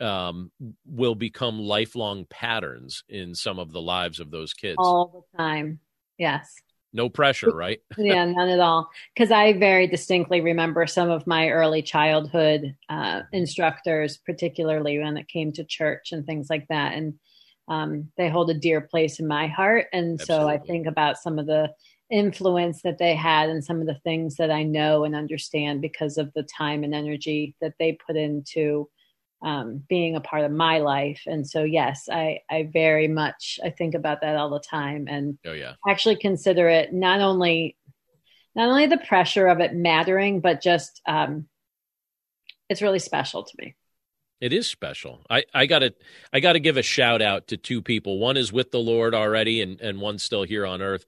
um, 0.00 0.50
will 0.86 1.14
become 1.14 1.58
lifelong 1.58 2.24
patterns 2.26 3.04
in 3.08 3.34
some 3.34 3.58
of 3.58 3.72
the 3.72 3.82
lives 3.82 4.20
of 4.20 4.30
those 4.30 4.54
kids 4.54 4.76
all 4.78 5.26
the 5.32 5.38
time? 5.38 5.80
Yes 6.18 6.54
no 6.92 7.08
pressure, 7.08 7.54
right? 7.54 7.80
yeah, 7.98 8.24
none 8.24 8.48
at 8.48 8.60
all. 8.60 8.90
Because 9.14 9.30
I 9.30 9.52
very 9.54 9.86
distinctly 9.86 10.40
remember 10.40 10.86
some 10.86 11.10
of 11.10 11.26
my 11.26 11.50
early 11.50 11.82
childhood 11.82 12.74
uh, 12.88 13.22
instructors, 13.32 14.16
particularly 14.16 14.98
when 14.98 15.16
it 15.16 15.28
came 15.28 15.52
to 15.52 15.64
church 15.64 16.12
and 16.12 16.24
things 16.24 16.48
like 16.48 16.66
that. 16.68 16.94
And 16.94 17.14
um, 17.68 18.10
they 18.16 18.30
hold 18.30 18.50
a 18.50 18.54
dear 18.54 18.80
place 18.80 19.20
in 19.20 19.26
my 19.26 19.46
heart. 19.46 19.86
And 19.92 20.20
Absolutely. 20.20 20.44
so 20.44 20.48
I 20.48 20.58
think 20.58 20.86
about 20.86 21.18
some 21.18 21.38
of 21.38 21.46
the 21.46 21.70
influence 22.10 22.80
that 22.82 22.96
they 22.96 23.14
had 23.14 23.50
and 23.50 23.62
some 23.62 23.80
of 23.82 23.86
the 23.86 24.00
things 24.02 24.36
that 24.36 24.50
I 24.50 24.62
know 24.62 25.04
and 25.04 25.14
understand 25.14 25.82
because 25.82 26.16
of 26.16 26.32
the 26.32 26.44
time 26.44 26.82
and 26.82 26.94
energy 26.94 27.54
that 27.60 27.74
they 27.78 27.98
put 28.06 28.16
into 28.16 28.88
um, 29.42 29.84
being 29.88 30.16
a 30.16 30.20
part 30.20 30.44
of 30.44 30.50
my 30.50 30.78
life. 30.78 31.22
And 31.26 31.48
so, 31.48 31.62
yes, 31.62 32.08
I, 32.10 32.40
I 32.50 32.68
very 32.72 33.08
much, 33.08 33.60
I 33.64 33.70
think 33.70 33.94
about 33.94 34.20
that 34.22 34.36
all 34.36 34.50
the 34.50 34.60
time 34.60 35.06
and 35.08 35.38
oh, 35.46 35.52
yeah. 35.52 35.74
actually 35.88 36.16
consider 36.16 36.68
it 36.68 36.92
not 36.92 37.20
only, 37.20 37.76
not 38.54 38.68
only 38.68 38.86
the 38.86 38.98
pressure 38.98 39.46
of 39.46 39.60
it 39.60 39.74
mattering, 39.74 40.40
but 40.40 40.60
just, 40.60 41.00
um, 41.06 41.46
it's 42.68 42.82
really 42.82 42.98
special 42.98 43.44
to 43.44 43.54
me. 43.58 43.76
It 44.40 44.52
is 44.52 44.68
special. 44.68 45.24
I, 45.28 45.44
I 45.52 45.66
gotta 45.66 45.94
I 46.32 46.38
gotta 46.38 46.60
give 46.60 46.76
a 46.76 46.82
shout 46.82 47.20
out 47.20 47.48
to 47.48 47.56
two 47.56 47.82
people. 47.82 48.18
One 48.18 48.36
is 48.36 48.52
with 48.52 48.70
the 48.70 48.78
Lord 48.78 49.12
already, 49.12 49.62
and 49.62 49.80
and 49.80 50.00
one's 50.00 50.22
still 50.22 50.44
here 50.44 50.64
on 50.64 50.80
earth. 50.80 51.06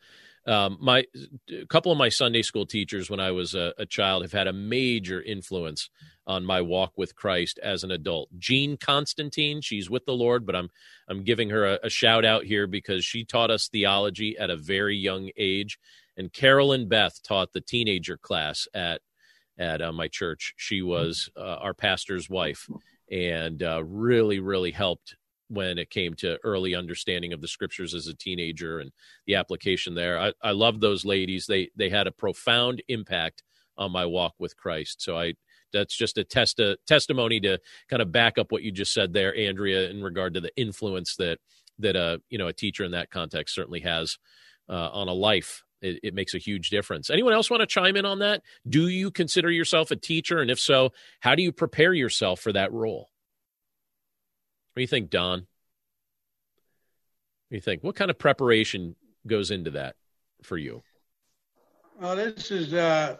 Um, 0.50 0.78
my 0.80 1.04
a 1.48 1.64
couple 1.66 1.92
of 1.92 1.98
my 1.98 2.08
Sunday 2.08 2.42
school 2.42 2.66
teachers 2.66 3.08
when 3.08 3.20
I 3.20 3.30
was 3.30 3.54
a, 3.54 3.72
a, 3.78 3.86
child 3.86 4.22
have 4.22 4.32
had 4.32 4.48
a 4.48 4.52
major 4.52 5.22
influence 5.22 5.88
on 6.26 6.44
my 6.44 6.60
walk 6.60 6.94
with 6.96 7.14
Christ 7.14 7.60
as 7.62 7.84
an 7.84 7.92
adult. 7.92 8.30
Jean 8.36 8.76
Constantine, 8.76 9.60
she's 9.60 9.88
with 9.88 10.06
the 10.06 10.12
Lord, 10.12 10.44
but 10.44 10.56
I'm 10.56 10.68
I'm 11.08 11.22
giving 11.22 11.50
her 11.50 11.64
a, 11.64 11.78
a 11.84 11.88
shout 11.88 12.24
out 12.24 12.46
here 12.46 12.66
because 12.66 13.04
she 13.04 13.24
taught 13.24 13.52
us 13.52 13.68
theology 13.68 14.36
at 14.36 14.50
a 14.50 14.56
very 14.56 14.96
young 14.96 15.30
age, 15.36 15.78
and 16.16 16.32
Carolyn 16.32 16.88
Beth 16.88 17.22
taught 17.22 17.52
the 17.52 17.60
teenager 17.60 18.16
class 18.16 18.66
at 18.74 19.02
at 19.56 19.80
uh, 19.80 19.92
my 19.92 20.08
church. 20.08 20.54
She 20.56 20.82
was 20.82 21.30
uh, 21.36 21.58
our 21.60 21.74
pastor's 21.74 22.28
wife, 22.28 22.68
and 23.08 23.62
uh, 23.62 23.84
really 23.84 24.40
really 24.40 24.72
helped 24.72 25.14
when 25.50 25.78
it 25.78 25.90
came 25.90 26.14
to 26.14 26.38
early 26.44 26.74
understanding 26.74 27.32
of 27.32 27.40
the 27.40 27.48
scriptures 27.48 27.92
as 27.92 28.06
a 28.06 28.14
teenager 28.14 28.78
and 28.78 28.92
the 29.26 29.34
application 29.34 29.94
there. 29.94 30.18
I, 30.18 30.32
I 30.42 30.52
love 30.52 30.80
those 30.80 31.04
ladies. 31.04 31.46
They 31.46 31.70
they 31.76 31.90
had 31.90 32.06
a 32.06 32.12
profound 32.12 32.82
impact 32.88 33.42
on 33.76 33.90
my 33.90 34.06
walk 34.06 34.34
with 34.38 34.56
Christ. 34.56 35.02
So 35.02 35.18
I 35.18 35.34
that's 35.72 35.96
just 35.96 36.18
a 36.18 36.24
test 36.24 36.60
a 36.60 36.78
testimony 36.86 37.40
to 37.40 37.58
kind 37.88 38.00
of 38.00 38.12
back 38.12 38.38
up 38.38 38.52
what 38.52 38.62
you 38.62 38.70
just 38.70 38.92
said 38.92 39.12
there, 39.12 39.36
Andrea, 39.36 39.90
in 39.90 40.02
regard 40.02 40.34
to 40.34 40.40
the 40.40 40.56
influence 40.56 41.16
that 41.16 41.38
that 41.80 41.96
a 41.96 42.02
uh, 42.02 42.18
you 42.28 42.38
know 42.38 42.46
a 42.46 42.52
teacher 42.52 42.84
in 42.84 42.92
that 42.92 43.10
context 43.10 43.54
certainly 43.54 43.80
has 43.80 44.18
uh, 44.68 44.90
on 44.92 45.08
a 45.08 45.12
life, 45.12 45.64
it, 45.82 45.98
it, 46.04 46.14
makes 46.14 46.34
a 46.34 46.38
huge 46.38 46.70
difference. 46.70 47.10
Anyone 47.10 47.32
else 47.32 47.50
want 47.50 47.60
to 47.60 47.66
chime 47.66 47.96
in 47.96 48.06
on 48.06 48.20
that? 48.20 48.42
Do 48.68 48.86
you 48.86 49.10
consider 49.10 49.50
yourself 49.50 49.90
a 49.90 49.96
teacher? 49.96 50.38
And 50.38 50.50
if 50.50 50.60
so, 50.60 50.92
how 51.18 51.34
do 51.34 51.42
you 51.42 51.50
prepare 51.50 51.92
yourself 51.92 52.38
for 52.38 52.52
that 52.52 52.72
role? 52.72 53.08
Do 54.80 54.82
you 54.82 54.88
think, 54.88 55.10
Don? 55.10 55.46
You 57.50 57.60
think? 57.60 57.84
What 57.84 57.96
kind 57.96 58.10
of 58.10 58.18
preparation 58.18 58.96
goes 59.26 59.50
into 59.50 59.72
that 59.72 59.94
for 60.42 60.56
you? 60.56 60.82
Well, 62.00 62.16
this 62.16 62.50
is 62.50 62.72
uh, 62.72 63.18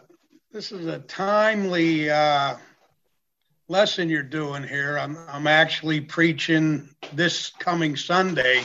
this 0.51 0.71
is 0.71 0.87
a 0.87 0.97
timely 0.97 2.09
uh, 2.09 2.55
lesson 3.67 4.09
you're 4.09 4.23
doing 4.23 4.63
here. 4.63 4.97
I'm 4.97 5.15
I'm 5.27 5.45
actually 5.45 6.01
preaching 6.01 6.89
this 7.13 7.51
coming 7.59 7.95
Sunday, 7.95 8.63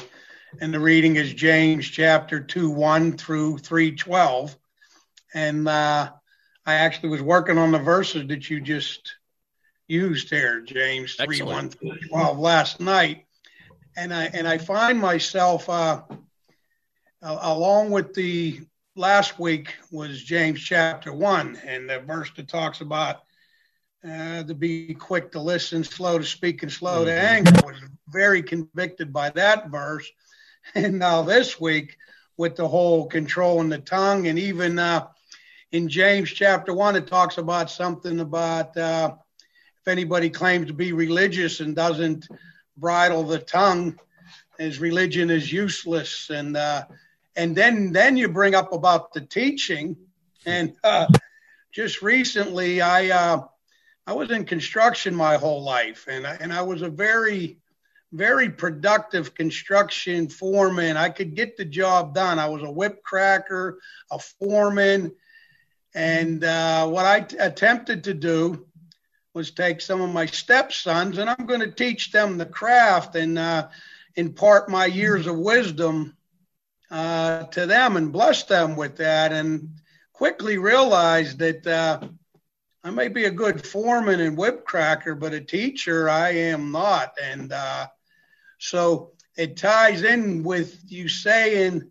and 0.62 0.72
the 0.72 0.80
reading 0.80 1.16
is 1.16 1.34
James 1.34 1.86
chapter 1.86 2.40
two 2.40 2.70
one 2.70 3.14
through 3.18 3.58
three 3.58 3.94
twelve, 3.94 4.56
and 5.34 5.68
uh, 5.68 6.12
I 6.64 6.72
actually 6.72 7.10
was 7.10 7.20
working 7.20 7.58
on 7.58 7.72
the 7.72 7.78
verses 7.78 8.26
that 8.28 8.48
you 8.48 8.58
just 8.58 9.16
used 9.88 10.30
here, 10.30 10.60
James 10.60 11.14
three 11.14 11.42
one 11.42 11.70
through 11.70 11.98
twelve 12.08 12.38
last 12.38 12.80
night, 12.80 13.26
and 13.96 14.12
I 14.12 14.24
and 14.26 14.46
I 14.46 14.58
find 14.58 14.98
myself 14.98 15.68
uh, 15.68 16.02
along 17.22 17.90
with 17.90 18.14
the 18.14 18.60
last 18.94 19.38
week 19.38 19.74
was 19.90 20.22
James 20.22 20.60
chapter 20.60 21.12
one, 21.12 21.56
and 21.64 21.88
the 21.88 22.00
verse 22.00 22.30
that 22.36 22.48
talks 22.48 22.80
about 22.80 23.22
uh, 24.08 24.42
to 24.44 24.54
be 24.54 24.94
quick 24.94 25.32
to 25.32 25.40
listen, 25.40 25.84
slow 25.84 26.18
to 26.18 26.24
speak, 26.24 26.62
and 26.62 26.72
slow 26.72 27.04
to 27.04 27.10
mm-hmm. 27.10 27.26
anger. 27.26 27.52
I 27.62 27.66
was 27.66 27.80
very 28.08 28.42
convicted 28.42 29.12
by 29.12 29.30
that 29.30 29.68
verse. 29.68 30.10
And 30.74 30.98
now 30.98 31.22
this 31.22 31.60
week, 31.60 31.96
with 32.36 32.56
the 32.56 32.66
whole 32.66 33.06
controlling 33.06 33.68
the 33.68 33.78
tongue, 33.78 34.26
and 34.26 34.36
even 34.36 34.80
uh, 34.80 35.06
in 35.70 35.88
James 35.88 36.28
chapter 36.28 36.74
one, 36.74 36.96
it 36.96 37.06
talks 37.06 37.38
about 37.38 37.70
something 37.70 38.18
about 38.18 38.76
uh, 38.76 39.14
if 39.86 39.92
anybody 39.92 40.28
claims 40.28 40.66
to 40.66 40.72
be 40.72 40.92
religious 40.92 41.60
and 41.60 41.76
doesn't 41.76 42.26
bridle 42.76 43.22
the 43.22 43.38
tongue, 43.38 43.96
his 44.58 44.80
religion 44.80 45.30
is 45.30 45.52
useless. 45.52 46.28
And 46.28 46.56
uh, 46.56 46.86
and 47.36 47.54
then 47.54 47.92
then 47.92 48.16
you 48.16 48.28
bring 48.28 48.56
up 48.56 48.72
about 48.72 49.12
the 49.12 49.20
teaching. 49.20 49.96
And 50.44 50.74
uh, 50.82 51.06
just 51.72 52.02
recently 52.02 52.80
i 52.80 53.10
uh, 53.10 53.44
i 54.06 54.12
was 54.12 54.30
in 54.30 54.44
construction 54.44 55.14
my 55.14 55.36
whole 55.36 55.62
life. 55.62 56.06
And 56.08 56.26
I, 56.26 56.36
and 56.40 56.52
i 56.52 56.62
was 56.62 56.82
a 56.82 56.88
very 56.88 57.58
very 58.12 58.50
productive 58.50 59.34
construction 59.34 60.28
foreman. 60.28 60.96
I 60.96 61.10
could 61.10 61.34
get 61.36 61.56
the 61.56 61.64
job 61.64 62.14
done. 62.14 62.40
I 62.40 62.48
was 62.48 62.62
a 62.62 62.70
whip 62.70 63.02
cracker 63.04 63.78
a 64.10 64.18
foreman. 64.18 65.12
And 65.94 66.42
uh, 66.42 66.88
what 66.88 67.04
I 67.06 67.20
t- 67.20 67.36
attempted 67.36 68.04
to 68.04 68.14
do 68.14 68.65
was 69.36 69.52
take 69.52 69.80
some 69.80 70.00
of 70.00 70.10
my 70.10 70.26
stepsons 70.26 71.18
and 71.18 71.30
i'm 71.30 71.46
going 71.46 71.60
to 71.60 71.70
teach 71.70 72.10
them 72.10 72.36
the 72.36 72.46
craft 72.46 73.14
and 73.14 73.38
uh, 73.38 73.68
impart 74.16 74.68
my 74.68 74.86
years 74.86 75.28
of 75.28 75.38
wisdom 75.38 76.16
uh, 76.90 77.44
to 77.44 77.66
them 77.66 77.96
and 77.96 78.12
bless 78.12 78.44
them 78.44 78.76
with 78.76 78.96
that, 78.96 79.32
and 79.32 79.68
quickly 80.12 80.58
realized 80.58 81.38
that 81.38 81.66
uh, 81.66 82.00
I 82.84 82.90
may 82.90 83.08
be 83.08 83.24
a 83.24 83.30
good 83.30 83.66
foreman 83.66 84.20
and 84.20 84.36
whip 84.36 84.64
cracker, 84.64 85.14
but 85.14 85.34
a 85.34 85.40
teacher 85.40 86.08
I 86.08 86.30
am 86.30 86.70
not. 86.70 87.14
And 87.22 87.52
uh, 87.52 87.88
so 88.58 89.12
it 89.36 89.56
ties 89.56 90.04
in 90.04 90.42
with 90.44 90.80
you 90.86 91.08
saying 91.08 91.90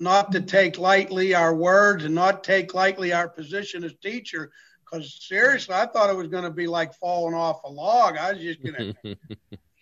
not 0.00 0.30
to 0.32 0.40
take 0.40 0.78
lightly 0.78 1.34
our 1.34 1.54
words 1.54 2.04
and 2.04 2.14
not 2.14 2.44
take 2.44 2.74
lightly 2.74 3.12
our 3.12 3.28
position 3.28 3.82
as 3.82 3.94
teacher. 3.94 4.52
Because 4.90 5.26
seriously, 5.26 5.74
I 5.74 5.86
thought 5.86 6.10
it 6.10 6.16
was 6.16 6.28
going 6.28 6.44
to 6.44 6.50
be 6.50 6.66
like 6.66 6.94
falling 6.94 7.34
off 7.34 7.64
a 7.64 7.70
log. 7.70 8.16
I 8.16 8.32
was 8.32 8.42
just 8.42 8.62
going 8.62 8.94
to 9.04 9.16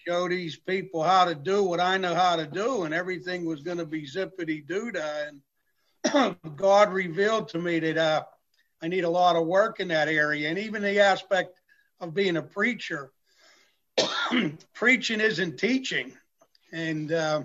show 0.06 0.28
these 0.28 0.56
people 0.56 1.02
how 1.02 1.24
to 1.24 1.34
do 1.34 1.64
what 1.64 1.80
I 1.80 1.96
know 1.96 2.14
how 2.14 2.36
to 2.36 2.46
do, 2.46 2.84
and 2.84 2.94
everything 2.94 3.44
was 3.44 3.62
going 3.62 3.78
to 3.78 3.86
be 3.86 4.06
zippity 4.06 4.66
doo 4.66 4.92
da. 4.92 5.28
And 6.04 6.36
God 6.56 6.92
revealed 6.92 7.48
to 7.48 7.58
me 7.58 7.78
that 7.80 7.98
uh, 7.98 8.24
I 8.82 8.88
need 8.88 9.04
a 9.04 9.10
lot 9.10 9.36
of 9.36 9.46
work 9.46 9.80
in 9.80 9.88
that 9.88 10.08
area, 10.08 10.48
and 10.48 10.58
even 10.58 10.82
the 10.82 11.00
aspect 11.00 11.60
of 12.00 12.14
being 12.14 12.36
a 12.36 12.42
preacher. 12.42 13.12
Preaching 14.74 15.20
isn't 15.20 15.58
teaching, 15.58 16.12
and 16.70 17.12
uh, 17.12 17.42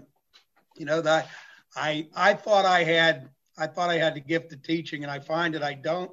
you 0.75 0.85
know 0.85 1.01
that 1.01 1.29
I 1.75 2.07
I 2.13 2.33
thought 2.33 2.65
I 2.65 2.83
had 2.83 3.29
I 3.57 3.67
thought 3.67 3.89
I 3.89 3.97
had 3.97 4.15
the 4.15 4.19
gift 4.19 4.51
of 4.51 4.61
teaching, 4.61 5.03
and 5.03 5.11
I 5.11 5.19
find 5.19 5.53
that 5.53 5.63
I 5.63 5.73
don't. 5.73 6.11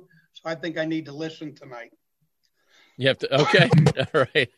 So 0.48 0.52
I 0.52 0.54
think 0.54 0.78
I 0.78 0.86
need 0.86 1.04
to 1.06 1.12
listen 1.12 1.54
tonight. 1.54 1.92
You 2.96 3.08
have 3.08 3.18
to 3.18 3.42
okay. 3.42 3.68
All 4.14 4.26
right. 4.34 4.48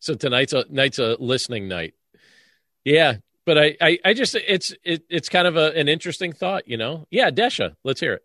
so 0.00 0.14
tonight's 0.14 0.52
a 0.52 0.64
night's 0.70 0.98
a 0.98 1.16
listening 1.20 1.68
night. 1.68 1.94
Yeah, 2.84 3.16
but 3.44 3.58
I, 3.58 3.76
I, 3.80 3.98
I 4.04 4.14
just 4.14 4.34
it's 4.34 4.74
it, 4.82 5.02
it's 5.10 5.28
kind 5.28 5.46
of 5.46 5.56
a, 5.56 5.72
an 5.78 5.88
interesting 5.88 6.32
thought, 6.32 6.68
you 6.68 6.76
know. 6.76 7.06
Yeah, 7.10 7.30
Desha, 7.30 7.74
let's 7.84 8.00
hear 8.00 8.14
it. 8.14 8.22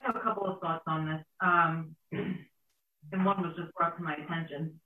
I 0.00 0.06
have 0.06 0.16
a 0.16 0.20
couple 0.20 0.46
of 0.46 0.60
thoughts 0.60 0.84
on 0.86 1.06
this, 1.06 1.24
um, 1.40 1.96
and 2.12 3.24
one 3.24 3.42
was 3.42 3.54
just 3.56 3.72
brought 3.74 3.96
to 3.96 4.02
my 4.02 4.14
attention. 4.14 4.80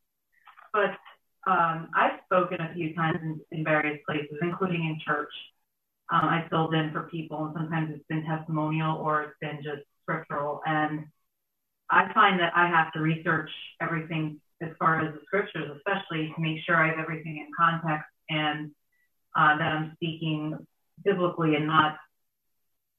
But 0.72 0.96
um, 1.50 1.88
I've 1.94 2.20
spoken 2.26 2.60
a 2.60 2.74
few 2.74 2.94
times 2.94 3.18
in, 3.22 3.40
in 3.50 3.64
various 3.64 3.98
places, 4.06 4.36
including 4.42 4.84
in 4.84 4.98
church. 5.06 5.32
Um, 6.12 6.24
I 6.24 6.46
filled 6.50 6.74
in 6.74 6.92
for 6.92 7.04
people, 7.04 7.46
and 7.46 7.54
sometimes 7.54 7.90
it's 7.94 8.06
been 8.08 8.24
testimonial 8.24 8.96
or 8.98 9.22
it's 9.22 9.38
been 9.40 9.56
just 9.62 9.82
scriptural. 10.02 10.60
And 10.64 11.06
I 11.90 12.12
find 12.12 12.38
that 12.40 12.52
I 12.54 12.68
have 12.68 12.92
to 12.92 13.00
research 13.00 13.50
everything 13.80 14.40
as 14.62 14.70
far 14.78 15.00
as 15.00 15.14
the 15.14 15.20
scriptures, 15.26 15.70
especially 15.76 16.32
to 16.34 16.40
make 16.40 16.58
sure 16.64 16.76
I 16.76 16.88
have 16.88 16.98
everything 16.98 17.38
in 17.38 17.48
context 17.56 18.08
and 18.30 18.70
uh, 19.36 19.58
that 19.58 19.72
I'm 19.72 19.92
speaking 19.94 20.56
biblically 21.04 21.56
and 21.56 21.66
not 21.66 21.96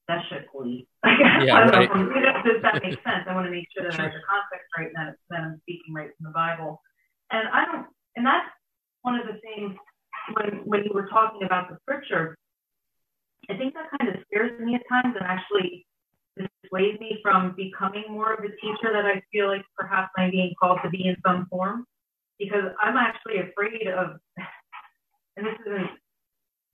seshically. 0.08 0.86
Yeah, 1.40 1.70
right. 1.70 1.88
Does 1.88 2.62
that 2.62 2.82
make 2.82 2.98
sense? 3.04 3.24
I 3.28 3.34
want 3.34 3.46
to 3.46 3.50
make 3.50 3.66
sure 3.72 3.84
that 3.84 3.94
sure. 3.94 4.00
I 4.00 4.04
have 4.04 4.12
the 4.12 4.26
context 4.26 4.66
right 4.76 4.90
and 4.94 5.08
that, 5.08 5.14
that 5.30 5.40
I'm 5.40 5.60
speaking 5.62 5.94
right 5.94 6.10
from 6.16 6.24
the 6.24 6.34
Bible. 6.34 6.82
And 7.30 7.46
I 7.48 7.64
don't, 7.64 7.86
and 8.16 8.26
that's 8.26 8.48
one 9.02 9.14
of 9.14 9.26
the 9.26 9.38
things 9.40 9.76
when 10.34 10.62
when 10.64 10.84
you 10.84 10.90
were 10.92 11.06
talking 11.06 11.44
about 11.44 11.68
the 11.70 11.78
scripture. 11.82 12.36
I 13.48 13.56
think 13.56 13.74
that 13.74 13.90
kind 13.98 14.14
of 14.14 14.22
scares 14.26 14.60
me 14.60 14.74
at 14.74 14.82
times 14.88 15.16
and 15.18 15.24
actually 15.24 15.86
dissuade 16.36 17.00
me 17.00 17.18
from 17.22 17.54
becoming 17.56 18.04
more 18.08 18.34
of 18.34 18.42
the 18.42 18.50
teacher 18.60 18.92
that 18.92 19.04
I 19.04 19.22
feel 19.32 19.48
like 19.48 19.64
perhaps 19.76 20.10
I'm 20.16 20.30
being 20.30 20.54
called 20.60 20.78
to 20.84 20.90
be 20.90 21.06
in 21.06 21.16
some 21.26 21.46
form. 21.50 21.84
Because 22.38 22.70
I'm 22.80 22.96
actually 22.96 23.38
afraid 23.38 23.88
of, 23.88 24.20
and 25.36 25.46
this 25.46 25.56
isn't, 25.66 25.90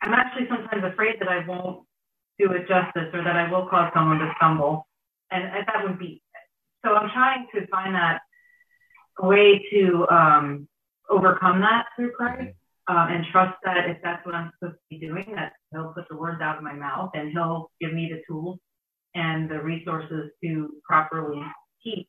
I'm 0.02 0.12
actually 0.12 0.46
sometimes 0.48 0.84
afraid 0.84 1.16
that 1.20 1.28
I 1.28 1.46
won't 1.46 1.86
do 2.38 2.52
it 2.52 2.68
justice 2.68 3.08
or 3.14 3.24
that 3.24 3.36
I 3.36 3.50
will 3.50 3.66
cause 3.66 3.90
someone 3.94 4.18
to 4.18 4.30
stumble. 4.36 4.86
And, 5.30 5.44
and 5.44 5.64
that 5.66 5.82
would 5.84 5.98
be, 5.98 6.20
so 6.84 6.94
I'm 6.94 7.08
trying 7.14 7.46
to 7.54 7.66
find 7.68 7.94
that 7.94 8.20
way 9.18 9.64
to 9.70 10.06
um, 10.10 10.68
overcome 11.08 11.60
that 11.60 11.86
through 11.96 12.12
Christ. 12.12 12.56
Um, 12.86 13.08
and 13.08 13.24
trust 13.32 13.56
that 13.64 13.88
if 13.88 13.96
that's 14.02 14.24
what 14.26 14.34
I'm 14.34 14.52
supposed 14.58 14.76
to 14.76 14.84
be 14.90 14.98
doing, 14.98 15.32
that 15.34 15.52
He'll 15.72 15.92
put 15.94 16.04
the 16.10 16.16
words 16.16 16.42
out 16.42 16.58
of 16.58 16.62
my 16.62 16.74
mouth 16.74 17.10
and 17.14 17.30
He'll 17.32 17.70
give 17.80 17.94
me 17.94 18.10
the 18.12 18.20
tools 18.28 18.58
and 19.14 19.50
the 19.50 19.60
resources 19.60 20.30
to 20.42 20.70
properly 20.86 21.40
teach 21.82 22.08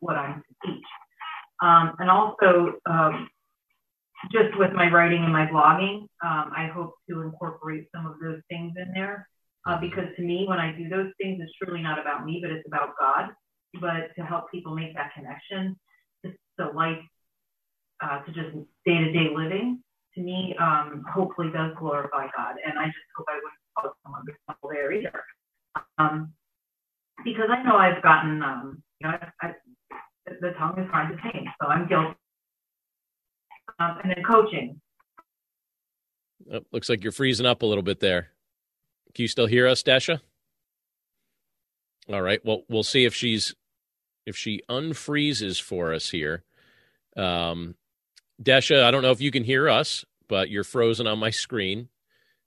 what 0.00 0.16
I'm 0.16 0.42
to 0.42 0.66
teach. 0.66 0.84
Um, 1.62 1.94
and 1.98 2.10
also, 2.10 2.74
um, 2.86 3.28
just 4.30 4.56
with 4.58 4.72
my 4.72 4.90
writing 4.90 5.22
and 5.22 5.32
my 5.32 5.46
blogging, 5.46 6.02
um, 6.24 6.52
I 6.56 6.68
hope 6.72 6.94
to 7.08 7.22
incorporate 7.22 7.88
some 7.94 8.06
of 8.06 8.14
those 8.22 8.40
things 8.48 8.72
in 8.76 8.92
there. 8.94 9.28
Uh, 9.66 9.78
because 9.80 10.06
to 10.16 10.22
me, 10.22 10.44
when 10.48 10.58
I 10.58 10.72
do 10.72 10.88
those 10.88 11.12
things, 11.20 11.40
it's 11.40 11.52
truly 11.62 11.82
not 11.82 12.00
about 12.00 12.24
me, 12.24 12.40
but 12.42 12.50
it's 12.50 12.66
about 12.66 12.90
God. 12.98 13.30
But 13.80 14.14
to 14.16 14.24
help 14.24 14.50
people 14.50 14.74
make 14.74 14.94
that 14.94 15.12
connection 15.14 15.78
to, 16.24 16.32
the 16.58 16.66
life, 16.74 16.98
uh, 18.02 18.22
to 18.22 18.32
just 18.32 18.54
day 18.84 18.98
to 18.98 19.12
day 19.12 19.28
living, 19.34 19.82
to 20.14 20.20
me, 20.20 20.54
um, 20.60 21.04
hopefully 21.12 21.48
does 21.52 21.72
glorify 21.78 22.26
God. 22.36 22.56
And 22.64 22.78
I 22.78 22.86
just 22.86 22.98
hope 23.16 23.26
I 23.28 23.36
wouldn't 23.36 23.62
cause 23.78 23.92
someone 24.04 24.22
to 24.26 24.32
there 24.70 24.92
either. 24.92 25.24
Um, 25.98 26.32
because 27.24 27.48
I 27.50 27.62
know 27.62 27.76
I've 27.76 28.02
gotten, 28.02 28.42
um, 28.42 28.82
you 29.00 29.08
know, 29.08 29.14
I, 29.40 29.46
I, 29.46 29.52
the 30.40 30.50
tongue 30.58 30.78
is 30.78 30.90
hard 30.90 31.16
to 31.16 31.22
tame, 31.22 31.46
so 31.60 31.68
I'm 31.68 31.88
guilty. 31.88 32.16
Um, 33.78 33.98
and 34.02 34.10
then 34.10 34.24
coaching. 34.24 34.80
Oh, 36.52 36.60
looks 36.72 36.88
like 36.88 37.02
you're 37.02 37.12
freezing 37.12 37.46
up 37.46 37.62
a 37.62 37.66
little 37.66 37.82
bit 37.82 38.00
there. 38.00 38.28
Can 39.14 39.22
you 39.22 39.28
still 39.28 39.46
hear 39.46 39.68
us, 39.68 39.82
Dasha? 39.82 40.20
All 42.12 42.22
right. 42.22 42.44
Well, 42.44 42.62
we'll 42.68 42.82
see 42.82 43.04
if 43.04 43.14
she's 43.14 43.54
if 44.26 44.36
she 44.36 44.62
unfreezes 44.68 45.60
for 45.60 45.92
us 45.92 46.10
here. 46.10 46.44
Um, 47.16 47.76
Desha, 48.42 48.82
I 48.82 48.90
don't 48.90 49.02
know 49.02 49.10
if 49.10 49.20
you 49.20 49.30
can 49.30 49.44
hear 49.44 49.68
us, 49.68 50.04
but 50.28 50.50
you're 50.50 50.64
frozen 50.64 51.06
on 51.06 51.18
my 51.18 51.30
screen. 51.30 51.88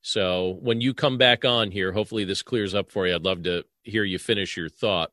So 0.02 0.58
when 0.62 0.82
you 0.82 0.94
come 0.94 1.18
back 1.18 1.46
on 1.46 1.72
here, 1.72 1.92
hopefully 1.92 2.26
this 2.26 2.42
clears 2.42 2.76
up 2.76 2.92
for 2.92 3.08
you. 3.08 3.16
I'd 3.16 3.24
love 3.24 3.44
to 3.44 3.64
hear 3.84 4.04
you 4.04 4.20
finish 4.20 4.58
your 4.58 4.70
thought. 4.70 5.12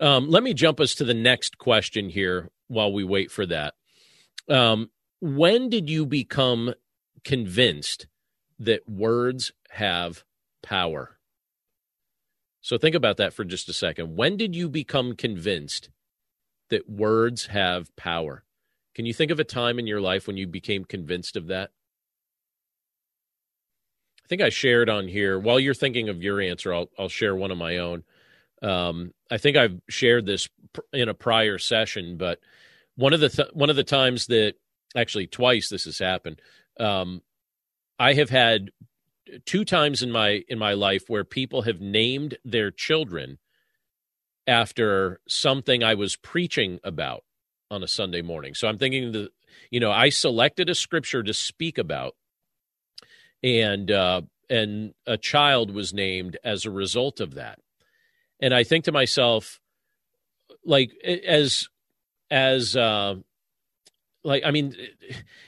Um, 0.00 0.28
let 0.28 0.42
me 0.42 0.54
jump 0.54 0.80
us 0.80 0.94
to 0.96 1.04
the 1.04 1.14
next 1.14 1.58
question 1.58 2.08
here 2.10 2.50
while 2.68 2.92
we 2.92 3.04
wait 3.04 3.30
for 3.30 3.46
that. 3.46 3.74
Um, 4.48 4.90
when 5.20 5.68
did 5.68 5.90
you 5.90 6.06
become 6.06 6.74
convinced 7.24 8.06
that 8.58 8.88
words 8.88 9.52
have 9.70 10.24
power? 10.62 11.18
So 12.60 12.76
think 12.76 12.94
about 12.94 13.16
that 13.16 13.32
for 13.32 13.44
just 13.44 13.68
a 13.68 13.72
second. 13.72 14.16
When 14.16 14.36
did 14.36 14.54
you 14.54 14.68
become 14.68 15.16
convinced 15.16 15.90
that 16.68 16.88
words 16.88 17.46
have 17.46 17.94
power? 17.96 18.44
Can 18.98 19.06
you 19.06 19.14
think 19.14 19.30
of 19.30 19.38
a 19.38 19.44
time 19.44 19.78
in 19.78 19.86
your 19.86 20.00
life 20.00 20.26
when 20.26 20.36
you 20.36 20.48
became 20.48 20.84
convinced 20.84 21.36
of 21.36 21.46
that? 21.46 21.70
I 24.24 24.26
think 24.28 24.42
I 24.42 24.48
shared 24.48 24.90
on 24.90 25.06
here. 25.06 25.38
While 25.38 25.60
you're 25.60 25.72
thinking 25.72 26.08
of 26.08 26.20
your 26.20 26.40
answer, 26.40 26.74
I'll 26.74 26.90
I'll 26.98 27.08
share 27.08 27.36
one 27.36 27.52
of 27.52 27.58
my 27.58 27.78
own. 27.78 28.02
Um, 28.60 29.14
I 29.30 29.38
think 29.38 29.56
I've 29.56 29.80
shared 29.88 30.26
this 30.26 30.48
in 30.92 31.08
a 31.08 31.14
prior 31.14 31.58
session, 31.58 32.16
but 32.16 32.40
one 32.96 33.12
of 33.12 33.20
the 33.20 33.28
th- 33.28 33.50
one 33.52 33.70
of 33.70 33.76
the 33.76 33.84
times 33.84 34.26
that 34.26 34.54
actually 34.96 35.28
twice 35.28 35.68
this 35.68 35.84
has 35.84 36.00
happened, 36.00 36.42
um, 36.80 37.22
I 38.00 38.14
have 38.14 38.30
had 38.30 38.72
two 39.44 39.64
times 39.64 40.02
in 40.02 40.10
my 40.10 40.42
in 40.48 40.58
my 40.58 40.72
life 40.72 41.04
where 41.06 41.22
people 41.22 41.62
have 41.62 41.80
named 41.80 42.36
their 42.44 42.72
children 42.72 43.38
after 44.48 45.20
something 45.28 45.84
I 45.84 45.94
was 45.94 46.16
preaching 46.16 46.80
about 46.82 47.22
on 47.70 47.82
a 47.82 47.88
Sunday 47.88 48.22
morning. 48.22 48.54
So 48.54 48.68
I'm 48.68 48.78
thinking 48.78 49.12
the 49.12 49.30
you 49.70 49.80
know 49.80 49.90
I 49.90 50.08
selected 50.08 50.68
a 50.68 50.74
scripture 50.74 51.22
to 51.22 51.34
speak 51.34 51.78
about, 51.78 52.16
and 53.42 53.90
uh, 53.90 54.22
and 54.50 54.94
a 55.06 55.16
child 55.16 55.72
was 55.72 55.92
named 55.92 56.36
as 56.44 56.64
a 56.64 56.70
result 56.70 57.20
of 57.20 57.34
that 57.34 57.58
and 58.40 58.54
I 58.54 58.64
think 58.64 58.84
to 58.84 58.92
myself, 58.92 59.60
like 60.64 60.92
as 61.04 61.68
as 62.30 62.76
uh, 62.76 63.16
like 64.24 64.42
I 64.44 64.50
mean, 64.50 64.74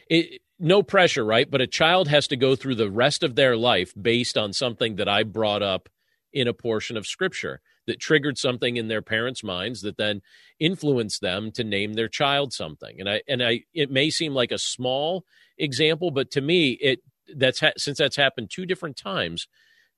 it, 0.09 0.41
no 0.59 0.83
pressure, 0.83 1.25
right? 1.25 1.51
But 1.51 1.61
a 1.61 1.67
child 1.67 2.09
has 2.09 2.29
to 2.29 2.37
go 2.37 2.57
through 2.57 2.77
the 2.77 2.91
rest 2.91 3.23
of 3.23 3.35
their 3.37 3.57
life 3.57 3.93
based 4.01 4.37
on 4.37 4.53
something 4.53 4.97
that 4.97 5.09
I 5.09 5.23
brought 5.23 5.63
up 5.63 5.89
in 6.33 6.49
a 6.49 6.53
portion 6.53 6.97
of 6.97 7.07
Scripture 7.07 7.61
that 7.91 8.01
triggered 8.01 8.39
something 8.39 8.77
in 8.77 8.89
their 8.89 9.03
parents' 9.03 9.45
minds 9.45 9.83
that 9.83 9.97
then 9.97 10.23
influenced 10.59 11.21
them 11.21 11.51
to 11.53 11.65
name 11.65 11.93
their 11.93 12.09
child 12.09 12.53
something. 12.53 13.01
And 13.01 13.09
I 13.09 13.23
and 13.29 13.43
I 13.43 13.65
it 13.75 13.91
may 13.91 14.11
seem 14.11 14.33
like 14.33 14.53
a 14.53 14.59
small 14.59 15.25
example, 15.59 16.11
but 16.11 16.31
to 16.33 16.41
me, 16.41 16.71
it 16.81 17.01
that's 17.37 17.61
ha- 17.61 17.73
since 17.77 17.99
that's 17.99 18.17
happened 18.17 18.51
two 18.51 18.67
different 18.67 18.97
times. 18.97 19.47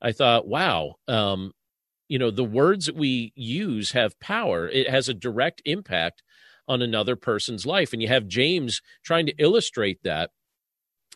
I 0.04 0.10
thought, 0.10 0.48
wow, 0.48 0.96
um, 1.06 1.52
you 2.12 2.18
know 2.18 2.30
the 2.30 2.44
words 2.44 2.86
that 2.86 2.94
we 2.94 3.32
use 3.34 3.92
have 3.92 4.20
power 4.20 4.68
it 4.68 4.88
has 4.90 5.08
a 5.08 5.14
direct 5.14 5.62
impact 5.64 6.22
on 6.68 6.82
another 6.82 7.16
person's 7.16 7.64
life 7.64 7.94
and 7.94 8.02
you 8.02 8.08
have 8.08 8.28
james 8.28 8.82
trying 9.02 9.24
to 9.24 9.34
illustrate 9.38 10.02
that 10.02 10.30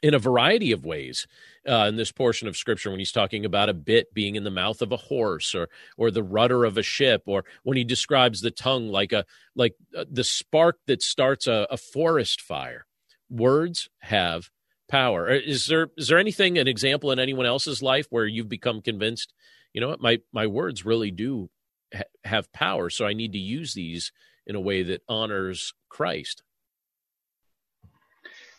in 0.03 0.15
a 0.15 0.19
variety 0.19 0.73
of 0.73 0.87
ways 0.87 1.27
uh, 1.69 1.87
in 1.89 1.97
this 1.97 2.13
portion 2.13 2.49
of 2.49 2.57
scripture 2.57 2.91
when 2.91 2.99
he's 2.99 3.13
talking 3.13 3.45
about 3.45 3.69
a 3.69 3.75
bit 3.75 4.13
being 4.15 4.37
in 4.37 4.45
the 4.45 4.51
mouth 4.51 4.83
of 4.83 4.93
a 4.93 4.97
horse 4.97 5.55
or 5.55 5.69
or 5.97 6.11
the 6.11 6.23
rudder 6.23 6.65
of 6.65 6.79
a 6.79 6.83
ship 6.83 7.23
or 7.27 7.45
when 7.63 7.77
he 7.77 7.85
describes 7.85 8.41
the 8.41 8.51
tongue 8.51 8.89
like 8.89 9.13
a 9.13 9.25
like 9.55 9.75
uh, 9.97 10.05
the 10.11 10.25
spark 10.25 10.79
that 10.87 11.03
starts 11.03 11.47
a, 11.47 11.67
a 11.71 11.77
forest 11.77 12.41
fire. 12.41 12.87
Words 13.29 13.89
have 14.01 14.51
power. 14.89 15.29
Is 15.29 15.67
there 15.67 15.89
is 15.97 16.09
there 16.09 16.19
anything 16.19 16.59
an 16.59 16.69
example 16.69 17.11
in 17.11 17.19
anyone 17.19 17.47
else's 17.47 17.83
life 17.83 18.07
where 18.11 18.27
you've 18.27 18.49
become 18.49 18.81
convinced 18.83 19.33
you 19.77 19.81
know 19.81 19.89
what 19.91 20.01
my 20.01 20.19
my 20.33 20.47
words 20.47 20.87
really 20.87 21.11
do 21.11 21.51
ha- 21.95 22.03
have 22.25 22.53
power 22.53 22.91
so 22.91 23.07
i 23.07 23.13
need 23.13 23.33
to 23.33 23.39
use 23.39 23.75
these 23.75 24.11
in 24.47 24.57
a 24.57 24.61
way 24.61 24.83
that 24.83 25.03
honors 25.09 25.75
christ 25.91 26.43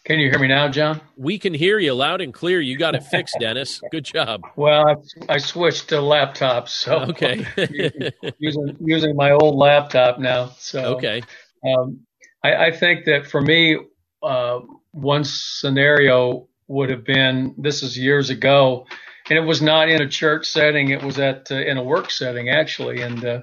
can 0.07 0.19
you 0.19 0.29
hear 0.29 0.39
me 0.39 0.47
now 0.47 0.67
john? 0.69 1.01
We 1.15 1.37
can 1.37 1.53
hear 1.53 1.77
you 1.77 1.93
loud 1.93 2.21
and 2.21 2.33
clear. 2.33 2.59
You 2.59 2.77
got 2.77 2.95
it 2.95 3.03
fixed 3.03 3.35
dennis. 3.39 3.81
Good 3.91 4.05
job. 4.05 4.41
Well 4.55 4.87
i, 4.87 5.33
I 5.35 5.37
switched 5.37 5.89
to 5.89 6.01
laptop 6.01 6.69
so 6.69 6.97
okay. 7.09 7.45
using 8.39 8.75
using 8.79 9.15
my 9.15 9.31
old 9.31 9.55
laptop 9.55 10.17
now 10.19 10.51
so 10.57 10.95
okay. 10.95 11.21
um, 11.65 11.99
I, 12.43 12.67
I 12.67 12.71
think 12.71 13.05
that 13.05 13.27
for 13.27 13.41
me 13.41 13.77
uh, 14.23 14.61
one 14.91 15.23
scenario 15.23 16.47
would 16.67 16.89
have 16.89 17.03
been 17.03 17.53
this 17.57 17.83
is 17.83 17.97
years 17.97 18.29
ago 18.29 18.87
and 19.29 19.37
it 19.37 19.41
was 19.41 19.61
not 19.61 19.89
in 19.89 20.01
a 20.01 20.07
church 20.07 20.47
setting. 20.47 20.89
It 20.89 21.03
was 21.03 21.19
at 21.19 21.51
uh, 21.51 21.55
in 21.55 21.77
a 21.77 21.83
work 21.83 22.11
setting 22.11 22.49
actually, 22.49 23.01
and 23.01 23.23
uh, 23.23 23.41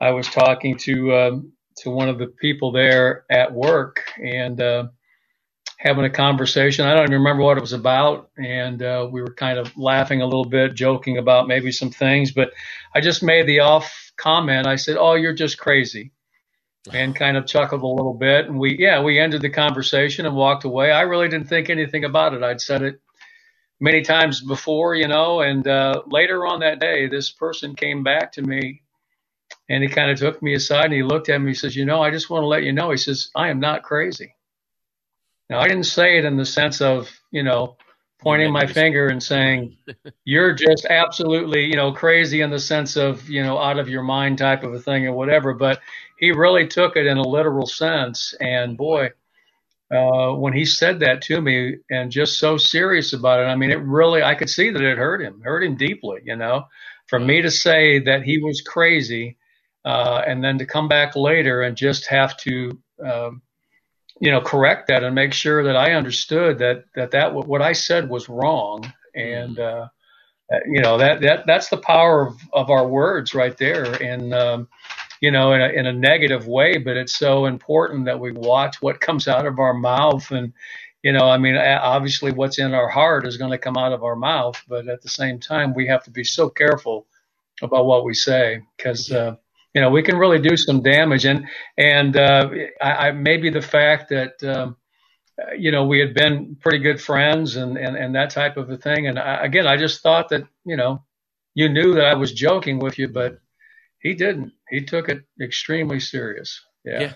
I 0.00 0.10
was 0.10 0.26
talking 0.28 0.76
to 0.78 1.14
um, 1.14 1.52
to 1.78 1.90
one 1.90 2.08
of 2.08 2.18
the 2.18 2.28
people 2.40 2.72
there 2.72 3.24
at 3.30 3.52
work 3.52 4.02
and 4.22 4.60
uh, 4.60 4.88
having 5.80 6.04
a 6.06 6.10
conversation. 6.10 6.86
I 6.86 6.94
don't 6.94 7.04
even 7.04 7.14
remember 7.14 7.42
what 7.44 7.58
it 7.58 7.62
was 7.62 7.72
about, 7.74 8.30
and 8.38 8.82
uh, 8.82 9.08
we 9.10 9.22
were 9.22 9.34
kind 9.34 9.58
of 9.58 9.76
laughing 9.76 10.22
a 10.22 10.26
little 10.26 10.44
bit, 10.46 10.74
joking 10.74 11.18
about 11.18 11.48
maybe 11.48 11.72
some 11.72 11.90
things. 11.90 12.32
But 12.32 12.52
I 12.94 13.00
just 13.00 13.22
made 13.22 13.46
the 13.46 13.60
off 13.60 14.12
comment. 14.16 14.66
I 14.66 14.76
said, 14.76 14.96
"Oh, 14.98 15.14
you're 15.14 15.34
just 15.34 15.58
crazy." 15.58 16.12
and 16.92 17.16
kind 17.16 17.36
of 17.36 17.46
chuckled 17.46 17.82
a 17.82 17.86
little 17.86 18.14
bit 18.14 18.46
and 18.46 18.58
we 18.58 18.76
yeah 18.78 19.02
we 19.02 19.18
ended 19.20 19.42
the 19.42 19.50
conversation 19.50 20.26
and 20.26 20.34
walked 20.34 20.64
away 20.64 20.90
i 20.90 21.02
really 21.02 21.28
didn't 21.28 21.48
think 21.48 21.70
anything 21.70 22.04
about 22.04 22.34
it 22.34 22.42
i'd 22.42 22.60
said 22.60 22.82
it 22.82 22.96
many 23.80 24.02
times 24.02 24.40
before, 24.42 24.94
you 24.94 25.08
know. 25.08 25.40
And 25.40 25.66
uh, 25.66 26.02
later 26.06 26.46
on 26.46 26.60
that 26.60 26.80
day, 26.80 27.08
this 27.08 27.30
person 27.30 27.74
came 27.74 28.02
back 28.02 28.32
to 28.32 28.42
me 28.42 28.82
and 29.68 29.82
he 29.82 29.88
kind 29.88 30.10
of 30.10 30.18
took 30.18 30.42
me 30.42 30.54
aside 30.54 30.86
and 30.86 30.94
he 30.94 31.02
looked 31.02 31.28
at 31.28 31.40
me. 31.40 31.50
He 31.50 31.54
says, 31.54 31.76
You 31.76 31.84
know, 31.86 32.02
I 32.02 32.10
just 32.10 32.30
want 32.30 32.42
to 32.42 32.48
let 32.48 32.64
you 32.64 32.72
know. 32.72 32.90
He 32.90 32.96
says, 32.96 33.30
I 33.34 33.48
am 33.50 33.60
not 33.60 33.82
crazy. 33.82 34.34
Now, 35.50 35.58
I 35.58 35.68
didn't 35.68 35.84
say 35.84 36.16
it 36.16 36.24
in 36.24 36.36
the 36.36 36.46
sense 36.46 36.80
of, 36.80 37.10
you 37.32 37.42
know, 37.42 37.76
pointing 38.20 38.52
my 38.52 38.66
finger 38.66 39.08
and 39.08 39.22
saying, 39.22 39.76
You're 40.24 40.54
just 40.54 40.86
absolutely, 40.86 41.64
you 41.64 41.74
know, 41.74 41.92
crazy 41.92 42.40
in 42.40 42.50
the 42.50 42.60
sense 42.60 42.96
of, 42.96 43.28
you 43.28 43.42
know, 43.42 43.58
out 43.58 43.78
of 43.78 43.88
your 43.88 44.04
mind 44.04 44.38
type 44.38 44.62
of 44.62 44.72
a 44.72 44.78
thing 44.78 45.06
or 45.06 45.12
whatever. 45.12 45.52
But 45.52 45.80
he 46.18 46.30
really 46.30 46.68
took 46.68 46.96
it 46.96 47.06
in 47.06 47.18
a 47.18 47.28
literal 47.28 47.66
sense. 47.66 48.32
And 48.40 48.76
boy, 48.76 49.10
uh, 49.90 50.32
when 50.34 50.52
he 50.52 50.64
said 50.64 51.00
that 51.00 51.22
to 51.22 51.40
me 51.40 51.78
and 51.90 52.12
just 52.12 52.38
so 52.38 52.56
serious 52.56 53.12
about 53.12 53.40
it. 53.40 53.44
I 53.44 53.56
mean, 53.56 53.70
it 53.70 53.80
really, 53.80 54.22
I 54.22 54.36
could 54.36 54.48
see 54.48 54.70
that 54.70 54.82
it 54.82 54.98
hurt 54.98 55.20
him, 55.20 55.42
hurt 55.42 55.64
him 55.64 55.76
deeply, 55.76 56.20
you 56.24 56.36
know, 56.36 56.66
for 57.08 57.18
me 57.18 57.42
to 57.42 57.50
say 57.50 57.98
that 58.04 58.22
he 58.22 58.38
was 58.38 58.60
crazy, 58.60 59.36
uh, 59.84 60.22
and 60.24 60.44
then 60.44 60.58
to 60.58 60.66
come 60.66 60.86
back 60.86 61.16
later 61.16 61.62
and 61.62 61.76
just 61.76 62.06
have 62.06 62.36
to, 62.36 62.78
um, 63.04 63.42
you 64.20 64.30
know, 64.30 64.40
correct 64.40 64.88
that 64.88 65.02
and 65.02 65.14
make 65.14 65.32
sure 65.32 65.64
that 65.64 65.76
I 65.76 65.92
understood 65.92 66.58
that, 66.58 66.84
that, 66.94 67.12
that 67.12 67.34
what 67.34 67.62
I 67.62 67.72
said 67.72 68.08
was 68.08 68.28
wrong. 68.28 68.92
And, 69.14 69.58
uh, 69.58 69.88
you 70.66 70.82
know, 70.82 70.98
that, 70.98 71.22
that, 71.22 71.44
that's 71.46 71.70
the 71.70 71.78
power 71.78 72.26
of, 72.26 72.36
of 72.52 72.70
our 72.70 72.86
words 72.86 73.34
right 73.34 73.56
there. 73.56 73.84
And, 73.84 74.34
um, 74.34 74.68
you 75.20 75.30
know, 75.30 75.52
in 75.52 75.62
a, 75.62 75.68
in 75.68 75.86
a 75.86 75.92
negative 75.92 76.46
way, 76.46 76.78
but 76.78 76.96
it's 76.96 77.18
so 77.18 77.46
important 77.46 78.06
that 78.06 78.20
we 78.20 78.32
watch 78.32 78.82
what 78.82 79.00
comes 79.00 79.26
out 79.26 79.46
of 79.46 79.58
our 79.58 79.74
mouth. 79.74 80.30
And, 80.30 80.52
you 81.02 81.12
know, 81.12 81.28
I 81.28 81.38
mean, 81.38 81.56
obviously 81.56 82.30
what's 82.30 82.58
in 82.58 82.74
our 82.74 82.88
heart 82.88 83.26
is 83.26 83.38
going 83.38 83.52
to 83.52 83.58
come 83.58 83.78
out 83.78 83.92
of 83.92 84.04
our 84.04 84.16
mouth, 84.16 84.62
but 84.68 84.86
at 84.88 85.02
the 85.02 85.08
same 85.08 85.38
time, 85.38 85.74
we 85.74 85.86
have 85.86 86.04
to 86.04 86.10
be 86.10 86.24
so 86.24 86.50
careful 86.50 87.06
about 87.62 87.86
what 87.86 88.04
we 88.04 88.14
say 88.14 88.62
because, 88.76 89.10
uh, 89.10 89.36
you 89.74 89.80
know, 89.80 89.90
we 89.90 90.02
can 90.02 90.16
really 90.16 90.40
do 90.40 90.56
some 90.56 90.82
damage. 90.82 91.24
And, 91.24 91.46
and, 91.76 92.16
uh, 92.16 92.48
I, 92.80 92.90
I 92.90 93.12
maybe 93.12 93.50
the 93.50 93.62
fact 93.62 94.10
that, 94.10 94.42
um, 94.42 94.76
you 95.56 95.70
know, 95.70 95.86
we 95.86 96.00
had 96.00 96.14
been 96.14 96.56
pretty 96.60 96.78
good 96.78 97.00
friends 97.00 97.56
and, 97.56 97.76
and, 97.76 97.96
and 97.96 98.14
that 98.14 98.30
type 98.30 98.56
of 98.56 98.68
a 98.70 98.76
thing. 98.76 99.06
And 99.06 99.18
I, 99.18 99.44
again, 99.44 99.66
I 99.66 99.76
just 99.76 100.02
thought 100.02 100.28
that, 100.30 100.42
you 100.64 100.76
know, 100.76 101.04
you 101.54 101.68
knew 101.68 101.94
that 101.94 102.04
I 102.04 102.14
was 102.14 102.32
joking 102.32 102.78
with 102.78 102.98
you, 102.98 103.08
but 103.08 103.38
he 104.00 104.14
didn't. 104.14 104.52
He 104.68 104.84
took 104.84 105.08
it 105.08 105.22
extremely 105.40 106.00
serious. 106.00 106.60
Yeah. 106.84 107.00
yeah. 107.00 107.12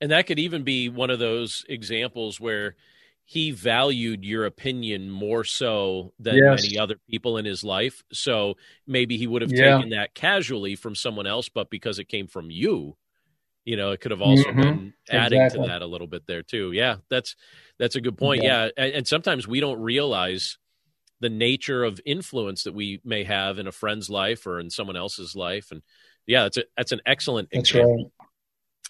And 0.00 0.10
that 0.10 0.26
could 0.26 0.38
even 0.38 0.62
be 0.62 0.88
one 0.88 1.10
of 1.10 1.18
those 1.18 1.64
examples 1.68 2.40
where 2.40 2.76
he 3.24 3.50
valued 3.50 4.24
your 4.24 4.44
opinion 4.44 5.10
more 5.10 5.44
so 5.44 6.12
than 6.18 6.36
yes. 6.36 6.62
many 6.62 6.78
other 6.78 6.96
people 7.08 7.38
in 7.38 7.44
his 7.44 7.64
life. 7.64 8.02
So 8.12 8.56
maybe 8.86 9.16
he 9.16 9.26
would 9.26 9.42
have 9.42 9.52
yeah. 9.52 9.76
taken 9.76 9.90
that 9.90 10.14
casually 10.14 10.76
from 10.76 10.94
someone 10.94 11.26
else, 11.26 11.48
but 11.48 11.70
because 11.70 11.98
it 11.98 12.08
came 12.08 12.26
from 12.26 12.50
you, 12.50 12.96
you 13.64 13.76
know, 13.76 13.92
it 13.92 14.00
could 14.00 14.10
have 14.10 14.20
also 14.20 14.50
mm-hmm. 14.50 14.60
been 14.60 14.94
adding 15.10 15.40
exactly. 15.40 15.66
to 15.66 15.72
that 15.72 15.80
a 15.80 15.86
little 15.86 16.06
bit 16.06 16.26
there 16.26 16.42
too. 16.42 16.72
Yeah, 16.72 16.96
that's 17.08 17.34
that's 17.78 17.96
a 17.96 18.00
good 18.00 18.18
point. 18.18 18.42
Yeah, 18.42 18.66
yeah. 18.66 18.70
And, 18.76 18.92
and 18.92 19.08
sometimes 19.08 19.48
we 19.48 19.60
don't 19.60 19.80
realize 19.80 20.58
the 21.20 21.30
nature 21.30 21.82
of 21.82 22.00
influence 22.04 22.64
that 22.64 22.74
we 22.74 23.00
may 23.04 23.24
have 23.24 23.58
in 23.58 23.66
a 23.66 23.72
friend's 23.72 24.10
life 24.10 24.46
or 24.46 24.60
in 24.60 24.68
someone 24.68 24.96
else's 24.96 25.34
life, 25.34 25.70
and 25.70 25.80
yeah, 26.26 26.42
that's 26.42 26.58
a, 26.58 26.64
that's 26.76 26.92
an 26.92 27.00
excellent 27.06 27.48
that's 27.50 27.70
example. 27.70 28.12
Right. 28.20 28.28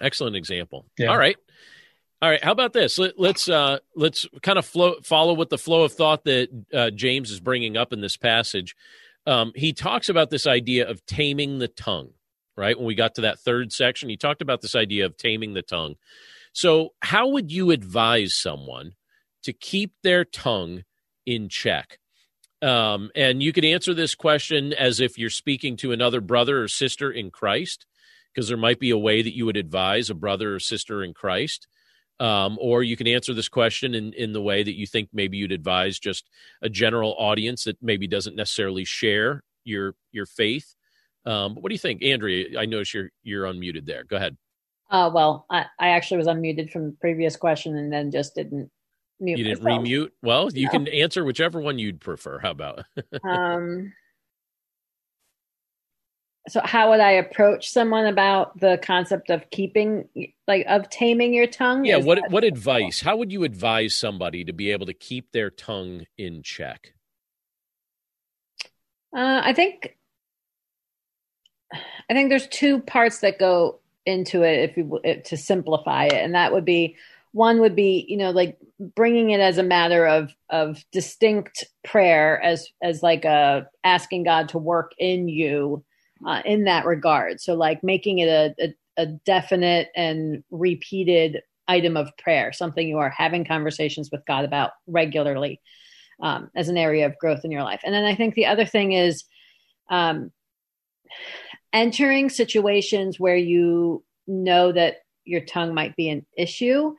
Excellent 0.01 0.35
example. 0.35 0.87
Yeah. 0.99 1.07
All 1.07 1.19
right. 1.19 1.37
All 2.25 2.31
right. 2.31 2.43
How 2.43 2.53
about 2.53 2.73
this? 2.73 2.99
Let, 2.99 3.19
us 3.19 3.51
uh, 3.51 3.81
let's 3.95 4.27
kind 4.41 4.59
of 4.59 4.65
flow, 4.65 4.95
follow 5.03 5.35
with 5.35 5.51
the 5.51 5.59
flow 5.59 5.83
of 5.83 5.93
thought 5.93 6.25
that 6.25 6.49
uh, 6.73 6.89
James 6.89 7.31
is 7.31 7.39
bringing 7.39 7.77
up 7.77 7.93
in 7.93 8.01
this 8.01 8.17
passage. 8.17 8.75
Um, 9.27 9.53
he 9.55 9.75
talks 9.75 10.09
about 10.09 10.31
this 10.31 10.47
idea 10.47 10.89
of 10.89 11.05
taming 11.05 11.59
the 11.59 11.69
tongue. 11.69 12.13
Right 12.57 12.79
when 12.79 12.87
we 12.87 12.95
got 12.95 13.17
to 13.17 13.21
that 13.23 13.41
third 13.41 13.75
section, 13.75 14.09
he 14.09 14.17
talked 14.17 14.41
about 14.41 14.63
this 14.63 14.75
idea 14.75 15.05
of 15.05 15.19
taming 15.19 15.53
the 15.53 15.61
tongue. 15.61 15.97
So, 16.55 16.95
how 17.03 17.29
would 17.29 17.53
you 17.53 17.71
advise 17.71 18.35
someone 18.35 18.93
to 19.43 19.53
keep 19.53 19.93
their 20.03 20.25
tongue 20.25 20.85
in 21.27 21.51
check? 21.51 21.99
Um, 22.63 23.11
and 23.15 23.43
you 23.43 23.53
could 23.53 23.67
answer 23.67 23.93
this 23.93 24.15
question 24.15 24.73
as 24.73 24.99
if 24.99 25.19
you're 25.19 25.29
speaking 25.29 25.77
to 25.77 25.93
another 25.93 26.23
brother 26.23 26.63
or 26.63 26.69
sister 26.69 27.13
in 27.13 27.31
Christ, 27.31 27.85
because 28.33 28.49
there 28.49 28.57
might 28.57 28.81
be 28.81 28.89
a 28.89 28.97
way 28.97 29.21
that 29.21 29.37
you 29.37 29.45
would 29.45 29.59
advise 29.59 30.09
a 30.09 30.15
brother 30.15 30.55
or 30.55 30.59
sister 30.59 31.05
in 31.05 31.13
Christ. 31.13 31.69
Um, 32.21 32.59
or 32.61 32.85
you 32.85 32.97
can 32.97 33.09
answer 33.09 33.35
this 33.35 33.49
question 33.49 33.95
in, 33.95 34.13
in 34.13 34.33
the 34.33 34.41
way 34.41 34.63
that 34.63 34.77
you 34.77 34.87
think 34.87 35.09
maybe 35.13 35.37
you'd 35.37 35.51
advise 35.51 35.99
just 35.99 36.31
a 36.63 36.69
general 36.69 37.17
audience 37.19 37.65
that 37.65 37.77
maybe 37.83 38.07
doesn't 38.07 38.37
necessarily 38.37 38.85
share 38.85 39.43
your 39.65 39.95
your 40.13 40.27
faith. 40.27 40.75
Um, 41.27 41.55
but 41.55 41.63
what 41.63 41.71
do 41.71 41.75
you 41.75 41.79
think, 41.79 42.03
Andrea? 42.03 42.59
I 42.59 42.67
notice 42.67 42.95
you're 42.95 43.11
you're 43.23 43.47
unmuted 43.47 43.87
there. 43.87 44.05
Go 44.05 44.17
ahead. 44.17 44.37
Uh, 44.91 45.11
well, 45.13 45.47
I, 45.51 45.65
I 45.81 45.89
actually 45.89 46.19
was 46.19 46.27
unmuted 46.27 46.71
from 46.71 46.87
the 46.87 46.97
previous 47.01 47.37
question 47.37 47.77
and 47.77 47.93
then 47.93 48.11
just 48.11 48.35
didn't 48.35 48.71
mute. 49.19 49.39
You 49.39 49.45
didn't 49.45 49.63
myself. 49.63 49.85
remute. 49.85 50.11
Well, 50.23 50.51
you 50.53 50.67
no. 50.67 50.71
can 50.71 50.89
answer 50.89 51.25
whichever 51.25 51.61
one 51.61 51.79
you'd 51.79 52.01
prefer. 52.01 52.39
How 52.39 52.51
about? 52.51 52.85
um, 53.25 53.93
so 56.49 56.61
how 56.63 56.91
would 56.91 57.01
I 57.01 57.13
approach 57.13 57.71
someone 57.71 58.07
about 58.07 58.59
the 58.61 58.79
concept 58.83 59.31
of 59.31 59.49
keeping 59.51 60.09
like 60.47 60.67
of 60.69 60.91
taming 60.91 61.33
your 61.33 61.47
tongue? 61.47 61.85
Yeah, 61.85 61.99
Is 61.99 62.05
what 62.05 62.31
what 62.31 62.45
advice? 62.45 63.01
How 63.01 63.17
would 63.17 63.33
you 63.33 63.45
advise 63.45 63.95
somebody 63.95 64.45
to 64.45 64.53
be 64.53 64.71
able 64.71 64.87
to 64.87 64.95
keep 64.95 65.33
their 65.33 65.51
tongue 65.51 66.07
in 66.19 66.43
check? 66.43 66.93
Uh, 69.17 69.41
I 69.45 69.53
think 69.53 69.97
I 71.73 72.13
think 72.13 72.29
there's 72.29 72.49
two 72.49 72.81
parts 72.81 73.21
that 73.21 73.39
go 73.39 73.81
into 74.05 74.43
it 74.43 74.71
if 74.71 74.77
you 74.77 75.01
to 75.25 75.37
simplify 75.37 76.05
it 76.05 76.13
and 76.13 76.35
that 76.35 76.53
would 76.53 76.65
be 76.65 76.95
one 77.33 77.61
would 77.61 77.75
be 77.75 78.05
you 78.07 78.19
know 78.19 78.31
like 78.31 78.59
bringing 78.79 79.31
it 79.31 79.41
as 79.41 79.57
a 79.57 79.63
matter 79.63 80.07
of 80.07 80.35
of 80.51 80.85
distinct 80.93 81.65
prayer 81.85 82.39
as 82.43 82.69
as 82.83 83.03
like 83.03 83.25
a 83.25 83.67
asking 83.83 84.23
god 84.23 84.51
to 84.51 84.59
work 84.59 84.93
in 84.99 85.27
you 85.27 85.83
uh, 86.27 86.43
in 86.45 86.65
that 86.65 86.87
regard. 86.87 87.41
So, 87.41 87.55
like 87.55 87.83
making 87.83 88.19
it 88.19 88.29
a, 88.29 88.55
a, 88.63 88.75
a 89.03 89.07
definite 89.07 89.91
and 89.95 90.43
repeated 90.51 91.43
item 91.67 91.97
of 91.97 92.17
prayer, 92.17 92.53
something 92.53 92.87
you 92.87 92.99
are 92.99 93.11
having 93.11 93.45
conversations 93.45 94.11
with 94.11 94.25
God 94.27 94.45
about 94.45 94.73
regularly 94.87 95.61
um, 96.23 96.51
as 96.55 96.69
an 96.69 96.77
area 96.77 97.07
of 97.07 97.19
growth 97.19 97.45
in 97.45 97.51
your 97.51 97.63
life. 97.63 97.81
And 97.85 97.95
then 97.95 98.05
I 98.05 98.15
think 98.15 98.35
the 98.35 98.47
other 98.47 98.67
thing 98.67 98.93
is 98.93 99.25
um, 99.91 100.31
entering 101.73 102.29
situations 102.31 103.19
where 103.19 103.37
you 103.37 104.05
know 104.27 104.73
that 104.73 104.99
your 105.25 105.41
tongue 105.41 105.75
might 105.75 105.97
be 105.97 106.09
an 106.09 106.25
issue 106.37 106.95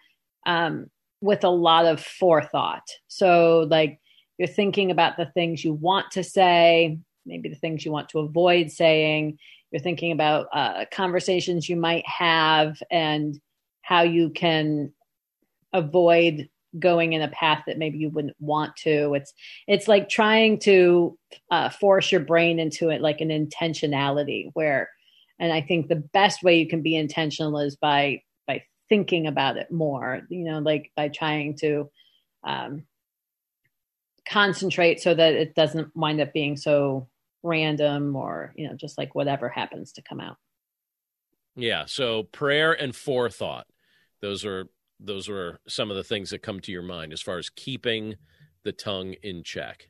um, 0.45 0.87
with 1.21 1.43
a 1.43 1.49
lot 1.49 1.85
of 1.85 2.01
forethought. 2.01 2.87
So, 3.07 3.67
like, 3.69 3.99
you're 4.37 4.47
thinking 4.47 4.91
about 4.91 5.17
the 5.17 5.27
things 5.27 5.63
you 5.63 5.73
want 5.73 6.11
to 6.11 6.23
say, 6.23 6.99
maybe 7.25 7.49
the 7.49 7.55
things 7.55 7.85
you 7.85 7.91
want 7.91 8.09
to 8.09 8.19
avoid 8.19 8.71
saying. 8.71 9.37
You're 9.71 9.81
thinking 9.81 10.11
about 10.11 10.47
uh, 10.53 10.85
conversations 10.91 11.67
you 11.67 11.75
might 11.75 12.07
have 12.07 12.81
and 12.89 13.39
how 13.81 14.03
you 14.03 14.29
can 14.29 14.93
avoid 15.73 16.49
going 16.79 17.13
in 17.13 17.21
a 17.21 17.29
path 17.29 17.63
that 17.67 17.77
maybe 17.77 17.97
you 17.97 18.09
wouldn't 18.09 18.35
want 18.39 18.75
to. 18.77 19.13
It's 19.13 19.33
it's 19.67 19.87
like 19.87 20.09
trying 20.09 20.59
to 20.59 21.17
uh, 21.51 21.69
force 21.69 22.11
your 22.11 22.21
brain 22.21 22.59
into 22.59 22.89
it, 22.89 23.01
like 23.01 23.21
an 23.21 23.29
intentionality. 23.29 24.49
Where, 24.53 24.89
and 25.39 25.51
I 25.51 25.61
think 25.61 25.87
the 25.87 25.95
best 25.95 26.43
way 26.43 26.59
you 26.59 26.67
can 26.67 26.81
be 26.81 26.95
intentional 26.95 27.59
is 27.59 27.75
by 27.75 28.21
by 28.47 28.63
thinking 28.89 29.27
about 29.27 29.57
it 29.57 29.71
more. 29.71 30.21
You 30.29 30.45
know, 30.45 30.59
like 30.59 30.91
by 30.95 31.09
trying 31.09 31.57
to 31.57 31.89
um, 32.43 32.85
concentrate 34.27 35.01
so 35.01 35.13
that 35.13 35.33
it 35.33 35.55
doesn't 35.55 35.95
wind 35.95 36.21
up 36.21 36.33
being 36.33 36.57
so 36.57 37.07
random 37.45 38.15
or 38.15 38.53
you 38.55 38.67
know 38.67 38.75
just 38.75 38.97
like 38.97 39.15
whatever 39.15 39.49
happens 39.49 39.93
to 39.93 40.01
come 40.01 40.19
out. 40.19 40.37
Yeah. 41.55 41.85
So 41.87 42.23
prayer 42.23 42.73
and 42.73 42.95
forethought 42.95 43.67
those 44.21 44.45
are 44.45 44.67
those 44.99 45.29
are 45.29 45.59
some 45.67 45.91
of 45.91 45.97
the 45.97 46.03
things 46.03 46.29
that 46.29 46.41
come 46.41 46.59
to 46.61 46.71
your 46.71 46.81
mind 46.81 47.13
as 47.13 47.21
far 47.21 47.37
as 47.37 47.49
keeping 47.49 48.15
the 48.63 48.71
tongue 48.71 49.13
in 49.21 49.43
check. 49.43 49.89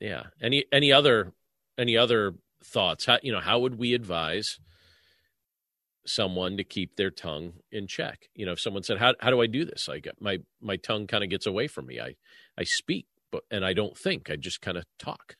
Yeah. 0.00 0.24
Any 0.40 0.64
any 0.72 0.92
other 0.92 1.32
any 1.78 1.96
other 1.96 2.34
thoughts? 2.62 3.06
How 3.06 3.18
you 3.22 3.32
know 3.32 3.40
how 3.40 3.60
would 3.60 3.78
we 3.78 3.94
advise 3.94 4.58
someone 6.06 6.58
to 6.58 6.64
keep 6.64 6.96
their 6.96 7.10
tongue 7.10 7.54
in 7.72 7.86
check? 7.86 8.28
You 8.34 8.46
know 8.46 8.52
if 8.52 8.60
someone 8.60 8.82
said 8.82 8.98
how 8.98 9.14
how 9.20 9.30
do 9.30 9.40
i 9.40 9.46
do 9.46 9.64
this? 9.64 9.88
I 9.88 10.00
get 10.00 10.20
my 10.20 10.38
my 10.60 10.76
tongue 10.76 11.06
kind 11.06 11.24
of 11.24 11.30
gets 11.30 11.46
away 11.46 11.66
from 11.66 11.86
me. 11.86 12.00
I 12.00 12.14
i 12.58 12.64
speak 12.64 13.06
but 13.34 13.42
and 13.50 13.64
I 13.64 13.72
don't 13.72 13.98
think. 13.98 14.30
I 14.30 14.36
just 14.36 14.60
kind 14.60 14.76
of 14.76 14.84
talk. 14.96 15.36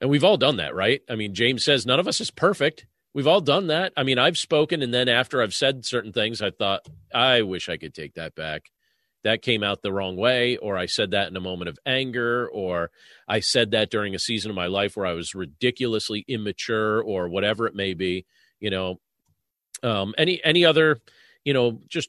and 0.00 0.10
we've 0.10 0.24
all 0.24 0.36
done 0.36 0.56
that, 0.56 0.74
right? 0.74 1.00
I 1.08 1.16
mean, 1.16 1.34
James 1.34 1.64
says 1.64 1.86
none 1.86 1.98
of 1.98 2.06
us 2.06 2.20
is 2.20 2.30
perfect. 2.30 2.86
We've 3.14 3.26
all 3.26 3.40
done 3.40 3.68
that. 3.68 3.94
I 3.96 4.02
mean, 4.02 4.18
I've 4.18 4.36
spoken 4.36 4.82
and 4.82 4.92
then 4.92 5.08
after 5.08 5.42
I've 5.42 5.54
said 5.54 5.86
certain 5.86 6.12
things, 6.12 6.42
I 6.42 6.50
thought, 6.50 6.86
I 7.14 7.42
wish 7.42 7.68
I 7.70 7.78
could 7.78 7.94
take 7.94 8.14
that 8.14 8.34
back. 8.34 8.70
That 9.24 9.40
came 9.40 9.62
out 9.62 9.82
the 9.82 9.92
wrong 9.92 10.16
way, 10.16 10.56
or 10.56 10.76
I 10.76 10.86
said 10.86 11.12
that 11.12 11.28
in 11.28 11.36
a 11.36 11.40
moment 11.40 11.68
of 11.68 11.78
anger, 11.86 12.48
or 12.52 12.90
I 13.28 13.38
said 13.38 13.70
that 13.70 13.88
during 13.88 14.16
a 14.16 14.18
season 14.18 14.50
of 14.50 14.56
my 14.56 14.66
life 14.66 14.96
where 14.96 15.06
I 15.06 15.12
was 15.12 15.32
ridiculously 15.34 16.24
immature, 16.26 17.00
or 17.00 17.28
whatever 17.28 17.68
it 17.68 17.74
may 17.76 17.94
be. 17.94 18.26
You 18.58 18.70
know, 18.70 19.00
um, 19.84 20.12
any 20.18 20.42
any 20.42 20.64
other, 20.64 21.00
you 21.44 21.54
know, 21.54 21.78
just 21.86 22.08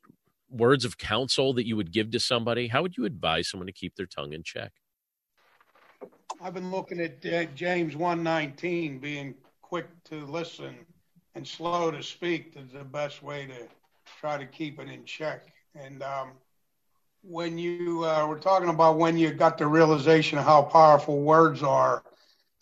words 0.53 0.85
of 0.85 0.97
counsel 0.97 1.53
that 1.53 1.65
you 1.65 1.75
would 1.75 1.91
give 1.91 2.11
to 2.11 2.19
somebody? 2.19 2.67
How 2.67 2.81
would 2.81 2.97
you 2.97 3.05
advise 3.05 3.49
someone 3.49 3.67
to 3.67 3.73
keep 3.73 3.95
their 3.95 4.05
tongue 4.05 4.33
in 4.33 4.43
check? 4.43 4.71
I've 6.41 6.53
been 6.53 6.71
looking 6.71 6.99
at 6.99 7.25
uh, 7.25 7.45
James 7.55 7.95
119, 7.95 8.99
being 8.99 9.35
quick 9.61 9.87
to 10.05 10.25
listen 10.25 10.75
and 11.35 11.47
slow 11.47 11.89
to 11.91 12.03
speak 12.03 12.53
is 12.55 12.71
the 12.73 12.83
best 12.83 13.23
way 13.23 13.47
to 13.47 13.67
try 14.19 14.37
to 14.37 14.45
keep 14.45 14.79
it 14.79 14.89
in 14.89 15.05
check. 15.05 15.47
And 15.75 16.03
um, 16.03 16.31
when 17.23 17.57
you 17.57 18.05
uh, 18.05 18.27
were 18.27 18.39
talking 18.39 18.69
about 18.69 18.97
when 18.97 19.17
you 19.17 19.31
got 19.31 19.57
the 19.57 19.65
realization 19.65 20.37
of 20.37 20.45
how 20.45 20.61
powerful 20.63 21.21
words 21.21 21.63
are, 21.63 22.03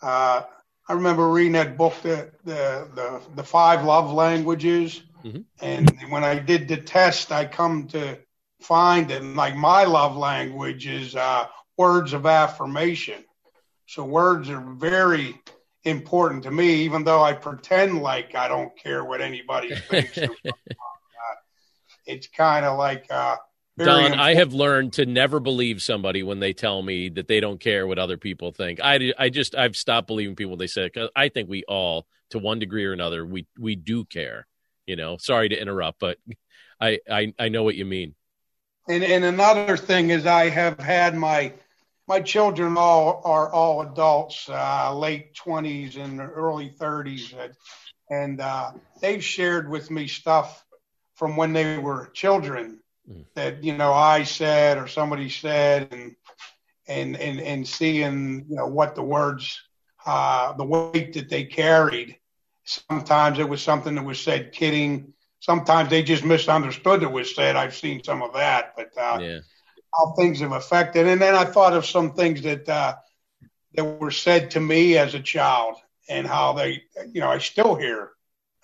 uh, 0.00 0.42
I 0.88 0.92
remember 0.92 1.28
reading 1.28 1.52
that 1.52 1.76
book, 1.76 1.94
the, 2.02 2.30
the, 2.44 2.88
the, 2.94 3.20
the 3.36 3.42
Five 3.42 3.84
Love 3.84 4.12
Languages 4.12 5.02
Mm-hmm. 5.24 5.40
And 5.60 5.90
when 6.08 6.24
I 6.24 6.38
did 6.38 6.68
the 6.68 6.76
test, 6.76 7.32
I 7.32 7.44
come 7.44 7.86
to 7.88 8.18
find 8.60 9.08
that 9.10 9.22
like 9.22 9.56
my 9.56 9.84
love 9.84 10.16
language 10.16 10.86
is 10.86 11.16
uh, 11.16 11.46
words 11.76 12.12
of 12.12 12.26
affirmation. 12.26 13.24
So 13.86 14.04
words 14.04 14.48
are 14.48 14.60
very 14.60 15.40
important 15.84 16.44
to 16.44 16.50
me, 16.50 16.84
even 16.84 17.04
though 17.04 17.22
I 17.22 17.32
pretend 17.32 18.02
like 18.02 18.34
I 18.34 18.48
don't 18.48 18.76
care 18.76 19.04
what 19.04 19.20
anybody 19.20 19.74
thinks. 19.90 20.18
it's 22.06 22.26
kind 22.28 22.64
of 22.64 22.78
like 22.78 23.06
uh, 23.10 23.36
Don, 23.78 23.88
important. 23.88 24.20
I 24.20 24.34
have 24.34 24.52
learned 24.52 24.92
to 24.94 25.06
never 25.06 25.40
believe 25.40 25.82
somebody 25.82 26.22
when 26.22 26.40
they 26.40 26.52
tell 26.52 26.82
me 26.82 27.08
that 27.10 27.26
they 27.26 27.40
don't 27.40 27.58
care 27.58 27.86
what 27.86 27.98
other 27.98 28.18
people 28.18 28.52
think. 28.52 28.80
I, 28.82 29.12
I 29.18 29.30
just 29.30 29.54
I've 29.54 29.76
stopped 29.76 30.06
believing 30.06 30.36
people 30.36 30.50
when 30.50 30.58
they 30.58 30.66
say 30.66 30.84
because 30.86 31.08
I 31.16 31.28
think 31.28 31.48
we 31.48 31.64
all, 31.64 32.06
to 32.30 32.38
one 32.38 32.58
degree 32.58 32.84
or 32.84 32.92
another, 32.92 33.24
we 33.24 33.46
we 33.58 33.74
do 33.74 34.04
care. 34.04 34.46
You 34.86 34.96
know, 34.96 35.16
sorry 35.16 35.48
to 35.48 35.60
interrupt, 35.60 36.00
but 36.00 36.18
I, 36.80 36.98
I, 37.08 37.32
I 37.38 37.48
know 37.48 37.62
what 37.62 37.76
you 37.76 37.84
mean. 37.84 38.14
And, 38.88 39.04
and 39.04 39.24
another 39.24 39.76
thing 39.76 40.10
is 40.10 40.26
I 40.26 40.48
have 40.48 40.78
had 40.78 41.14
my 41.14 41.52
my 42.08 42.20
children 42.20 42.76
all 42.76 43.22
are 43.24 43.50
all 43.52 43.82
adults, 43.82 44.48
uh, 44.48 44.94
late 44.96 45.34
twenties 45.34 45.96
and 45.96 46.20
early 46.20 46.68
thirties, 46.68 47.32
and 48.10 48.40
uh, 48.40 48.72
they've 49.00 49.22
shared 49.22 49.70
with 49.70 49.90
me 49.90 50.08
stuff 50.08 50.64
from 51.14 51.36
when 51.36 51.52
they 51.52 51.78
were 51.78 52.10
children 52.12 52.80
mm. 53.08 53.24
that 53.34 53.62
you 53.62 53.76
know 53.76 53.92
I 53.92 54.24
said 54.24 54.78
or 54.78 54.88
somebody 54.88 55.28
said, 55.28 55.88
and 55.92 56.16
and 56.88 57.16
and 57.16 57.40
and 57.40 57.68
seeing 57.68 58.46
you 58.48 58.56
know 58.56 58.66
what 58.66 58.96
the 58.96 59.02
words, 59.02 59.62
uh, 60.04 60.52
the 60.54 60.64
weight 60.64 61.12
that 61.12 61.28
they 61.28 61.44
carried, 61.44 62.18
Sometimes 62.64 63.38
it 63.38 63.48
was 63.48 63.62
something 63.62 63.94
that 63.94 64.04
was 64.04 64.20
said 64.20 64.52
kidding. 64.52 65.12
Sometimes 65.40 65.90
they 65.90 66.02
just 66.02 66.24
misunderstood 66.24 67.02
it 67.02 67.10
was 67.10 67.34
said. 67.34 67.56
I've 67.56 67.74
seen 67.74 68.02
some 68.04 68.22
of 68.22 68.34
that, 68.34 68.74
but 68.76 68.96
uh, 68.96 69.18
yeah. 69.20 69.38
how 69.92 70.12
things 70.12 70.40
have 70.40 70.52
affected. 70.52 71.06
And 71.06 71.20
then 71.20 71.34
I 71.34 71.44
thought 71.44 71.72
of 71.72 71.84
some 71.84 72.12
things 72.12 72.42
that 72.42 72.68
uh, 72.68 72.94
that 73.74 73.84
were 73.84 74.10
said 74.10 74.52
to 74.52 74.60
me 74.60 74.96
as 74.96 75.14
a 75.14 75.20
child, 75.20 75.76
and 76.08 76.26
how 76.26 76.52
they, 76.52 76.82
you 77.12 77.20
know, 77.20 77.28
I 77.28 77.38
still 77.38 77.74
hear, 77.74 78.10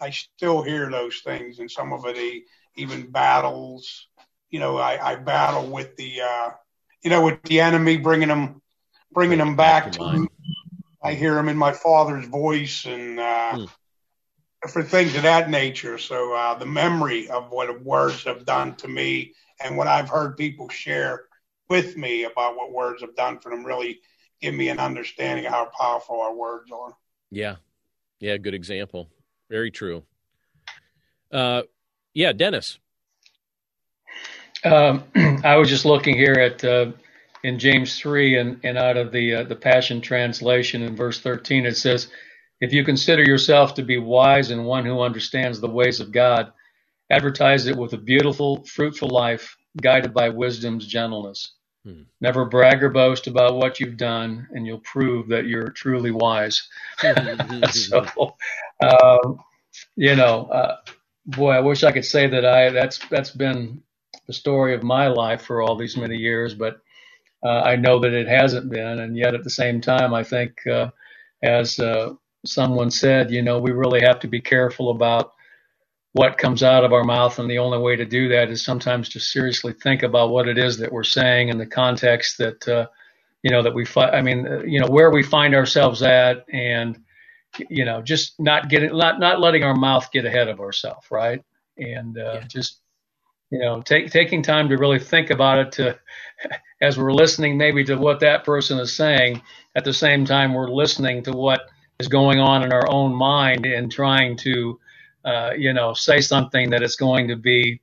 I 0.01 0.11
still 0.11 0.63
hear 0.63 0.91
those 0.91 1.21
things, 1.25 1.59
and 1.59 1.71
some 1.71 1.93
of 1.93 2.05
it 2.07 2.45
even 2.77 3.11
battles. 3.11 4.07
You 4.51 4.61
know, 4.61 4.77
I, 4.77 5.13
I 5.13 5.17
battle 5.17 5.67
with 5.67 5.97
the, 5.97 6.21
uh, 6.21 6.51
you 7.03 7.11
know, 7.11 7.25
with 7.25 7.43
the 7.43 7.61
enemy, 7.61 7.97
bringing 7.97 8.29
them, 8.29 8.63
bringing 9.13 9.39
them 9.39 9.57
back, 9.57 9.93
to 9.93 10.13
me. 10.13 10.29
I 11.03 11.15
hear 11.15 11.35
them 11.35 11.49
in 11.49 11.57
my 11.57 11.73
father's 11.73 12.27
voice 12.27 12.85
and 12.85 13.21
uh, 13.21 13.57
hmm. 13.57 13.65
For 14.67 14.83
things 14.83 15.15
of 15.15 15.23
that 15.23 15.51
nature. 15.51 15.99
So 15.99 16.35
uh, 16.35 16.55
the 16.59 16.67
memory 16.67 17.29
of 17.29 17.51
what 17.51 17.83
words 17.83 18.25
have 18.25 18.45
done 18.45 18.75
to 18.77 18.89
me 18.89 19.35
and 19.63 19.77
what 19.77 19.87
I've 19.87 20.09
heard 20.09 20.37
people 20.37 20.69
share 20.69 21.25
with 21.69 21.97
me 21.97 22.25
about 22.25 22.57
what 22.57 22.73
words 22.73 23.03
have 23.03 23.15
done 23.15 23.39
for 23.39 23.51
them 23.51 23.65
really 23.65 24.01
give 24.41 24.55
me 24.55 24.69
an 24.69 24.79
understanding 24.79 25.47
of 25.47 25.53
how 25.53 25.71
powerful 25.79 26.21
our 26.21 26.35
words 26.35 26.71
are. 26.73 26.97
Yeah. 27.31 27.57
Yeah. 28.21 28.37
Good 28.37 28.55
example. 28.55 29.09
Very 29.51 29.71
true. 29.71 30.03
Uh, 31.33 31.63
yeah, 32.15 32.33
Dennis. 32.33 32.79
Um, 34.65 35.05
I 35.45 35.57
was 35.57 35.69
just 35.69 35.85
looking 35.85 36.17
here 36.17 36.35
at 36.35 36.65
uh, 36.65 36.93
in 37.45 37.59
James 37.59 37.99
three 37.99 38.37
and, 38.37 38.61
and 38.65 38.77
out 38.77 38.97
of 38.97 39.13
the 39.13 39.37
uh, 39.37 39.43
the 39.45 39.55
Passion 39.55 40.01
translation 40.01 40.83
in 40.83 40.97
verse 40.97 41.21
thirteen 41.21 41.67
it 41.67 41.77
says, 41.77 42.09
"If 42.61 42.73
you 42.73 42.85
consider 42.85 43.23
yourself 43.23 43.75
to 43.75 43.83
be 43.83 43.99
wise 43.99 44.51
and 44.51 44.67
one 44.67 44.85
who 44.85 45.01
understands 45.01 45.61
the 45.61 45.69
ways 45.69 46.01
of 46.01 46.13
God, 46.13 46.53
advertise 47.11 47.67
it 47.67 47.77
with 47.77 47.93
a 47.93 47.99
beautiful, 47.99 48.65
fruitful 48.65 49.09
life, 49.09 49.57
guided 49.81 50.13
by 50.13 50.29
wisdom's 50.29 50.87
gentleness. 50.87 51.53
Hmm. 51.85 52.03
Never 52.21 52.45
brag 52.45 52.83
or 52.83 52.91
boast 52.91 53.27
about 53.27 53.57
what 53.57 53.79
you've 53.81 53.97
done, 53.97 54.49
and 54.53 54.67
you'll 54.67 54.81
prove 54.81 55.29
that 55.29 55.47
you're 55.47 55.71
truly 55.71 56.11
wise." 56.11 56.69
so, 57.71 58.07
um, 58.83 59.39
you 59.97 60.17
know, 60.17 60.47
uh, 60.47 60.77
boy, 61.27 61.51
I 61.51 61.61
wish 61.61 61.85
I 61.85 61.93
could 61.93 62.05
say 62.05 62.27
that 62.27 62.45
I 62.45 62.71
that's 62.71 62.99
that's 63.09 63.31
been 63.31 63.83
the 64.27 64.33
story 64.33 64.75
of 64.75 64.83
my 64.83 65.09
life 65.09 65.43
for 65.43 65.63
all 65.63 65.77
these 65.77 65.97
many 65.97 66.17
years, 66.17 66.55
but 66.55 66.81
uh, 67.45 67.61
I 67.61 67.77
know 67.77 68.01
that 68.01 68.13
it 68.13 68.29
hasn't 68.29 68.71
been, 68.71 68.99
and 69.01 69.17
yet 69.17 69.35
at 69.35 69.45
the 69.45 69.51
same 69.51 69.81
time, 69.81 70.13
I 70.13 70.25
think 70.25 70.67
uh, 70.67 70.91
as 71.43 71.79
uh, 71.79 72.15
someone 72.49 72.91
said, 72.91 73.31
you 73.31 73.43
know, 73.43 73.59
we 73.59 73.73
really 73.73 74.01
have 74.01 74.21
to 74.21 74.29
be 74.29 74.41
careful 74.41 74.91
about 74.91 75.33
what 76.13 76.39
comes 76.39 76.63
out 76.63 76.85
of 76.85 76.93
our 76.93 77.05
mouth, 77.05 77.39
and 77.39 77.51
the 77.51 77.59
only 77.59 77.79
way 77.79 77.95
to 77.95 78.05
do 78.05 78.29
that 78.29 78.51
is 78.51 78.65
sometimes 78.65 79.09
to 79.11 79.21
seriously 79.21 79.73
think 79.73 80.03
about 80.03 80.31
what 80.31 80.49
it 80.49 80.59
is 80.59 80.79
that 80.79 80.93
we're 80.93 81.05
saying 81.05 81.49
in 81.49 81.59
the 81.59 81.67
context 81.67 82.39
that 82.39 82.67
uh, 82.67 82.87
you 83.43 83.51
know 83.51 83.63
that 83.63 83.75
we 83.75 83.85
find. 83.85 84.15
I 84.15 84.23
mean, 84.23 84.47
uh, 84.47 84.63
you 84.63 84.81
know, 84.81 84.89
where 84.89 85.11
we 85.11 85.23
find 85.23 85.55
ourselves 85.55 86.03
at, 86.03 86.45
and 86.53 86.99
you 87.69 87.85
know, 87.85 88.03
just 88.03 88.41
not 88.41 88.69
getting, 88.69 88.97
not 88.97 89.21
not 89.21 89.41
letting 89.41 89.65
our 89.65 89.77
mouth 89.77 90.11
get 90.11 90.25
ahead 90.25 90.49
of 90.49 90.61
ourselves, 90.61 91.07
right? 91.11 91.43
And 91.77 92.19
uh, 92.19 92.41
yeah. 92.41 92.41
just 92.49 92.81
you 93.51 93.61
know, 93.61 93.81
take, 93.81 94.11
taking 94.11 94.43
time 94.43 94.69
to 94.69 94.77
really 94.77 94.99
think 94.99 95.31
about 95.31 95.59
it 95.59 95.73
to, 95.73 95.99
as 96.83 96.99
we're 96.99 97.13
listening 97.13 97.57
maybe 97.57 97.85
to 97.85 97.97
what 97.97 98.21
that 98.21 98.45
person 98.45 98.79
is 98.79 98.95
saying, 98.95 99.43
at 99.75 99.85
the 99.85 99.93
same 99.93 100.25
time 100.25 100.55
we're 100.55 100.71
listening 100.71 101.23
to 101.25 101.33
what 101.33 101.63
is 102.01 102.07
going 102.07 102.39
on 102.39 102.63
in 102.63 102.73
our 102.73 102.89
own 102.89 103.13
mind 103.13 103.67
and 103.67 103.91
trying 103.91 104.37
to, 104.37 104.79
uh, 105.25 105.51
you 105.59 105.73
know, 105.73 105.93
say 105.95 106.21
something 106.21 106.71
that 106.71 106.81
is 106.81 106.95
going 106.95 107.27
to 107.27 107.35
be, 107.35 107.81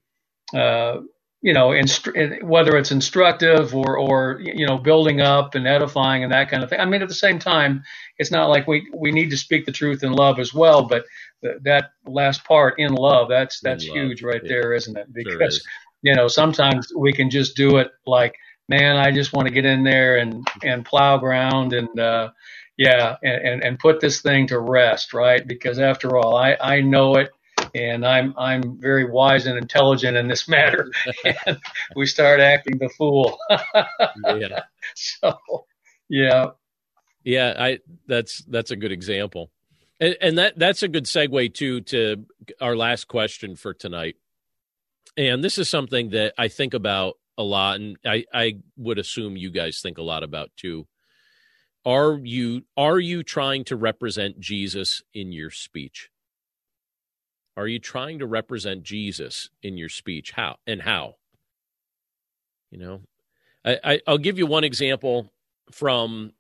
uh, 0.54 1.02
you 1.42 1.54
know, 1.54 1.70
instru- 1.70 2.42
whether 2.42 2.78
it's 2.78 2.92
instructive 2.92 3.76
or, 3.76 3.98
or, 3.98 4.40
you 4.42 4.66
know, 4.66 4.78
building 4.78 5.20
up 5.20 5.54
and 5.54 5.68
edifying 5.68 6.24
and 6.24 6.32
that 6.32 6.50
kind 6.50 6.64
of 6.64 6.70
thing. 6.70 6.80
I 6.80 6.86
mean, 6.86 7.02
at 7.02 7.10
the 7.10 7.14
same 7.14 7.40
time, 7.40 7.84
it's 8.18 8.32
not 8.32 8.48
like 8.48 8.68
we, 8.68 8.90
we 8.96 9.12
need 9.12 9.30
to 9.32 9.38
speak 9.38 9.66
the 9.66 9.74
truth 9.74 10.02
in 10.02 10.14
love 10.14 10.40
as 10.40 10.54
well, 10.54 10.84
but 10.84 11.04
th- 11.44 11.58
that 11.64 11.92
last 12.08 12.46
part 12.46 12.80
in 12.80 12.94
love, 12.94 13.28
that's, 13.28 13.60
that's 13.60 13.84
huge 13.84 14.24
right 14.24 14.42
yeah. 14.44 14.50
there, 14.50 14.74
isn't 14.74 14.98
it? 14.98 15.12
Because, 15.12 15.34
sure 15.34 15.48
is. 15.48 15.68
you 16.04 16.16
know, 16.16 16.30
sometimes 16.30 16.88
we 16.96 17.12
can 17.12 17.30
just 17.30 17.58
do 17.58 17.78
it 17.78 17.92
like, 18.08 18.34
man, 18.70 18.96
I 18.96 19.12
just 19.12 19.34
want 19.34 19.50
to 19.50 19.54
get 19.54 19.66
in 19.66 19.84
there 19.84 20.18
and, 20.20 20.48
and 20.64 20.86
plow 20.86 21.18
ground 21.18 21.74
and, 21.74 22.00
uh, 22.00 22.30
yeah, 22.78 23.18
and, 23.24 23.48
and, 23.48 23.64
and 23.64 23.80
put 23.80 24.00
this 24.00 24.22
thing 24.22 24.48
to 24.48 24.60
rest, 24.60 25.14
right? 25.14 25.46
Because 25.46 25.80
after 25.80 26.18
all, 26.18 26.36
I, 26.36 26.58
I 26.60 26.82
know 26.82 27.16
it 27.16 27.32
and 27.76 28.06
I'm 28.06 28.34
I'm 28.38 28.80
very 28.80 29.10
wise 29.10 29.46
and 29.46 29.58
intelligent 29.58 30.18
in 30.18 30.28
this 30.28 30.48
matter. 30.50 30.92
and 31.46 31.60
we 31.96 32.06
start 32.06 32.40
acting 32.40 32.78
the 32.78 32.90
fool. 32.90 33.38
yeah. 34.26 34.62
So, 34.94 35.36
yeah. 36.10 36.52
Yeah, 37.24 37.56
I 37.58 37.80
that's 38.08 38.44
that's 38.48 38.70
a 38.70 38.76
good 38.76 38.92
example. 38.92 39.50
And, 40.00 40.16
and 40.22 40.38
that 40.38 40.60
that's 40.60 40.84
a 40.84 40.88
good 40.88 41.06
segue 41.06 41.56
too 41.56 41.82
to 41.82 42.26
our 42.62 42.76
last 42.76 43.08
question 43.08 43.56
for 43.56 43.74
tonight. 43.74 44.16
And 45.18 45.44
this 45.44 45.58
is 45.58 45.70
something 45.70 46.12
that 46.12 46.34
I 46.38 46.50
think 46.50 46.76
about 46.76 47.16
a 47.36 47.44
lot 47.44 47.78
and 47.78 47.98
I 48.06 48.26
I 48.32 48.60
would 48.78 49.00
assume 49.00 49.38
you 49.38 49.50
guys 49.50 49.80
think 49.82 49.98
a 49.98 50.04
lot 50.04 50.22
about 50.22 50.52
too. 50.56 50.88
Are 51.86 52.20
you 52.24 52.64
are 52.76 53.00
you 53.00 53.22
trying 53.22 53.64
to 53.66 53.76
represent 53.76 54.40
Jesus 54.40 55.04
in 55.14 55.32
your 55.32 55.52
speech? 55.52 56.10
Are 57.58 57.68
you 57.68 57.80
trying 57.80 58.20
to 58.20 58.26
represent 58.26 58.84
Jesus 58.84 59.50
in 59.62 59.78
your 59.78 59.90
speech? 59.90 60.32
How 60.32 60.58
and 60.66 60.82
how? 60.82 61.16
You 62.72 62.80
know, 62.80 63.02
I, 63.64 64.02
I 64.08 64.12
will 64.12 64.18
give 64.18 64.38
you 64.38 64.48
one 64.48 64.64
example 64.64 65.32
from 65.72 66.34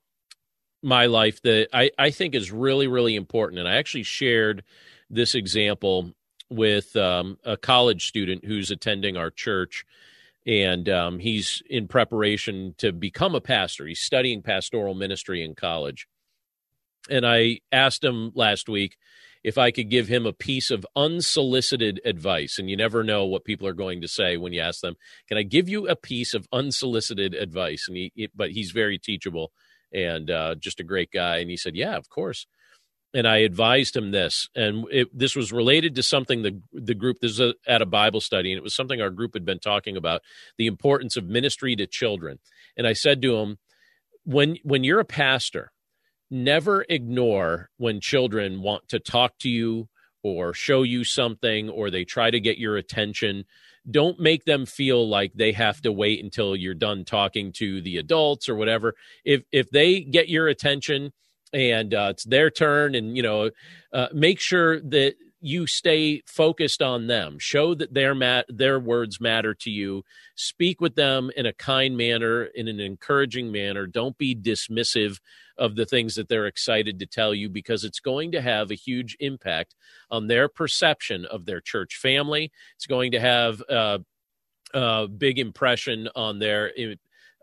my 0.81 1.05
life 1.05 1.41
that 1.43 1.67
I, 1.71 1.91
I 1.97 2.09
think 2.09 2.35
is 2.35 2.51
really 2.51 2.87
really 2.87 3.15
important, 3.15 3.59
and 3.59 3.67
I 3.67 3.75
actually 3.75 4.03
shared 4.03 4.63
this 5.09 5.35
example 5.35 6.11
with 6.49 6.95
um, 6.95 7.37
a 7.43 7.57
college 7.57 8.07
student 8.07 8.45
who's 8.45 8.71
attending 8.71 9.17
our 9.17 9.31
church, 9.31 9.85
and 10.45 10.87
um, 10.89 11.19
he's 11.19 11.61
in 11.69 11.87
preparation 11.87 12.75
to 12.77 12.91
become 12.91 13.35
a 13.35 13.41
pastor. 13.41 13.85
He's 13.87 13.99
studying 13.99 14.41
pastoral 14.41 14.93
ministry 14.93 15.43
in 15.43 15.55
college, 15.55 16.07
and 17.09 17.25
I 17.25 17.59
asked 17.71 18.03
him 18.03 18.31
last 18.35 18.69
week 18.69 18.97
if 19.43 19.59
I 19.59 19.69
could 19.69 19.91
give 19.91 20.07
him 20.07 20.25
a 20.25 20.33
piece 20.33 20.71
of 20.71 20.87
unsolicited 20.95 22.01
advice, 22.03 22.57
and 22.57 22.69
you 22.69 22.75
never 22.75 23.03
know 23.03 23.25
what 23.25 23.45
people 23.45 23.67
are 23.67 23.73
going 23.73 24.01
to 24.01 24.07
say 24.07 24.37
when 24.37 24.53
you 24.53 24.61
ask 24.61 24.81
them, 24.81 24.95
"Can 25.27 25.37
I 25.37 25.43
give 25.43 25.69
you 25.69 25.87
a 25.87 25.95
piece 25.95 26.33
of 26.33 26.47
unsolicited 26.51 27.33
advice?" 27.35 27.85
And 27.87 27.97
he, 27.97 28.29
but 28.35 28.51
he's 28.51 28.71
very 28.71 28.97
teachable 28.97 29.51
and 29.93 30.29
uh, 30.31 30.55
just 30.55 30.79
a 30.79 30.83
great 30.83 31.11
guy. 31.11 31.37
And 31.37 31.49
he 31.49 31.57
said, 31.57 31.75
"Yeah, 31.75 31.95
of 31.95 32.09
course." 32.09 32.47
And 33.15 33.25
I 33.25 33.37
advised 33.37 33.95
him 33.95 34.11
this, 34.11 34.49
and 34.55 34.85
it, 34.91 35.07
this 35.17 35.37
was 35.37 35.53
related 35.53 35.95
to 35.95 36.03
something 36.03 36.41
the 36.41 36.61
the 36.73 36.93
group 36.93 37.19
this 37.21 37.31
is 37.31 37.39
a, 37.39 37.53
at 37.65 37.81
a 37.81 37.85
Bible 37.85 38.19
study, 38.19 38.51
and 38.51 38.57
it 38.57 38.63
was 38.63 38.75
something 38.75 39.01
our 39.01 39.09
group 39.09 39.35
had 39.35 39.45
been 39.45 39.59
talking 39.59 39.95
about 39.95 40.21
the 40.57 40.67
importance 40.67 41.15
of 41.15 41.25
ministry 41.25 41.77
to 41.77 41.87
children. 41.87 42.39
And 42.75 42.85
I 42.85 42.91
said 42.91 43.21
to 43.21 43.37
him, 43.37 43.57
when 44.25 44.57
when 44.63 44.83
you're 44.83 44.99
a 44.99 45.05
pastor 45.05 45.71
never 46.29 46.85
ignore 46.89 47.69
when 47.77 48.01
children 48.01 48.61
want 48.61 48.87
to 48.89 48.99
talk 48.99 49.37
to 49.39 49.49
you 49.49 49.87
or 50.23 50.53
show 50.53 50.81
you 50.81 51.03
something 51.03 51.69
or 51.69 51.89
they 51.89 52.03
try 52.03 52.31
to 52.31 52.39
get 52.39 52.57
your 52.57 52.75
attention 52.75 53.45
don't 53.89 54.19
make 54.19 54.45
them 54.45 54.65
feel 54.65 55.07
like 55.07 55.31
they 55.35 55.51
have 55.51 55.79
to 55.79 55.91
wait 55.91 56.23
until 56.23 56.55
you're 56.55 56.73
done 56.73 57.05
talking 57.05 57.51
to 57.51 57.79
the 57.81 57.97
adults 57.97 58.49
or 58.49 58.55
whatever 58.55 58.95
if 59.23 59.43
if 59.51 59.69
they 59.69 60.01
get 60.01 60.27
your 60.27 60.47
attention 60.47 61.13
and 61.53 61.93
uh, 61.93 62.07
it's 62.11 62.23
their 62.23 62.49
turn 62.49 62.95
and 62.95 63.15
you 63.15 63.23
know 63.23 63.49
uh, 63.93 64.07
make 64.13 64.39
sure 64.39 64.79
that 64.81 65.15
you 65.41 65.67
stay 65.67 66.23
focused 66.25 66.81
on 66.81 67.05
them. 67.05 67.37
Show 67.37 67.75
that 67.75 67.93
their 67.93 68.15
mat 68.15 68.45
their 68.49 68.79
words 68.79 69.21
matter 69.21 69.53
to 69.53 69.69
you. 69.69 70.03
Speak 70.35 70.81
with 70.81 70.95
them 70.95 71.29
in 71.35 71.45
a 71.45 71.53
kind 71.53 71.95
manner 71.95 72.45
in 72.45 72.67
an 72.67 72.79
encouraging 72.79 73.51
manner. 73.51 73.85
Don't 73.85 74.17
be 74.17 74.35
dismissive 74.35 75.19
of 75.57 75.75
the 75.75 75.85
things 75.85 76.15
that 76.15 76.29
they're 76.29 76.47
excited 76.47 76.99
to 76.99 77.05
tell 77.05 77.33
you 77.33 77.47
because 77.47 77.83
it's 77.83 77.99
going 77.99 78.31
to 78.31 78.41
have 78.41 78.71
a 78.71 78.75
huge 78.75 79.15
impact 79.19 79.75
on 80.09 80.27
their 80.27 80.49
perception 80.49 81.25
of 81.25 81.45
their 81.45 81.61
church 81.61 81.95
family. 81.95 82.51
It's 82.75 82.87
going 82.87 83.11
to 83.11 83.19
have 83.19 83.61
a, 83.69 83.99
a 84.73 85.07
big 85.07 85.39
impression 85.39 86.09
on 86.15 86.39
their 86.39 86.71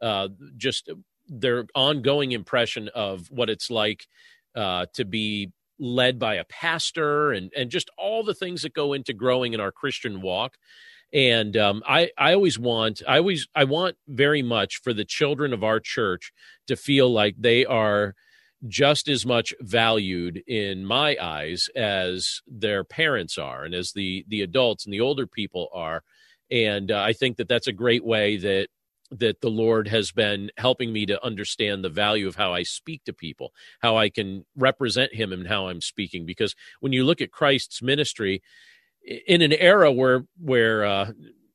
uh, 0.02 0.28
just 0.56 0.90
their 1.28 1.66
ongoing 1.74 2.32
impression 2.32 2.88
of 2.94 3.30
what 3.30 3.50
it's 3.50 3.70
like 3.70 4.06
uh, 4.54 4.86
to 4.94 5.04
be 5.04 5.52
led 5.78 6.18
by 6.18 6.34
a 6.36 6.44
pastor 6.44 7.32
and 7.32 7.52
and 7.56 7.70
just 7.70 7.90
all 7.98 8.22
the 8.22 8.34
things 8.34 8.62
that 8.62 8.74
go 8.74 8.92
into 8.92 9.12
growing 9.12 9.52
in 9.52 9.60
our 9.60 9.72
Christian 9.72 10.20
walk. 10.22 10.56
And 11.12 11.56
um, 11.56 11.82
I 11.86 12.10
I 12.16 12.34
always 12.34 12.58
want 12.58 13.02
I 13.06 13.18
always 13.18 13.46
I 13.54 13.64
want 13.64 13.96
very 14.08 14.42
much 14.42 14.80
for 14.82 14.92
the 14.92 15.04
children 15.04 15.52
of 15.52 15.64
our 15.64 15.80
church 15.80 16.32
to 16.68 16.76
feel 16.76 17.12
like 17.12 17.34
they 17.38 17.64
are 17.64 18.14
just 18.68 19.08
as 19.08 19.26
much 19.26 19.52
valued 19.60 20.42
in 20.46 20.84
my 20.84 21.16
eyes 21.20 21.68
as 21.74 22.40
their 22.46 22.84
parents 22.84 23.36
are 23.36 23.64
and 23.64 23.74
as 23.74 23.92
the 23.92 24.24
the 24.28 24.40
adults 24.42 24.84
and 24.84 24.94
the 24.94 25.00
older 25.00 25.26
people 25.26 25.68
are. 25.74 26.02
And 26.50 26.90
uh, 26.90 27.00
I 27.00 27.12
think 27.12 27.38
that 27.38 27.48
that's 27.48 27.66
a 27.66 27.72
great 27.72 28.04
way 28.04 28.36
that 28.36 28.68
that 29.18 29.40
the 29.40 29.50
Lord 29.50 29.88
has 29.88 30.12
been 30.12 30.50
helping 30.56 30.92
me 30.92 31.06
to 31.06 31.24
understand 31.24 31.84
the 31.84 31.88
value 31.88 32.26
of 32.26 32.36
how 32.36 32.52
I 32.52 32.62
speak 32.62 33.04
to 33.04 33.12
people, 33.12 33.52
how 33.80 33.96
I 33.96 34.08
can 34.08 34.44
represent 34.56 35.14
Him 35.14 35.32
and 35.32 35.46
how 35.46 35.68
I'm 35.68 35.80
speaking. 35.80 36.26
Because 36.26 36.54
when 36.80 36.92
you 36.92 37.04
look 37.04 37.20
at 37.20 37.30
Christ's 37.30 37.82
ministry, 37.82 38.42
in 39.26 39.42
an 39.42 39.52
era 39.52 39.90
where 39.90 40.24
where 40.38 40.84
uh, 40.84 41.10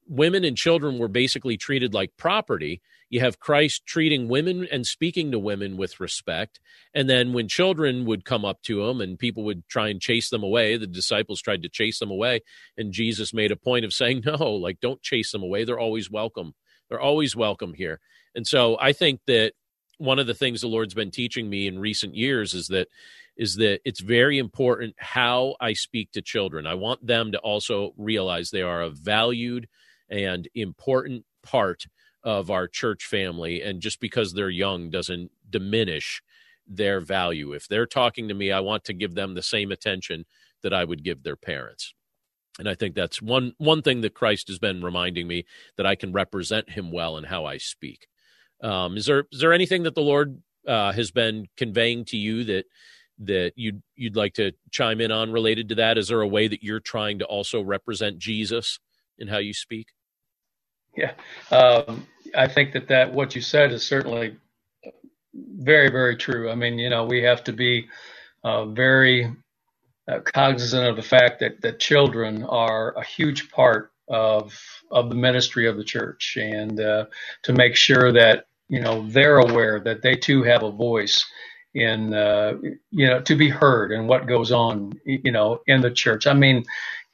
women 0.08 0.44
and 0.44 0.58
children 0.58 0.98
were 0.98 1.08
basically 1.08 1.58
treated 1.58 1.94
like 1.94 2.18
property. 2.18 2.82
You 3.10 3.20
have 3.22 3.40
Christ 3.40 3.86
treating 3.86 4.28
women 4.28 4.68
and 4.70 4.86
speaking 4.86 5.32
to 5.32 5.40
women 5.40 5.78
with 5.78 6.00
respect. 6.00 6.60
And 6.94 7.10
then 7.10 7.34
when 7.34 7.48
children 7.48 8.06
would 8.06 8.26
come 8.26 8.44
up 8.44 8.62
to 8.64 8.84
him 8.84 9.00
and 9.00 9.18
people 9.18 9.44
would 9.46 9.68
try 9.68 9.88
and 9.88 10.02
chase 10.02 10.30
them 10.30 10.44
away, 10.44 10.78
the 10.78 10.88
disciples 10.88 11.42
tried 11.42 11.62
to 11.64 11.70
chase 11.70 12.00
them 12.00 12.12
away. 12.12 12.42
And 12.78 12.92
Jesus 12.92 13.34
made 13.34 13.52
a 13.52 13.58
point 13.58 13.86
of 13.86 13.94
saying, 13.94 14.24
no, 14.26 14.52
like, 14.52 14.80
don't 14.82 15.02
chase 15.02 15.32
them 15.32 15.44
away. 15.44 15.64
They're 15.64 15.80
always 15.80 16.12
welcome. 16.12 16.54
They're 16.90 17.00
always 17.00 17.36
welcome 17.36 17.74
here. 17.74 18.00
And 18.36 18.46
so 18.46 18.78
I 18.80 18.94
think 18.94 19.22
that 19.28 19.54
one 19.98 20.20
of 20.20 20.28
the 20.28 20.34
things 20.34 20.62
the 20.62 20.68
Lord's 20.68 20.94
been 20.94 21.12
teaching 21.12 21.50
me 21.50 21.68
in 21.68 21.80
recent 21.80 22.16
years 22.16 22.54
is 22.54 22.68
that 22.68 22.88
is 23.36 23.56
that 23.56 23.82
it's 23.86 24.02
very 24.02 24.40
important 24.40 24.96
how 24.98 25.56
I 25.60 25.74
speak 25.74 26.12
to 26.12 26.22
children. 26.22 26.66
I 26.66 26.74
want 26.74 27.06
them 27.06 27.32
to 27.34 27.40
also 27.40 27.94
realize 27.96 28.50
they 28.50 28.64
are 28.64 28.82
a 28.82 28.90
valued 28.90 29.68
and 30.10 30.48
important 30.56 31.24
part 31.44 31.86
of 32.24 32.50
our 32.50 32.68
church 32.68 33.06
family. 33.06 33.62
And 33.62 33.80
just 33.80 34.00
because 34.00 34.34
they're 34.34 34.50
young 34.50 34.90
doesn't 34.90 35.32
diminish 35.50 36.24
their 36.68 37.00
value. 37.00 37.54
If 37.54 37.68
they're 37.68 37.86
talking 37.86 38.28
to 38.28 38.34
me, 38.34 38.52
I 38.52 38.60
want 38.60 38.84
to 38.86 38.94
give 38.94 39.16
them 39.16 39.34
the 39.34 39.44
same 39.44 39.72
attention 39.72 40.26
that 40.64 40.74
I 40.74 40.84
would 40.84 41.04
give 41.04 41.24
their 41.24 41.36
parents. 41.36 41.94
And 42.60 42.68
I 42.68 42.76
think 42.76 42.96
that's 42.96 43.22
one 43.22 43.54
one 43.58 43.82
thing 43.82 44.02
that 44.02 44.14
Christ 44.14 44.48
has 44.48 44.60
been 44.60 44.84
reminding 44.84 45.28
me 45.28 45.46
that 45.76 45.86
I 45.86 45.96
can 45.96 46.12
represent 46.12 46.72
Him 46.72 46.92
well 46.92 47.18
in 47.18 47.26
how 47.26 47.46
I 47.46 47.58
speak. 47.58 48.08
Um, 48.62 48.98
is 48.98 49.06
there 49.06 49.26
is 49.32 49.40
there 49.40 49.54
anything 49.54 49.84
that 49.84 49.96
the 49.96 50.02
Lord 50.02 50.42
uh, 50.68 50.92
has 50.92 51.12
been 51.12 51.48
conveying 51.56 52.06
to 52.06 52.18
you 52.18 52.44
that 52.46 52.66
that 53.20 53.54
you'd 53.56 53.82
you'd 53.96 54.16
like 54.16 54.34
to 54.36 54.54
chime 54.72 55.02
in 55.02 55.12
on 55.12 55.32
related 55.32 55.70
to 55.70 55.76
that? 55.76 55.98
Is 55.98 56.08
there 56.08 56.22
a 56.22 56.28
way 56.28 56.48
that 56.48 56.64
you're 56.64 56.80
trying 56.80 57.20
to 57.20 57.26
also 57.26 57.62
represent 57.62 58.18
Jesus 58.18 58.80
in 59.18 59.28
how 59.28 59.38
you 59.38 59.54
speak? 59.54 59.88
Yeah, 60.96 61.14
um, 61.52 62.08
I 62.36 62.48
think 62.48 62.74
that 62.74 62.88
that 62.88 63.14
what 63.14 63.36
you 63.36 63.42
said 63.42 63.72
is 63.72 63.84
certainly 63.84 64.36
very 65.34 65.90
very 65.90 66.18
true. 66.18 66.50
I 66.50 66.56
mean, 66.56 66.80
you 66.80 66.90
know, 66.90 67.06
we 67.06 67.22
have 67.24 67.44
to 67.46 67.54
be 67.54 67.88
uh, 68.44 68.66
very 68.66 69.32
uh, 70.08 70.20
cognizant 70.22 70.88
of 70.88 70.98
the 70.98 71.04
fact 71.04 71.42
that 71.42 71.62
that 71.64 71.80
children 71.80 72.46
are 72.46 72.94
a 72.98 73.06
huge 73.06 73.52
part 73.52 73.92
of 74.10 74.58
of 74.92 75.10
the 75.10 75.16
ministry 75.16 75.68
of 75.68 75.78
the 75.78 75.86
church, 75.86 76.38
and 76.42 76.80
uh, 76.80 77.06
to 77.44 77.54
make 77.54 77.76
sure 77.76 78.14
that 78.14 78.48
you 78.70 78.82
know 78.82 79.08
they're 79.10 79.40
aware 79.40 79.82
that 79.82 80.04
they 80.04 80.16
too 80.16 80.44
have 80.44 80.64
a 80.64 80.72
voice 80.72 81.26
in 81.76 82.14
uh, 82.14 82.54
you 82.92 83.08
know 83.08 83.22
to 83.22 83.36
be 83.36 83.50
heard 83.50 83.92
and 83.92 84.08
what 84.10 84.28
goes 84.28 84.52
on 84.54 84.94
you 85.06 85.34
know 85.34 85.62
in 85.68 85.82
the 85.82 85.92
church. 85.92 86.28
I 86.28 86.34
mean, 86.34 86.66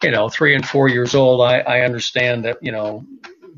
you 0.04 0.12
know, 0.12 0.30
three 0.30 0.56
and 0.56 0.68
four 0.68 0.90
years 0.90 1.16
old, 1.16 1.42
I, 1.42 1.60
I 1.62 1.82
understand 1.82 2.46
that 2.46 2.60
you 2.62 2.74
know 2.74 3.06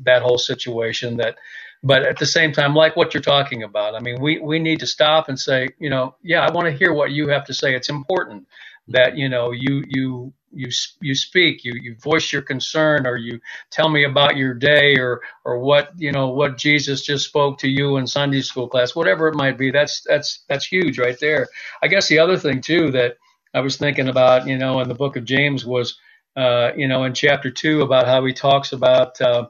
that 0.04 0.22
whole 0.22 0.38
situation 0.38 1.18
that. 1.18 1.36
But 1.84 2.04
at 2.04 2.18
the 2.18 2.26
same 2.26 2.52
time, 2.52 2.74
like 2.74 2.96
what 2.96 3.14
you're 3.14 3.22
talking 3.22 3.62
about, 3.62 3.94
I 3.94 4.00
mean, 4.00 4.20
we, 4.20 4.40
we 4.40 4.58
need 4.58 4.80
to 4.80 4.86
stop 4.88 5.28
and 5.28 5.38
say, 5.38 5.68
you 5.78 5.90
know, 5.90 6.16
yeah, 6.22 6.40
I 6.44 6.50
want 6.50 6.66
to 6.66 6.72
hear 6.72 6.92
what 6.94 7.12
you 7.12 7.28
have 7.28 7.44
to 7.46 7.54
say. 7.54 7.76
It's 7.76 7.90
important 7.90 8.46
that 8.88 9.16
you 9.16 9.28
know 9.28 9.52
you 9.52 9.84
you 9.88 10.32
you 10.52 10.70
you 11.00 11.14
speak, 11.14 11.64
you 11.64 11.72
you 11.80 11.96
voice 12.02 12.32
your 12.32 12.42
concern, 12.42 13.06
or 13.06 13.16
you 13.16 13.40
tell 13.70 13.88
me 13.88 14.04
about 14.04 14.36
your 14.36 14.54
day, 14.54 14.96
or 14.96 15.20
or 15.44 15.58
what 15.58 15.90
you 15.96 16.12
know 16.12 16.28
what 16.28 16.56
Jesus 16.56 17.02
just 17.02 17.26
spoke 17.26 17.58
to 17.58 17.68
you 17.68 17.96
in 17.96 18.06
Sunday 18.06 18.40
school 18.40 18.68
class, 18.68 18.94
whatever 18.96 19.28
it 19.28 19.36
might 19.36 19.58
be. 19.58 19.70
That's 19.70 20.02
that's 20.02 20.44
that's 20.48 20.66
huge 20.66 20.98
right 20.98 21.18
there. 21.20 21.48
I 21.82 21.88
guess 21.88 22.08
the 22.08 22.18
other 22.18 22.38
thing 22.38 22.60
too 22.60 22.90
that 22.92 23.16
I 23.54 23.60
was 23.60 23.76
thinking 23.76 24.08
about, 24.08 24.46
you 24.46 24.58
know, 24.58 24.80
in 24.80 24.88
the 24.88 24.94
book 24.94 25.16
of 25.16 25.24
James 25.24 25.64
was, 25.64 25.98
uh, 26.36 26.72
you 26.76 26.88
know, 26.88 27.04
in 27.04 27.14
chapter 27.14 27.50
two 27.50 27.82
about 27.82 28.06
how 28.06 28.24
he 28.24 28.32
talks 28.32 28.72
about. 28.72 29.20
Uh, 29.20 29.48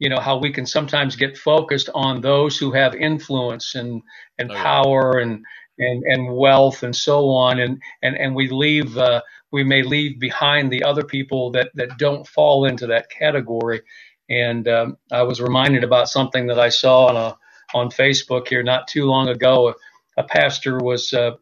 you 0.00 0.08
know 0.08 0.20
how 0.20 0.38
we 0.38 0.52
can 0.52 0.64
sometimes 0.64 1.16
get 1.16 1.36
focused 1.36 1.90
on 1.92 2.20
those 2.20 2.56
who 2.56 2.70
have 2.70 2.94
influence 2.94 3.74
and 3.74 4.00
and 4.38 4.50
oh, 4.50 4.54
yeah. 4.54 4.62
power 4.62 5.18
and 5.18 5.44
and 5.78 6.02
and 6.04 6.34
wealth 6.36 6.82
and 6.82 6.94
so 6.94 7.28
on 7.30 7.60
and 7.60 7.80
and 8.02 8.16
and 8.16 8.34
we 8.34 8.48
leave 8.48 8.96
uh, 8.98 9.20
we 9.50 9.64
may 9.64 9.82
leave 9.82 10.18
behind 10.18 10.70
the 10.70 10.84
other 10.84 11.04
people 11.04 11.50
that, 11.52 11.70
that 11.74 11.98
don't 11.98 12.26
fall 12.26 12.66
into 12.66 12.86
that 12.88 13.10
category. 13.10 13.82
And 14.28 14.68
um, 14.68 14.98
I 15.10 15.22
was 15.22 15.40
reminded 15.40 15.84
about 15.84 16.08
something 16.08 16.48
that 16.48 16.58
I 16.58 16.68
saw 16.68 17.06
on 17.06 17.16
a, 17.16 17.36
on 17.74 17.90
Facebook 17.90 18.48
here 18.48 18.62
not 18.62 18.88
too 18.88 19.06
long 19.06 19.28
ago. 19.28 19.70
A, 19.70 20.20
a 20.20 20.24
pastor 20.24 20.78
was 20.78 21.12
uh, 21.14 21.32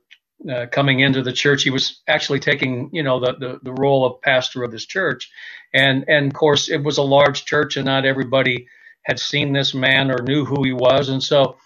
uh, 0.48 0.66
coming 0.70 1.00
into 1.00 1.22
the 1.22 1.32
church. 1.32 1.64
He 1.64 1.70
was 1.70 2.00
actually 2.06 2.40
taking, 2.40 2.90
you 2.92 3.02
know, 3.02 3.18
the, 3.18 3.34
the, 3.38 3.60
the 3.62 3.72
role 3.72 4.04
of 4.06 4.22
pastor 4.22 4.62
of 4.62 4.70
this 4.70 4.86
church. 4.86 5.30
And, 5.74 6.04
and 6.08 6.28
of 6.28 6.34
course, 6.34 6.68
it 6.70 6.82
was 6.84 6.98
a 6.98 7.02
large 7.02 7.44
church 7.44 7.76
and 7.76 7.86
not 7.86 8.06
everybody 8.06 8.68
had 9.02 9.18
seen 9.18 9.52
this 9.52 9.74
man 9.74 10.10
or 10.10 10.22
knew 10.22 10.44
who 10.44 10.62
he 10.62 10.72
was. 10.72 11.08
And 11.08 11.22
so 11.22 11.56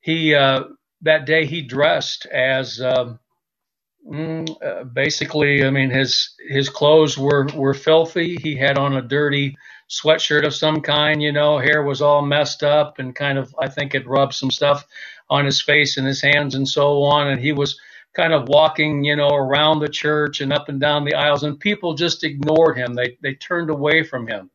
he, 0.00 0.34
uh, 0.34 0.64
that 1.04 1.26
day 1.26 1.46
he 1.46 1.62
dressed 1.62 2.26
as, 2.26 2.80
um, 2.80 3.18
Mm, 4.06 4.48
uh, 4.62 4.84
basically, 4.84 5.64
I 5.64 5.70
mean, 5.70 5.90
his 5.90 6.34
his 6.48 6.68
clothes 6.68 7.16
were 7.16 7.46
were 7.54 7.74
filthy. 7.74 8.36
He 8.36 8.54
had 8.56 8.76
on 8.76 8.96
a 8.96 9.02
dirty 9.02 9.56
sweatshirt 9.90 10.44
of 10.46 10.54
some 10.54 10.82
kind. 10.82 11.22
You 11.22 11.32
know, 11.32 11.58
hair 11.58 11.82
was 11.82 12.02
all 12.02 12.20
messed 12.22 12.62
up 12.62 12.98
and 12.98 13.14
kind 13.16 13.38
of, 13.38 13.54
I 13.58 13.68
think, 13.68 13.94
it 13.94 14.06
rubbed 14.06 14.34
some 14.34 14.50
stuff 14.50 14.86
on 15.30 15.46
his 15.46 15.62
face 15.62 15.96
and 15.96 16.06
his 16.06 16.20
hands 16.20 16.54
and 16.54 16.68
so 16.68 17.02
on. 17.04 17.28
And 17.28 17.40
he 17.40 17.52
was 17.52 17.80
kind 18.14 18.34
of 18.34 18.48
walking, 18.48 19.04
you 19.04 19.16
know, 19.16 19.30
around 19.30 19.80
the 19.80 19.88
church 19.88 20.42
and 20.42 20.52
up 20.52 20.68
and 20.68 20.80
down 20.80 21.04
the 21.04 21.14
aisles, 21.14 21.42
and 21.42 21.58
people 21.58 21.94
just 21.94 22.24
ignored 22.24 22.76
him. 22.76 22.94
They 22.94 23.16
they 23.22 23.34
turned 23.34 23.70
away 23.70 24.04
from 24.04 24.26
him. 24.28 24.50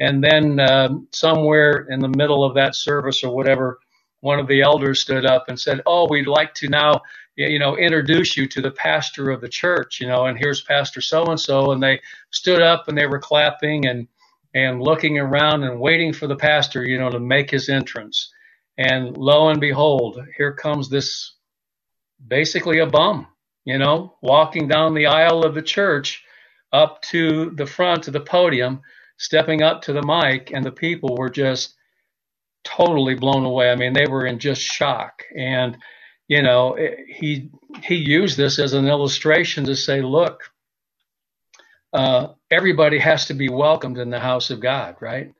And 0.00 0.22
then 0.22 0.60
um, 0.60 1.08
somewhere 1.12 1.86
in 1.90 2.00
the 2.00 2.08
middle 2.08 2.44
of 2.44 2.54
that 2.54 2.76
service 2.76 3.24
or 3.24 3.34
whatever, 3.34 3.80
one 4.22 4.40
of 4.40 4.48
the 4.48 4.62
elders 4.62 5.02
stood 5.02 5.26
up 5.26 5.44
and 5.48 5.60
said, 5.60 5.82
"Oh, 5.86 6.08
we'd 6.08 6.26
like 6.26 6.54
to 6.54 6.68
now." 6.68 7.02
you 7.36 7.58
know, 7.58 7.76
introduce 7.76 8.36
you 8.36 8.46
to 8.46 8.60
the 8.60 8.70
pastor 8.70 9.30
of 9.30 9.40
the 9.40 9.48
church, 9.48 10.00
you 10.00 10.06
know, 10.06 10.26
and 10.26 10.38
here's 10.38 10.60
Pastor 10.60 11.00
so 11.00 11.24
and 11.26 11.40
so. 11.40 11.72
And 11.72 11.82
they 11.82 12.00
stood 12.30 12.60
up 12.60 12.88
and 12.88 12.96
they 12.96 13.06
were 13.06 13.18
clapping 13.18 13.86
and, 13.86 14.06
and 14.54 14.82
looking 14.82 15.18
around 15.18 15.64
and 15.64 15.80
waiting 15.80 16.12
for 16.12 16.26
the 16.26 16.36
pastor, 16.36 16.84
you 16.84 16.98
know, 16.98 17.10
to 17.10 17.18
make 17.18 17.50
his 17.50 17.68
entrance. 17.68 18.30
And 18.76 19.16
lo 19.16 19.48
and 19.48 19.60
behold, 19.60 20.20
here 20.36 20.52
comes 20.52 20.88
this 20.88 21.32
basically 22.26 22.78
a 22.78 22.86
bum, 22.86 23.26
you 23.64 23.78
know, 23.78 24.14
walking 24.22 24.68
down 24.68 24.94
the 24.94 25.06
aisle 25.06 25.44
of 25.44 25.54
the 25.54 25.62
church 25.62 26.22
up 26.72 27.02
to 27.02 27.50
the 27.50 27.66
front 27.66 28.06
of 28.06 28.12
the 28.12 28.20
podium, 28.20 28.80
stepping 29.18 29.62
up 29.62 29.82
to 29.82 29.92
the 29.92 30.02
mic, 30.02 30.52
and 30.52 30.64
the 30.64 30.72
people 30.72 31.16
were 31.16 31.30
just 31.30 31.74
totally 32.64 33.14
blown 33.14 33.44
away. 33.44 33.70
I 33.70 33.76
mean, 33.76 33.92
they 33.92 34.06
were 34.06 34.26
in 34.26 34.38
just 34.38 34.62
shock. 34.62 35.22
And 35.36 35.76
you 36.28 36.42
know, 36.42 36.78
he 37.08 37.50
he 37.82 37.96
used 37.96 38.36
this 38.36 38.58
as 38.58 38.72
an 38.72 38.86
illustration 38.86 39.64
to 39.64 39.76
say, 39.76 40.00
look, 40.00 40.44
uh, 41.92 42.28
everybody 42.50 42.98
has 42.98 43.26
to 43.26 43.34
be 43.34 43.48
welcomed 43.48 43.98
in 43.98 44.10
the 44.10 44.20
house 44.20 44.50
of 44.50 44.60
God, 44.60 44.96
right? 45.00 45.32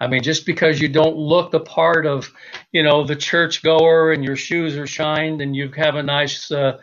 I 0.00 0.06
mean, 0.08 0.22
just 0.22 0.46
because 0.46 0.80
you 0.80 0.88
don't 0.88 1.16
look 1.16 1.50
the 1.50 1.60
part 1.60 2.06
of, 2.06 2.32
you 2.72 2.82
know, 2.82 3.04
the 3.04 3.16
church 3.16 3.62
goer 3.62 4.12
and 4.12 4.24
your 4.24 4.36
shoes 4.36 4.76
are 4.76 4.86
shined 4.86 5.42
and 5.42 5.54
you 5.54 5.70
have 5.76 5.94
a 5.94 6.02
nice, 6.02 6.50
uh, 6.50 6.78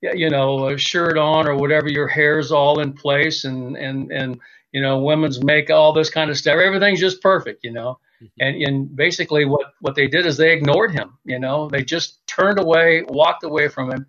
you 0.00 0.30
know, 0.30 0.76
shirt 0.76 1.18
on 1.18 1.46
or 1.46 1.54
whatever, 1.54 1.88
your 1.88 2.08
hair's 2.08 2.50
all 2.50 2.80
in 2.80 2.94
place 2.94 3.44
and, 3.44 3.76
and, 3.76 4.10
and, 4.10 4.40
you 4.72 4.80
know, 4.80 5.00
women's 5.00 5.44
make 5.44 5.70
all 5.70 5.92
this 5.92 6.08
kind 6.08 6.30
of 6.30 6.38
stuff. 6.38 6.56
Everything's 6.58 7.00
just 7.00 7.20
perfect, 7.20 7.62
you 7.62 7.72
know. 7.72 7.98
And, 8.40 8.62
and 8.62 8.96
basically 8.96 9.44
what, 9.44 9.74
what 9.80 9.94
they 9.94 10.06
did 10.06 10.26
is 10.26 10.36
they 10.36 10.52
ignored 10.52 10.92
him, 10.92 11.18
you 11.24 11.38
know, 11.38 11.68
they 11.68 11.84
just 11.84 12.26
turned 12.26 12.58
away, 12.58 13.04
walked 13.08 13.44
away 13.44 13.68
from 13.68 13.90
him. 13.90 14.06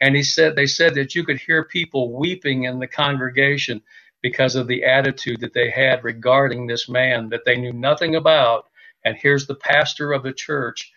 And 0.00 0.16
he 0.16 0.22
said, 0.22 0.56
they 0.56 0.66
said 0.66 0.94
that 0.94 1.14
you 1.14 1.24
could 1.24 1.38
hear 1.38 1.64
people 1.64 2.12
weeping 2.12 2.64
in 2.64 2.78
the 2.78 2.86
congregation 2.86 3.82
because 4.22 4.54
of 4.56 4.66
the 4.66 4.84
attitude 4.84 5.40
that 5.40 5.54
they 5.54 5.70
had 5.70 6.02
regarding 6.02 6.66
this 6.66 6.88
man 6.88 7.28
that 7.28 7.44
they 7.44 7.56
knew 7.56 7.72
nothing 7.72 8.16
about. 8.16 8.66
And 9.04 9.16
here's 9.16 9.46
the 9.46 9.54
pastor 9.54 10.12
of 10.12 10.22
the 10.22 10.32
church, 10.32 10.92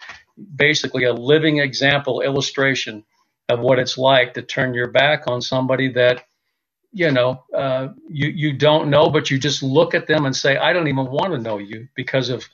basically 0.55 1.03
a 1.03 1.13
living 1.13 1.59
example 1.59 2.21
illustration 2.21 3.03
of 3.49 3.59
what 3.59 3.79
it's 3.79 3.97
like 3.97 4.33
to 4.33 4.41
turn 4.41 4.73
your 4.73 4.91
back 4.91 5.23
on 5.27 5.41
somebody 5.41 5.91
that 5.93 6.23
you 6.91 7.11
know 7.11 7.43
uh, 7.55 7.89
you 8.09 8.29
you 8.29 8.53
don't 8.53 8.89
know, 8.89 9.09
but 9.09 9.29
you 9.29 9.39
just 9.39 9.63
look 9.63 9.93
at 9.93 10.07
them 10.07 10.25
and 10.25 10.35
say, 10.35 10.57
I 10.57 10.73
don't 10.73 10.87
even 10.87 11.07
want 11.07 11.33
to 11.33 11.39
know 11.39 11.57
you 11.57 11.87
because 11.95 12.29
of 12.29 12.45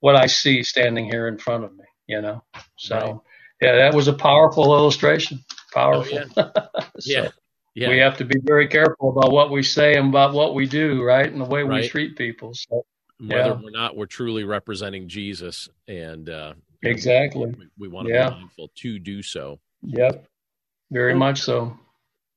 what 0.00 0.16
I 0.16 0.26
see 0.26 0.62
standing 0.62 1.04
here 1.06 1.28
in 1.28 1.38
front 1.38 1.64
of 1.64 1.76
me. 1.76 1.84
You 2.06 2.20
know, 2.22 2.42
so 2.76 2.96
right. 2.96 3.16
yeah, 3.60 3.76
that 3.76 3.94
was 3.94 4.08
a 4.08 4.12
powerful 4.12 4.74
illustration. 4.74 5.44
Powerful. 5.72 6.20
Oh, 6.36 6.42
yeah. 6.56 6.70
so 6.98 7.12
yeah. 7.12 7.28
yeah. 7.74 7.88
We 7.90 7.98
have 7.98 8.16
to 8.18 8.24
be 8.24 8.40
very 8.42 8.66
careful 8.68 9.10
about 9.10 9.32
what 9.32 9.50
we 9.50 9.62
say 9.62 9.96
and 9.96 10.08
about 10.08 10.32
what 10.34 10.54
we 10.54 10.66
do, 10.66 11.02
right, 11.02 11.30
and 11.30 11.40
the 11.40 11.44
way 11.44 11.62
right. 11.62 11.82
we 11.82 11.88
treat 11.88 12.16
people. 12.16 12.54
So, 12.54 12.84
whether 13.20 13.50
yeah. 13.50 13.60
or 13.62 13.70
not 13.70 13.96
we're 13.96 14.06
truly 14.06 14.44
representing 14.44 15.08
Jesus, 15.08 15.68
and 15.86 16.28
uh, 16.28 16.54
exactly, 16.82 17.46
we, 17.46 17.68
we 17.78 17.88
want 17.88 18.08
to 18.08 18.14
yeah. 18.14 18.30
be 18.30 18.36
mindful 18.36 18.70
to 18.76 18.98
do 18.98 19.22
so. 19.22 19.60
Yep, 19.82 20.26
very 20.90 21.14
much 21.14 21.42
so. 21.42 21.78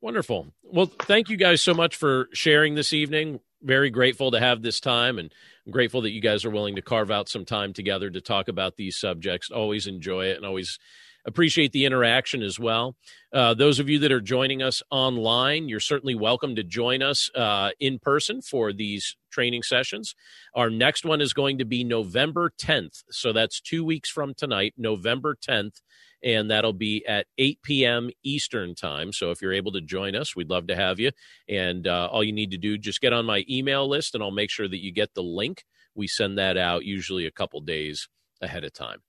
Wonderful. 0.04 0.54
Well, 0.64 0.88
thank 0.88 1.30
you 1.30 1.38
guys 1.38 1.62
so 1.62 1.74
much 1.74 1.96
for 1.96 2.28
sharing 2.34 2.76
this 2.76 2.92
evening. 2.92 3.40
Very 3.62 3.90
grateful 3.90 4.32
to 4.32 4.40
have 4.42 4.62
this 4.62 4.82
time 4.82 5.18
and 5.18 5.34
I'm 5.66 5.72
grateful 5.72 6.02
that 6.02 6.12
you 6.12 6.20
guys 6.20 6.44
are 6.44 6.50
willing 6.50 6.76
to 6.76 6.82
carve 6.82 7.10
out 7.10 7.30
some 7.30 7.46
time 7.46 7.72
together 7.72 8.10
to 8.10 8.20
talk 8.20 8.50
about 8.50 8.76
these 8.76 8.98
subjects. 8.98 9.50
Always 9.50 9.88
enjoy 9.88 10.26
it 10.26 10.36
and 10.36 10.46
always 10.46 10.78
appreciate 11.26 11.72
the 11.72 11.86
interaction 11.86 12.42
as 12.42 12.60
well. 12.60 12.98
Uh, 13.32 13.54
those 13.54 13.80
of 13.80 13.88
you 13.88 13.98
that 14.00 14.12
are 14.12 14.20
joining 14.20 14.62
us 14.62 14.84
online, 14.92 15.70
you're 15.70 15.80
certainly 15.80 16.16
welcome 16.16 16.58
to 16.58 16.64
join 16.66 17.02
us 17.02 17.32
uh, 17.34 17.70
in 17.80 17.98
person 17.98 18.42
for 18.42 18.74
these 18.74 19.16
training 19.32 19.64
sessions. 19.64 20.16
Our 20.54 20.70
next 20.70 21.06
one 21.06 21.22
is 21.22 21.32
going 21.32 21.60
to 21.60 21.66
be 21.66 21.86
November 21.86 22.52
10th. 22.62 23.04
So 23.10 23.32
that's 23.32 23.62
two 23.62 23.86
weeks 23.86 24.10
from 24.10 24.34
tonight, 24.34 24.74
November 24.76 25.34
10th 25.34 25.80
and 26.24 26.50
that'll 26.50 26.74
be 26.74 27.06
at 27.06 27.28
8 27.38 27.62
p.m. 27.64 28.10
Eastern 28.24 28.76
time. 28.76 29.12
So 29.12 29.32
if 29.32 29.42
you're 29.42 29.54
able 29.54 29.74
to 29.74 29.82
join 29.82 30.16
us, 30.16 30.36
we'd 30.36 30.50
love 30.50 30.68
to 30.68 30.76
have 30.76 31.00
you. 31.00 31.12
And 31.50 31.88
uh, 31.88 32.08
all 32.12 32.24
you 32.24 32.32
need 32.32 32.52
to 32.52 32.58
do, 32.58 32.78
just 32.78 33.02
get 33.02 33.14
on 33.14 33.26
my 33.26 33.44
email 33.50 33.88
list, 33.88 34.16
and 34.16 34.24
I'll 34.24 34.32
make 34.32 34.50
sure 34.50 34.68
that 34.68 34.84
you 34.84 34.92
get 34.92 35.14
the 35.14 35.24
link. 35.24 35.66
We 35.96 36.08
send 36.08 36.38
that 36.38 36.58
out 36.58 36.86
usually 36.86 37.26
a 37.26 37.32
couple 37.32 37.60
days 37.62 38.08
ahead 38.42 38.64
of 38.64 38.74
time. 38.74 39.00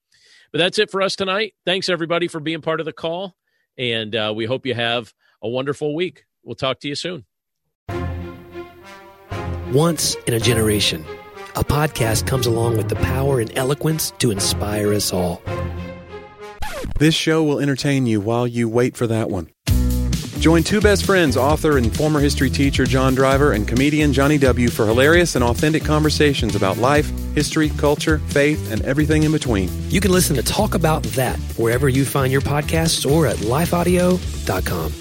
But 0.52 0.58
that's 0.58 0.78
it 0.78 0.90
for 0.90 1.02
us 1.02 1.16
tonight. 1.16 1.54
Thanks 1.64 1.88
everybody 1.88 2.28
for 2.28 2.40
being 2.40 2.60
part 2.60 2.80
of 2.80 2.86
the 2.86 2.92
call, 2.92 3.36
and 3.76 4.14
uh, 4.14 4.32
we 4.34 4.44
hope 4.44 4.66
you 4.66 4.74
have 4.74 5.12
a 5.42 5.48
wonderful 5.48 5.94
week. 5.94 6.24
We'll 6.42 6.54
talk 6.54 6.80
to 6.80 6.88
you 6.88 6.94
soon. 6.94 7.24
Once 9.72 10.14
in 10.26 10.34
a 10.34 10.38
generation, 10.38 11.04
a 11.56 11.64
podcast 11.64 12.26
comes 12.26 12.46
along 12.46 12.76
with 12.76 12.88
the 12.88 12.96
power 12.96 13.40
and 13.40 13.50
eloquence 13.56 14.12
to 14.18 14.30
inspire 14.30 14.92
us 14.92 15.12
all. 15.12 15.42
This 16.98 17.14
show 17.14 17.42
will 17.42 17.60
entertain 17.60 18.06
you 18.06 18.20
while 18.20 18.46
you 18.46 18.68
wait 18.68 18.96
for 18.96 19.06
that 19.06 19.30
one. 19.30 19.48
Join 20.38 20.62
two 20.62 20.80
best 20.80 21.06
friends, 21.06 21.38
author 21.38 21.78
and 21.78 21.96
former 21.96 22.20
history 22.20 22.50
teacher 22.50 22.84
John 22.84 23.14
Driver 23.14 23.52
and 23.52 23.66
comedian 23.66 24.12
Johnny 24.12 24.36
W., 24.36 24.68
for 24.68 24.84
hilarious 24.84 25.36
and 25.36 25.44
authentic 25.44 25.84
conversations 25.84 26.54
about 26.54 26.76
life, 26.76 27.10
history, 27.34 27.70
culture, 27.70 28.18
faith, 28.18 28.70
and 28.70 28.82
everything 28.82 29.22
in 29.22 29.32
between. 29.32 29.70
You 29.90 30.02
can 30.02 30.12
listen 30.12 30.36
to 30.36 30.42
Talk 30.42 30.74
About 30.74 31.02
That 31.14 31.38
wherever 31.56 31.88
you 31.88 32.04
find 32.04 32.30
your 32.30 32.42
podcasts 32.42 33.10
or 33.10 33.26
at 33.26 33.36
lifeaudio.com. 33.38 34.92